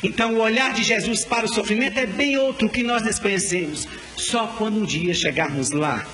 Então, 0.03 0.35
o 0.35 0.39
olhar 0.39 0.73
de 0.73 0.83
Jesus 0.83 1.25
para 1.25 1.45
o 1.45 1.53
sofrimento 1.53 1.97
é 1.97 2.05
bem 2.05 2.37
outro 2.37 2.69
que 2.69 2.83
nós 2.83 3.01
desconhecemos. 3.01 3.87
Só 4.15 4.45
quando 4.45 4.79
um 4.79 4.85
dia 4.85 5.13
chegarmos 5.13 5.71
lá, 5.71 6.05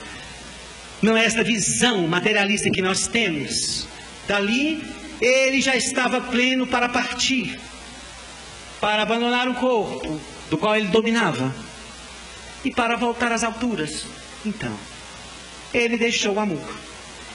não 1.02 1.16
é 1.16 1.26
esta 1.26 1.44
visão 1.44 2.08
materialista 2.08 2.70
que 2.70 2.82
nós 2.82 3.08
temos. 3.08 3.88
Dali, 4.28 4.84
ele 5.22 5.62
já 5.62 5.76
estava 5.76 6.22
pleno 6.22 6.68
para 6.68 6.90
partir, 6.90 7.60
para 8.82 9.04
abandonar 9.04 9.48
o 9.48 9.56
corpo 9.56 10.20
do 10.50 10.58
qual 10.58 10.76
ele 10.76 10.88
dominava 10.88 11.54
e 12.64 12.72
para 12.72 12.96
voltar 12.96 13.32
às 13.32 13.44
alturas. 13.44 14.06
Então, 14.46 14.76
ele 15.74 15.98
deixou 15.98 16.34
o 16.36 16.40
amor. 16.40 16.78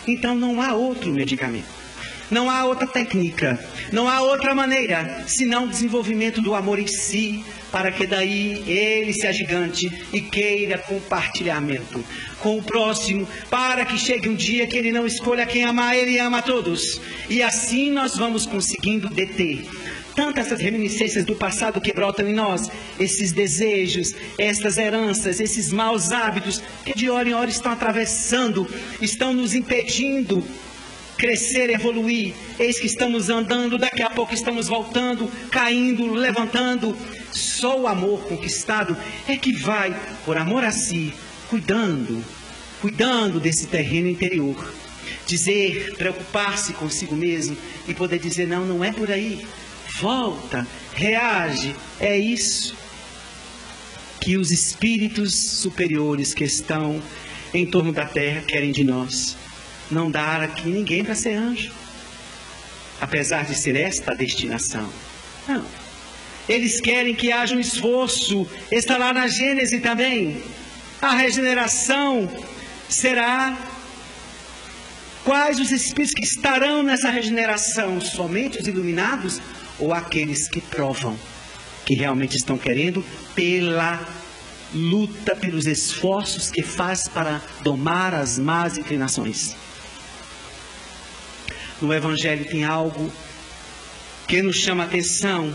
Então 0.07 0.35
não 0.35 0.61
há 0.61 0.75
outro 0.75 1.11
medicamento. 1.11 1.83
Não 2.31 2.49
há 2.49 2.65
outra 2.65 2.87
técnica, 2.87 3.63
não 3.93 4.09
há 4.09 4.23
outra 4.23 4.55
maneira, 4.55 5.23
senão 5.27 5.67
o 5.67 5.69
desenvolvimento 5.69 6.41
do 6.41 6.55
amor 6.55 6.79
em 6.79 6.87
si, 6.87 7.45
para 7.71 7.93
que 7.93 8.07
daí 8.07 8.65
ele 8.67 9.13
se 9.13 9.27
agigante 9.27 10.09
e 10.11 10.23
queira 10.23 10.79
compartilhamento 10.79 12.03
com 12.43 12.59
o 12.59 12.63
próximo, 12.63 13.27
para 13.49 13.85
que 13.85 13.97
chegue 13.97 14.29
um 14.29 14.35
dia 14.35 14.67
que 14.67 14.77
ele 14.77 14.91
não 14.91 15.07
escolha 15.07 15.47
quem 15.47 15.65
amar, 15.65 15.97
ele 15.97 16.19
ama 16.19 16.43
todos. 16.43 17.01
E 17.31 17.43
assim 17.43 17.91
nós 17.91 18.17
vamos 18.17 18.45
conseguindo 18.45 19.09
deter 19.09 19.67
tantas 20.15 20.47
essas 20.47 20.61
reminiscências 20.61 21.25
do 21.25 21.35
passado 21.35 21.81
que 21.81 21.93
brotam 21.93 22.29
em 22.29 22.35
nós, 22.35 22.71
esses 22.99 23.33
desejos, 23.33 24.15
estas 24.37 24.77
heranças, 24.77 25.41
esses 25.41 25.73
maus 25.73 26.13
hábitos 26.13 26.63
que 26.85 26.95
de 26.95 27.09
hora 27.09 27.29
em 27.29 27.33
hora 27.33 27.49
estão 27.49 27.73
atravessando, 27.73 28.69
estão 29.01 29.33
nos 29.33 29.55
impedindo 29.55 30.45
crescer, 31.17 31.71
evoluir. 31.71 32.35
Eis 32.59 32.81
que 32.81 32.87
estamos 32.87 33.31
andando, 33.31 33.79
daqui 33.79 34.03
a 34.03 34.11
pouco 34.11 34.35
estamos 34.35 34.67
voltando, 34.67 35.31
caindo, 35.51 36.13
levantando. 36.13 36.97
Só 37.31 37.79
o 37.79 37.87
amor 37.87 38.25
conquistado 38.27 38.97
é 39.29 39.37
que 39.37 39.53
vai, 39.53 39.95
por 40.25 40.37
amor 40.37 40.65
a 40.65 40.73
si, 40.73 41.15
cuidando, 41.53 42.25
cuidando 42.81 43.39
desse 43.39 43.67
terreno 43.67 44.09
interior. 44.09 44.73
Dizer, 45.27 45.95
preocupar-se 45.99 46.73
consigo 46.73 47.15
mesmo 47.15 47.55
e 47.87 47.93
poder 47.93 48.19
dizer: 48.19 48.49
não, 48.49 48.65
não 48.65 48.83
é 48.83 48.91
por 48.91 49.11
aí. 49.11 49.47
Volta, 50.01 50.67
reage. 50.95 51.77
É 52.01 52.17
isso 52.17 52.75
que 54.19 54.39
os 54.39 54.51
espíritos 54.51 55.35
superiores 55.35 56.33
que 56.33 56.43
estão 56.43 57.03
em 57.53 57.67
torno 57.67 57.93
da 57.93 58.07
terra 58.07 58.41
querem 58.41 58.73
de 58.73 58.83
nós 58.83 59.37
não 59.91 60.11
dar 60.11 60.41
aqui 60.41 60.71
ninguém 60.71 61.05
para 61.05 61.15
ser 61.15 61.35
anjo. 61.35 61.71
Apesar 62.99 63.45
de 63.45 63.55
ser 63.55 63.77
esta 63.77 64.13
a 64.13 64.15
destinação. 64.15 64.91
Não. 65.47 65.67
Eles 66.49 66.81
querem 66.81 67.15
que 67.15 67.31
haja 67.31 67.55
um 67.55 67.61
esforço. 67.61 68.49
Está 68.71 68.97
lá 68.97 69.13
na 69.13 69.27
Gênese 69.27 69.81
também. 69.81 70.43
A 71.03 71.15
regeneração 71.15 72.31
será. 72.89 73.59
Quais 75.25 75.61
os 75.61 75.71
espíritos 75.71 76.15
que 76.15 76.25
estarão 76.25 76.83
nessa 76.83 77.11
regeneração? 77.11 78.01
Somente 78.01 78.59
os 78.61 78.67
iluminados 78.67 79.41
ou 79.79 79.93
aqueles 79.93 80.49
que 80.49 80.61
provam 80.61 81.19
que 81.85 81.95
realmente 81.95 82.37
estão 82.37 82.57
querendo 82.57 83.05
pela 83.35 84.01
luta, 84.73 85.37
pelos 85.37 85.67
esforços 85.67 86.51
que 86.51 86.63
faz 86.63 87.09
para 87.09 87.43
domar 87.63 88.15
as 88.15 88.39
más 88.39 88.79
inclinações? 88.79 89.55
no 91.83 91.93
Evangelho 91.93 92.45
tem 92.45 92.65
algo 92.65 93.13
que 94.29 94.41
nos 94.41 94.57
chama 94.57 94.85
a 94.85 94.87
atenção 94.87 95.53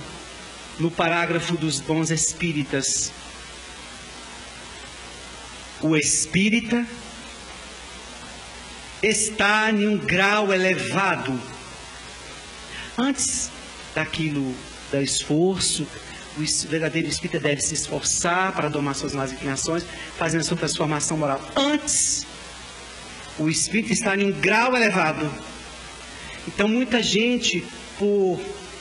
no 0.78 0.92
parágrafo 0.92 1.56
dos 1.56 1.80
bons 1.80 2.12
espíritas. 2.12 3.12
O 5.82 5.96
espírita 5.96 6.86
está 9.02 9.72
em 9.72 9.88
um 9.88 9.98
grau 9.98 10.54
elevado. 10.54 11.40
Antes 12.98 13.52
daquilo, 13.94 14.56
do 14.92 15.02
esforço, 15.02 15.88
o 16.36 16.68
verdadeiro 16.68 17.08
espírita 17.08 17.40
deve 17.40 17.62
se 17.62 17.74
esforçar 17.74 18.54
para 18.54 18.70
domar 18.70 18.96
suas 18.96 19.14
más 19.14 19.32
inclinações, 19.32 19.84
fazendo 20.18 20.44
sua 20.44 20.58
transformação 20.58 21.18
moral. 21.18 21.42
Antes, 21.56 22.26
o 23.38 23.50
espírito 23.50 23.94
está 23.94 24.16
em 24.16 24.26
um 24.26 24.32
grau 24.32 24.76
elevado 24.76 25.32
então, 26.48 26.68
muita 26.68 27.04
gente, 27.04 27.64
por 28.00 28.40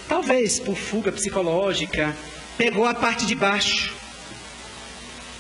talvez 0.08 0.60
por 0.60 0.76
fuga 0.76 1.10
psicológica, 1.10 2.16
pegou 2.56 2.86
a 2.86 2.94
parte 2.94 3.26
de 3.26 3.34
baixo 3.34 3.92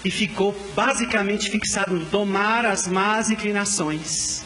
e 0.06 0.10
ficou 0.10 0.56
basicamente 0.72 1.50
fixado 1.50 1.96
no 1.96 2.04
domar 2.04 2.64
as 2.64 2.86
más 2.86 3.28
inclinações. 3.28 4.40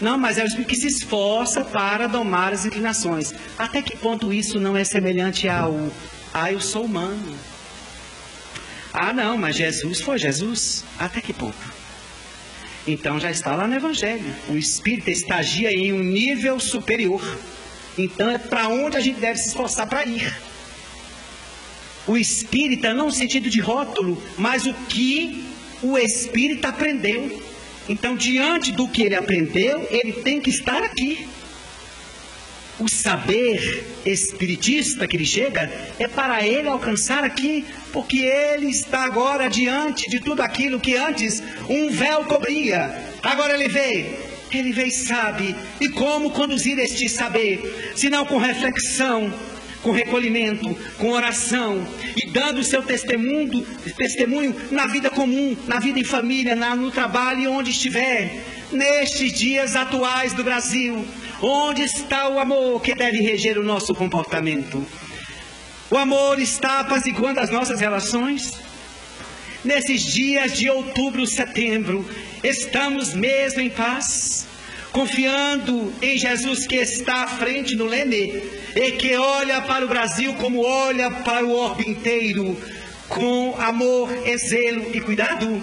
Não, 0.00 0.16
mas 0.16 0.38
é 0.38 0.44
o 0.44 0.46
Espírito 0.46 0.68
que 0.68 0.76
se 0.76 0.86
esforça 0.86 1.62
para 1.62 2.06
domar 2.06 2.54
as 2.54 2.64
inclinações. 2.64 3.34
Até 3.58 3.82
que 3.82 3.94
ponto 3.98 4.32
isso 4.32 4.58
não 4.58 4.74
é 4.74 4.82
semelhante 4.82 5.46
ao 5.46 5.90
ah, 6.32 6.50
eu 6.50 6.58
sou 6.58 6.86
humano? 6.86 7.36
Ah, 8.94 9.12
não, 9.12 9.36
mas 9.36 9.56
Jesus 9.56 10.00
foi 10.00 10.18
Jesus. 10.18 10.84
Até 10.98 11.20
que 11.20 11.34
ponto? 11.34 11.74
Então 12.86 13.20
já 13.20 13.30
está 13.30 13.54
lá 13.54 13.66
no 13.66 13.74
Evangelho. 13.74 14.34
O 14.48 14.56
Espírito 14.56 15.10
estagia 15.10 15.70
em 15.70 15.92
um 15.92 16.02
nível 16.02 16.58
superior. 16.58 17.22
Então 17.98 18.30
é 18.30 18.38
para 18.38 18.68
onde 18.68 18.96
a 18.96 19.00
gente 19.00 19.20
deve 19.20 19.38
se 19.38 19.48
esforçar 19.48 19.86
para 19.86 20.06
ir. 20.06 20.34
O 22.06 22.16
espírita 22.16 22.94
não 22.94 23.06
no 23.06 23.12
sentido 23.12 23.50
de 23.50 23.60
rótulo, 23.60 24.22
mas 24.38 24.66
o 24.66 24.72
que 24.72 25.44
o 25.82 25.98
espírita 25.98 26.68
aprendeu. 26.68 27.42
Então, 27.88 28.16
diante 28.16 28.72
do 28.72 28.88
que 28.88 29.02
ele 29.02 29.14
aprendeu, 29.14 29.86
ele 29.90 30.12
tem 30.12 30.40
que 30.40 30.50
estar 30.50 30.82
aqui. 30.82 31.26
O 32.78 32.88
saber 32.88 33.86
espiritista 34.04 35.06
que 35.08 35.16
ele 35.16 35.24
chega 35.24 35.70
é 35.98 36.06
para 36.06 36.46
ele 36.46 36.68
alcançar 36.68 37.24
aqui, 37.24 37.64
porque 37.92 38.18
ele 38.18 38.66
está 38.66 39.04
agora 39.04 39.48
diante 39.48 40.10
de 40.10 40.20
tudo 40.20 40.42
aquilo 40.42 40.78
que 40.78 40.94
antes 40.94 41.42
um 41.68 41.88
véu 41.90 42.24
cobria. 42.24 42.94
Agora 43.22 43.54
ele 43.54 43.68
vê, 43.68 44.18
ele 44.52 44.72
vê 44.72 44.84
e 44.84 44.90
sabe. 44.90 45.56
E 45.80 45.88
como 45.88 46.30
conduzir 46.30 46.78
este 46.78 47.08
saber? 47.08 47.92
Senão 47.96 48.26
com 48.26 48.36
reflexão, 48.36 49.32
com 49.86 49.92
recolhimento, 49.92 50.74
com 50.98 51.12
oração 51.12 51.86
e 52.16 52.28
dando 52.32 52.58
o 52.58 52.64
seu 52.64 52.82
testemunho, 52.82 53.64
testemunho 53.96 54.52
na 54.72 54.84
vida 54.88 55.08
comum, 55.08 55.56
na 55.68 55.78
vida 55.78 56.00
em 56.00 56.04
família, 56.04 56.56
na, 56.56 56.74
no 56.74 56.90
trabalho 56.90 57.42
e 57.42 57.46
onde 57.46 57.70
estiver. 57.70 58.34
Nestes 58.72 59.32
dias 59.32 59.76
atuais 59.76 60.32
do 60.32 60.42
Brasil, 60.42 61.06
onde 61.40 61.82
está 61.82 62.28
o 62.28 62.40
amor 62.40 62.82
que 62.82 62.96
deve 62.96 63.18
reger 63.18 63.58
o 63.58 63.62
nosso 63.62 63.94
comportamento? 63.94 64.84
O 65.88 65.96
amor 65.96 66.40
está 66.40 66.80
apaziguando 66.80 67.38
as 67.38 67.50
nossas 67.50 67.78
relações? 67.78 68.54
Nesses 69.64 70.02
dias 70.02 70.58
de 70.58 70.68
outubro, 70.68 71.24
setembro, 71.28 72.04
estamos 72.42 73.14
mesmo 73.14 73.60
em 73.60 73.70
paz? 73.70 74.48
Confiando 74.96 75.92
em 76.00 76.16
Jesus 76.16 76.66
que 76.66 76.76
está 76.76 77.24
à 77.24 77.26
frente 77.26 77.76
no 77.76 77.84
leme 77.84 78.42
e 78.74 78.92
que 78.92 79.14
olha 79.14 79.60
para 79.60 79.84
o 79.84 79.88
Brasil 79.88 80.32
como 80.40 80.64
olha 80.64 81.10
para 81.10 81.44
o 81.44 81.52
orbe 81.52 81.86
inteiro, 81.86 82.58
com 83.06 83.54
amor, 83.58 84.08
zelo 84.38 84.86
e 84.94 85.00
cuidado? 85.02 85.60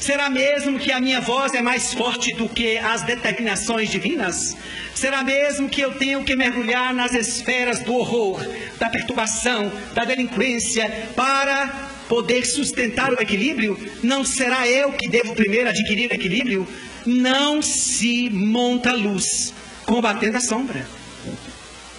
Será 0.00 0.30
mesmo 0.30 0.78
que 0.78 0.90
a 0.90 0.98
minha 0.98 1.20
voz 1.20 1.52
é 1.52 1.60
mais 1.60 1.92
forte 1.92 2.32
do 2.32 2.48
que 2.48 2.78
as 2.78 3.02
determinações 3.02 3.90
divinas? 3.90 4.56
Será 4.94 5.22
mesmo 5.22 5.68
que 5.68 5.82
eu 5.82 5.98
tenho 5.98 6.24
que 6.24 6.34
mergulhar 6.34 6.94
nas 6.94 7.12
esferas 7.12 7.80
do 7.80 7.94
horror, 7.94 8.40
da 8.78 8.88
perturbação, 8.88 9.70
da 9.92 10.06
delinquência, 10.06 11.10
para 11.14 11.90
poder 12.08 12.46
sustentar 12.46 13.12
o 13.12 13.20
equilíbrio? 13.20 13.78
Não 14.02 14.24
será 14.24 14.66
eu 14.66 14.92
que 14.92 15.06
devo 15.06 15.34
primeiro 15.34 15.68
adquirir 15.68 16.10
o 16.10 16.14
equilíbrio? 16.14 16.66
Não 17.06 17.60
se 17.60 18.30
monta 18.30 18.92
luz 18.92 19.52
combatendo 19.84 20.36
a 20.36 20.40
sombra. 20.40 20.86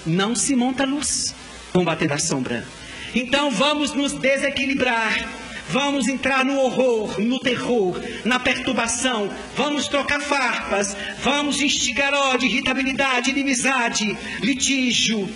Não 0.05 0.35
se 0.35 0.55
monta 0.55 0.85
luz 0.85 1.33
combatendo 1.71 2.13
a 2.13 2.19
sombra. 2.19 2.67
Então 3.13 3.51
vamos 3.51 3.93
nos 3.93 4.13
desequilibrar. 4.13 5.27
Vamos 5.67 6.07
entrar 6.07 6.45
no 6.45 6.59
horror, 6.59 7.19
no 7.19 7.39
terror, 7.39 7.99
na 8.23 8.39
perturbação. 8.39 9.31
Vamos 9.55 9.87
trocar 9.87 10.21
farpas. 10.21 10.95
Vamos 11.23 11.59
instigar 11.59 12.13
ódio, 12.13 12.47
irritabilidade, 12.47 13.31
inimizade, 13.31 14.15
litígio. 14.41 15.27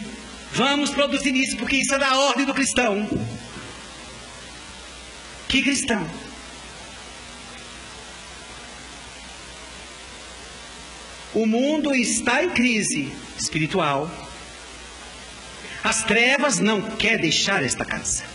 Vamos 0.54 0.92
produzir 0.92 1.36
isso, 1.36 1.58
porque 1.58 1.78
isso 1.78 1.96
é 1.96 1.98
da 1.98 2.16
ordem 2.16 2.46
do 2.46 2.54
cristão. 2.54 3.08
Que 5.48 5.64
cristão? 5.64 6.08
O 11.40 11.46
mundo 11.46 11.96
está 11.96 12.44
em 12.44 12.50
crise 12.50 13.10
espiritual. 13.40 14.12
As 15.82 16.04
trevas 16.04 16.60
não 16.60 16.82
quer 16.82 17.18
deixar 17.18 17.64
esta 17.64 17.86
casa. 17.86 18.26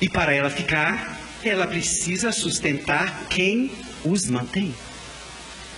E 0.00 0.08
para 0.08 0.34
ela 0.34 0.50
ficar, 0.50 1.20
ela 1.44 1.64
precisa 1.64 2.32
sustentar 2.32 3.26
quem 3.30 3.70
os 4.04 4.28
mantém. 4.28 4.74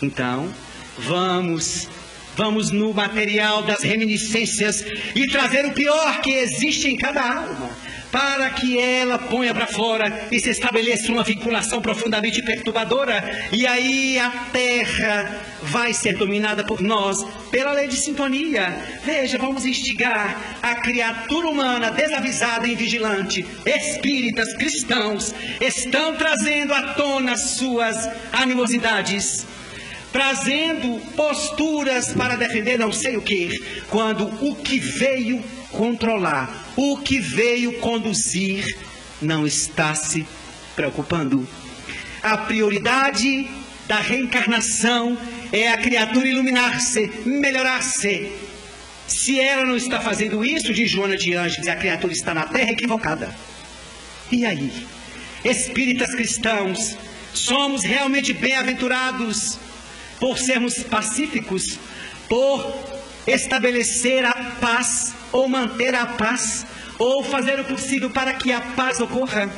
Então, 0.01 0.51
vamos, 0.97 1.87
vamos 2.35 2.71
no 2.71 2.95
material 2.95 3.63
das 3.63 3.83
reminiscências 3.83 4.83
e 5.15 5.29
trazer 5.29 5.67
o 5.67 5.75
pior 5.75 6.23
que 6.23 6.31
existe 6.31 6.89
em 6.89 6.97
cada 6.97 7.21
alma 7.21 7.71
para 8.15 8.49
que 8.51 8.79
ela 8.79 9.19
ponha 9.19 9.53
para 9.53 9.67
fora 9.67 10.29
e 10.31 10.39
se 10.39 10.49
estabeleça 10.49 11.11
uma 11.11 11.25
vinculação 11.25 11.83
profundamente 11.83 12.41
perturbadora, 12.43 13.49
e 13.51 13.67
aí 13.67 14.17
a 14.21 14.31
terra 14.53 15.43
vai 15.63 15.93
ser 15.93 16.17
dominada 16.17 16.63
por 16.63 16.81
nós 16.81 17.27
pela 17.51 17.73
lei 17.73 17.89
de 17.89 17.97
sintonia. 17.97 18.73
Veja, 19.05 19.37
vamos 19.37 19.67
instigar 19.67 20.61
a 20.63 20.77
criatura 20.77 21.49
humana 21.49 21.91
desavisada 21.91 22.69
e 22.69 22.77
vigilante, 22.77 23.45
espíritas 23.67 24.55
cristãos, 24.55 25.35
estão 25.61 26.15
trazendo 26.15 26.73
à 26.73 26.95
tona 26.95 27.37
suas 27.37 28.09
animosidades 28.33 29.45
trazendo 30.13 31.01
posturas 31.17 32.13
para 32.13 32.37
defender 32.37 32.79
não 32.79 32.93
sei 32.93 33.17
o 33.17 33.21
que, 33.21 33.51
quando 33.91 34.25
o 34.49 34.55
que 34.55 34.79
veio 34.79 35.43
controlar, 35.77 36.73
o 36.77 36.99
que 36.99 37.19
veio 37.19 37.79
conduzir, 37.81 38.77
não 39.21 39.47
está 39.47 39.95
se 39.95 40.27
preocupando. 40.75 41.47
A 42.23 42.39
prioridade 42.39 43.49
da 43.87 44.01
reencarnação 44.01 45.19
é 45.53 45.69
a 45.69 45.77
criatura 45.77 46.27
iluminar-se, 46.27 47.11
melhorar-se. 47.25 48.33
Se 49.07 49.39
ela 49.39 49.67
não 49.67 49.77
está 49.77 50.01
fazendo 50.01 50.45
isso, 50.45 50.73
diz 50.73 50.91
Joana 50.91 51.17
de 51.17 51.35
Ângeles, 51.35 51.69
a 51.69 51.77
criatura 51.77 52.13
está 52.13 52.33
na 52.33 52.47
terra 52.47 52.73
equivocada. 52.73 53.35
E 54.33 54.45
aí? 54.47 54.87
Espíritas 55.45 56.15
cristãos, 56.15 56.97
somos 57.35 57.83
realmente 57.83 58.33
bem-aventurados 58.33 59.59
por 60.19 60.39
sermos 60.39 60.83
pacíficos, 60.83 61.79
por 62.29 62.75
estabelecer 63.27 64.25
a 64.25 64.33
paz 64.61 65.15
ou 65.35 65.49
manter 65.49 65.93
a 65.97 66.07
paz, 66.07 66.65
ou 66.97 67.25
fazer 67.25 67.59
o 67.59 67.65
possível 67.65 68.09
para 68.09 68.33
que 68.35 68.53
a 68.53 68.61
paz 68.61 69.01
ocorra. 69.01 69.51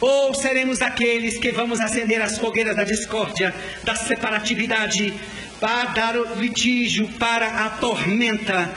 Ou 0.00 0.34
seremos 0.34 0.82
aqueles 0.82 1.38
que 1.38 1.52
vamos 1.52 1.80
acender 1.80 2.20
as 2.20 2.38
fogueiras 2.38 2.74
da 2.74 2.82
discórdia, 2.82 3.54
da 3.84 3.94
separatividade, 3.94 5.14
para 5.60 5.84
dar 5.90 6.16
o 6.16 6.34
litígio, 6.34 7.08
para 7.20 7.46
a 7.46 7.70
tormenta. 7.70 8.68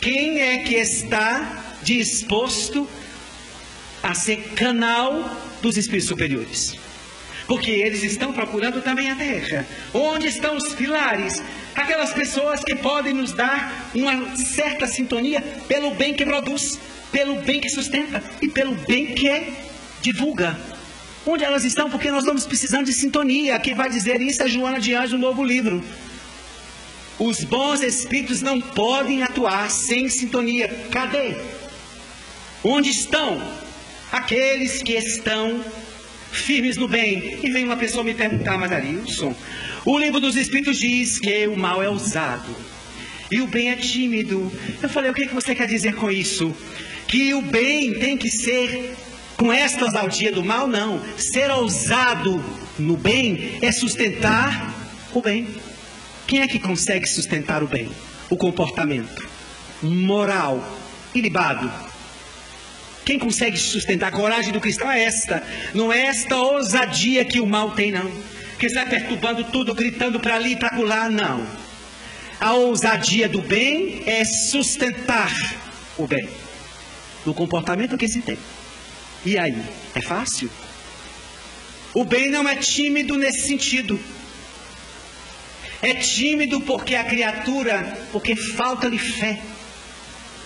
Quem 0.00 0.40
é 0.40 0.58
que 0.64 0.74
está 0.74 1.62
disposto 1.84 2.88
a 4.02 4.12
ser 4.12 4.38
canal 4.56 5.36
dos 5.62 5.76
espíritos 5.76 6.08
superiores? 6.08 6.74
Porque 7.46 7.70
eles 7.70 8.02
estão 8.02 8.32
procurando 8.32 8.82
também 8.82 9.08
a 9.08 9.14
terra. 9.14 9.64
Onde 9.94 10.26
estão 10.26 10.56
os 10.56 10.74
pilares? 10.74 11.40
Aquelas 11.80 12.12
pessoas 12.12 12.62
que 12.62 12.74
podem 12.74 13.12
nos 13.12 13.32
dar 13.32 13.90
uma 13.94 14.36
certa 14.36 14.86
sintonia 14.86 15.40
pelo 15.66 15.94
bem 15.94 16.14
que 16.14 16.24
produz, 16.24 16.78
pelo 17.10 17.36
bem 17.42 17.60
que 17.60 17.68
sustenta 17.68 18.22
e 18.40 18.48
pelo 18.48 18.74
bem 18.74 19.14
que 19.14 19.52
divulga. 20.00 20.58
Onde 21.26 21.44
elas 21.44 21.64
estão? 21.64 21.90
Porque 21.90 22.10
nós 22.10 22.20
estamos 22.20 22.46
precisando 22.46 22.86
de 22.86 22.92
sintonia. 22.92 23.58
Quem 23.58 23.74
vai 23.74 23.90
dizer 23.90 24.20
isso 24.20 24.42
é 24.42 24.48
Joana 24.48 24.80
de 24.80 24.94
Anjos, 24.94 25.12
no 25.12 25.18
novo 25.18 25.44
livro. 25.44 25.82
Os 27.18 27.44
bons 27.44 27.82
espíritos 27.82 28.40
não 28.40 28.60
podem 28.60 29.22
atuar 29.22 29.70
sem 29.70 30.08
sintonia. 30.08 30.68
Cadê? 30.90 31.36
Onde 32.64 32.88
estão 32.90 33.40
aqueles 34.10 34.82
que 34.82 34.94
estão 34.94 35.62
firmes 36.30 36.76
no 36.76 36.88
bem? 36.88 37.38
E 37.42 37.50
vem 37.50 37.64
uma 37.64 37.76
pessoa 37.76 38.04
me 38.04 38.14
perguntar, 38.14 38.58
mas 38.58 38.70
o 39.84 39.98
livro 39.98 40.20
dos 40.20 40.36
Espíritos 40.36 40.78
diz 40.78 41.18
que 41.18 41.46
o 41.46 41.56
mal 41.56 41.82
é 41.82 41.88
ousado 41.88 42.54
e 43.30 43.40
o 43.40 43.46
bem 43.46 43.70
é 43.70 43.76
tímido. 43.76 44.50
Eu 44.82 44.88
falei, 44.88 45.10
o 45.10 45.14
que, 45.14 45.26
que 45.26 45.34
você 45.34 45.54
quer 45.54 45.66
dizer 45.66 45.94
com 45.94 46.10
isso? 46.10 46.54
Que 47.06 47.32
o 47.34 47.42
bem 47.42 47.94
tem 47.94 48.16
que 48.16 48.28
ser 48.28 48.94
com 49.36 49.52
esta 49.52 49.84
ousadia 49.84 50.32
do 50.32 50.44
mal? 50.44 50.66
Não. 50.66 51.00
Ser 51.16 51.50
ousado 51.50 52.42
no 52.78 52.96
bem 52.96 53.58
é 53.62 53.72
sustentar 53.72 54.74
o 55.14 55.22
bem. 55.22 55.48
Quem 56.26 56.40
é 56.40 56.48
que 56.48 56.58
consegue 56.58 57.06
sustentar 57.06 57.62
o 57.62 57.66
bem? 57.66 57.88
O 58.28 58.36
comportamento. 58.36 59.28
moral 59.82 60.78
ilibado. 61.14 61.89
Quem 63.04 63.18
consegue 63.18 63.56
sustentar 63.56 64.08
a 64.08 64.12
coragem 64.12 64.52
do 64.52 64.60
cristão 64.60 64.90
é 64.90 65.04
esta. 65.04 65.42
Não 65.74 65.92
é 65.92 66.06
esta 66.06 66.36
ousadia 66.36 67.24
que 67.24 67.40
o 67.40 67.46
mal 67.46 67.72
tem, 67.72 67.90
não. 67.90 68.10
Que 68.58 68.66
está 68.66 68.84
perturbando 68.84 69.44
tudo, 69.44 69.74
gritando 69.74 70.20
para 70.20 70.36
ali 70.36 70.52
e 70.52 70.56
para 70.56 70.78
lá, 70.78 71.08
não. 71.08 71.46
A 72.38 72.52
ousadia 72.54 73.28
do 73.28 73.42
bem 73.42 74.02
é 74.06 74.24
sustentar 74.24 75.30
o 75.96 76.06
bem. 76.06 76.28
No 77.24 77.34
comportamento 77.34 77.98
que 77.98 78.08
se 78.08 78.22
tem. 78.22 78.38
E 79.24 79.38
aí? 79.38 79.62
É 79.94 80.00
fácil? 80.00 80.50
O 81.92 82.04
bem 82.04 82.30
não 82.30 82.48
é 82.48 82.56
tímido 82.56 83.16
nesse 83.16 83.46
sentido. 83.46 83.98
É 85.82 85.94
tímido 85.94 86.60
porque 86.60 86.94
a 86.94 87.04
criatura, 87.04 88.06
porque 88.12 88.36
falta-lhe 88.36 88.98
fé 88.98 89.40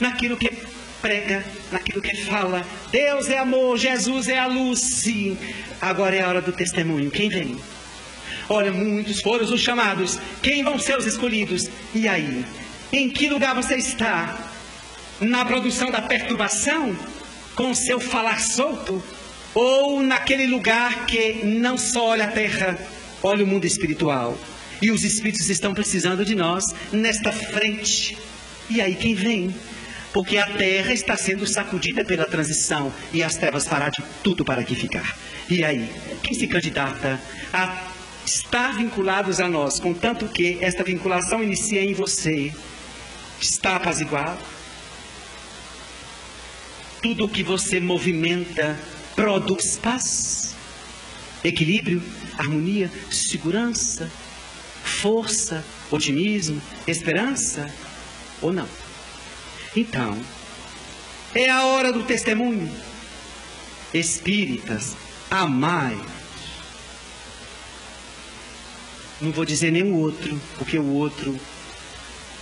naquilo 0.01 0.37
que 0.37 0.49
prega, 1.05 1.45
naquilo 1.71 2.01
que 2.01 2.17
fala. 2.25 2.67
Deus 2.91 3.29
é 3.29 3.37
amor, 3.37 3.77
Jesus 3.77 4.27
é 4.27 4.39
a 4.39 4.47
luz, 4.47 4.81
sim. 4.81 5.37
Agora 5.79 6.17
é 6.17 6.23
a 6.23 6.29
hora 6.29 6.41
do 6.41 6.51
testemunho. 6.51 7.11
Quem 7.11 7.29
vem? 7.29 7.59
Olha, 8.49 8.73
muitos 8.73 9.21
foram 9.21 9.45
os 9.45 9.61
chamados. 9.61 10.19
Quem 10.43 10.65
vão 10.65 10.79
ser 10.79 10.97
os 10.97 11.05
escolhidos? 11.05 11.69
E 11.95 12.09
aí? 12.09 12.43
Em 12.91 13.11
que 13.11 13.29
lugar 13.29 13.55
você 13.55 13.75
está? 13.75 14.51
Na 15.21 15.45
produção 15.45 15.91
da 15.91 16.01
perturbação? 16.01 16.97
Com 17.55 17.75
seu 17.75 18.01
falar 18.01 18.41
solto? 18.41 19.03
Ou 19.55 20.03
naquele 20.03 20.47
lugar 20.47 21.05
que 21.05 21.45
não 21.45 21.77
só 21.77 22.07
olha 22.09 22.25
a 22.25 22.29
terra, 22.29 22.79
olha 23.23 23.45
o 23.45 23.47
mundo 23.47 23.67
espiritual? 23.67 24.39
E 24.81 24.91
os 24.91 25.05
espíritos 25.05 25.51
estão 25.51 25.75
precisando 25.75 26.25
de 26.25 26.35
nós 26.35 26.65
nesta 26.91 27.31
frente. 27.31 28.17
E 28.71 28.81
aí 28.81 28.95
quem 28.95 29.15
vem? 29.15 29.55
Porque 30.15 30.39
a 30.39 30.47
terra 30.47 30.93
está 30.93 31.17
sendo 31.17 31.45
sacudida 31.45 32.05
pela 32.05 32.25
transição 32.25 32.95
e 33.13 33.21
as 33.21 33.35
trevas 33.35 33.67
fará 33.67 33.89
de 33.89 34.01
tudo 34.23 34.45
para 34.45 34.63
que 34.63 34.77
ficar. 34.77 35.19
E 35.51 35.65
aí, 35.65 35.93
quem 36.23 36.33
se 36.33 36.47
candidata 36.47 37.21
a 37.53 37.83
estar 38.25 38.77
vinculados 38.77 39.41
a 39.41 39.49
nós, 39.49 39.81
contanto 39.81 40.29
que 40.29 40.59
esta 40.61 40.85
vinculação 40.85 41.43
inicia 41.43 41.83
em 41.83 41.93
você, 41.93 42.55
está 43.41 43.75
apaziguado? 43.75 44.39
Tudo 47.03 47.25
o 47.25 47.29
que 47.29 47.43
você 47.43 47.81
movimenta 47.81 48.79
produz 49.17 49.77
paz, 49.77 50.55
equilíbrio, 51.43 52.01
harmonia, 52.39 52.89
segurança, 53.11 54.09
força, 54.85 55.65
otimismo, 55.91 56.63
esperança 56.87 57.69
ou 58.41 58.53
não? 58.53 58.84
Então, 59.77 60.17
é 61.35 61.51
a 61.51 61.67
hora 61.67 61.93
do 61.93 62.05
testemunho. 62.05 62.71
Espíritas, 63.93 64.97
amai. 65.31 66.01
Não 69.21 69.33
vou 69.33 69.45
dizer 69.45 69.73
o 69.83 69.97
outro, 69.97 70.41
porque 70.59 70.79
o 70.79 70.93
outro 70.93 71.39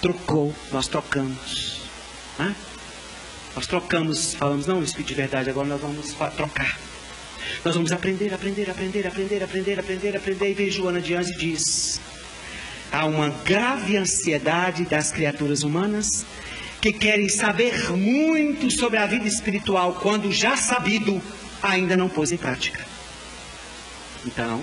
trocou, 0.00 0.54
nós 0.70 0.88
trocamos. 0.88 1.80
Né? 2.38 2.54
Nós 3.54 3.66
trocamos, 3.66 4.34
falamos, 4.34 4.66
não, 4.66 4.82
Espírito 4.82 5.08
de 5.08 5.14
verdade, 5.14 5.50
agora 5.50 5.68
nós 5.68 5.80
vamos 5.80 6.14
trocar. 6.36 6.78
Nós 7.64 7.74
vamos 7.74 7.92
aprender, 7.92 8.32
aprender, 8.34 8.70
aprender, 8.70 9.06
aprender, 9.06 9.42
aprender, 9.42 9.78
aprender, 9.78 10.16
aprender. 10.16 10.50
E 10.50 10.54
veio 10.54 10.72
Joana 10.72 11.00
de 11.00 11.14
Anjos 11.14 11.32
e 11.32 11.38
diz: 11.38 12.00
há 12.90 13.04
uma 13.04 13.28
grave 13.28 13.96
ansiedade 13.96 14.84
das 14.84 15.12
criaturas 15.12 15.62
humanas 15.62 16.26
que 16.82 16.92
querem 16.92 17.28
saber 17.28 17.92
muito 17.92 18.68
sobre 18.68 18.98
a 18.98 19.06
vida 19.06 19.28
espiritual 19.28 20.00
quando 20.02 20.32
já 20.32 20.56
sabido 20.56 21.22
ainda 21.62 21.96
não 21.96 22.08
pôs 22.08 22.32
em 22.32 22.36
prática. 22.36 22.84
Então, 24.26 24.60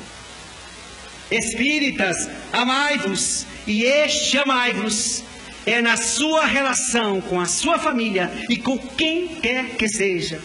espíritas, 1.31 2.29
amai-vos, 2.51 3.45
e 3.65 3.83
este 3.83 4.37
amai-vos 4.37 5.23
é 5.65 5.81
na 5.81 5.95
sua 5.95 6.45
relação 6.45 7.21
com 7.21 7.39
a 7.39 7.45
sua 7.45 7.79
família 7.79 8.29
e 8.49 8.57
com 8.57 8.77
quem 8.77 9.29
quer 9.35 9.77
que 9.77 9.87
seja. 9.87 10.41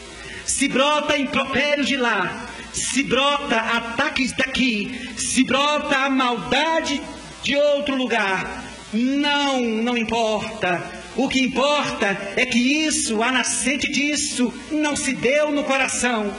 Se 0.47 0.69
brota 0.69 1.19
impropério 1.19 1.85
de 1.85 1.97
lá, 1.97 2.47
se 2.73 3.03
brota 3.03 3.57
ataques 3.57 4.31
daqui, 4.37 5.11
se 5.17 5.43
brota 5.43 5.97
a 5.97 6.11
maldade 6.11 7.03
de 7.43 7.57
outro 7.57 7.97
lugar. 7.97 8.63
Não, 8.93 9.61
não 9.61 9.97
importa. 9.97 11.04
O 11.17 11.29
que 11.29 11.41
importa 11.41 12.07
é 12.37 12.45
que 12.45 12.59
isso, 12.59 13.23
a 13.23 13.31
nascente 13.31 13.91
disso, 13.91 14.53
não 14.71 14.97
se 14.97 15.15
deu 15.15 15.53
no 15.53 15.63
coração. 15.63 16.35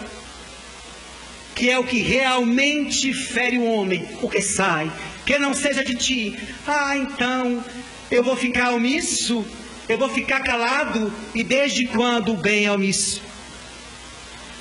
Que 1.56 1.70
é 1.70 1.80
o 1.80 1.86
que 1.86 2.00
realmente 2.00 3.14
fere 3.14 3.58
o 3.58 3.66
homem, 3.66 4.06
o 4.22 4.30
que 4.30 4.42
sai. 4.42 4.92
Que 5.26 5.38
não 5.38 5.54
seja 5.54 5.84
de 5.84 5.96
ti. 5.96 6.38
Ah, 6.68 6.98
então 6.98 7.64
eu 8.12 8.22
vou 8.22 8.36
ficar 8.36 8.74
omisso, 8.74 9.46
eu 9.88 9.98
vou 9.98 10.10
ficar 10.10 10.42
calado. 10.42 11.14
E 11.34 11.44
desde 11.44 11.88
quando 11.88 12.34
o 12.34 12.38
bem 12.38 12.66
é 12.66 12.72
omisso? 12.72 13.22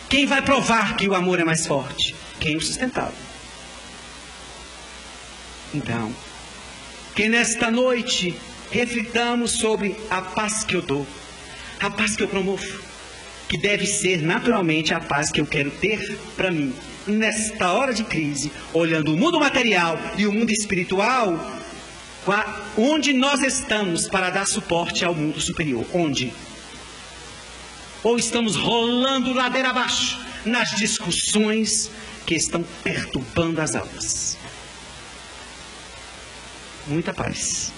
Quem 0.09 0.27
vai 0.27 0.43
provar 0.43 0.97
que 0.97 1.09
o 1.09 1.15
amor 1.15 1.41
é 1.41 1.45
mais 1.45 1.67
forte? 1.67 2.15
Quem 2.39 2.57
o 2.57 2.61
sustentava. 2.61 3.13
Então, 5.75 6.15
que 7.17 7.29
nesta 7.29 7.69
noite 7.69 8.37
reflitamos 8.75 9.53
sobre 9.53 9.95
a 10.11 10.21
paz 10.21 10.65
que 10.65 10.75
eu 10.75 10.83
dou, 10.83 11.07
a 11.79 11.89
paz 11.89 12.17
que 12.17 12.25
eu 12.25 12.29
promovo, 12.29 12.83
que 13.49 13.57
deve 13.57 13.87
ser 13.87 14.21
naturalmente 14.21 14.93
a 14.93 14.99
paz 14.99 15.31
que 15.31 15.41
eu 15.41 15.47
quero 15.47 15.71
ter 15.71 16.19
para 16.37 16.51
mim. 16.51 16.75
Nesta 17.07 17.71
hora 17.71 17.95
de 17.95 18.03
crise, 18.03 18.51
olhando 18.73 19.15
o 19.15 19.17
mundo 19.17 19.39
material 19.39 19.97
e 20.19 20.27
o 20.27 20.33
mundo 20.33 20.51
espiritual, 20.51 21.39
onde 22.77 23.13
nós 23.13 23.43
estamos 23.43 24.09
para 24.09 24.31
dar 24.31 24.47
suporte 24.47 25.05
ao 25.05 25.15
mundo 25.15 25.41
superior? 25.41 25.87
Onde? 25.93 26.33
Ou 28.03 28.19
estamos 28.19 28.57
rolando 28.57 29.33
ladeira 29.33 29.71
abaixo 29.71 30.19
nas 30.45 30.71
discussões 30.71 31.93
que 32.27 32.35
estão 32.35 32.65
perturbando 32.83 33.61
as 33.61 33.77
almas? 33.77 34.37
muita 36.87 37.15
paz. 37.15 37.73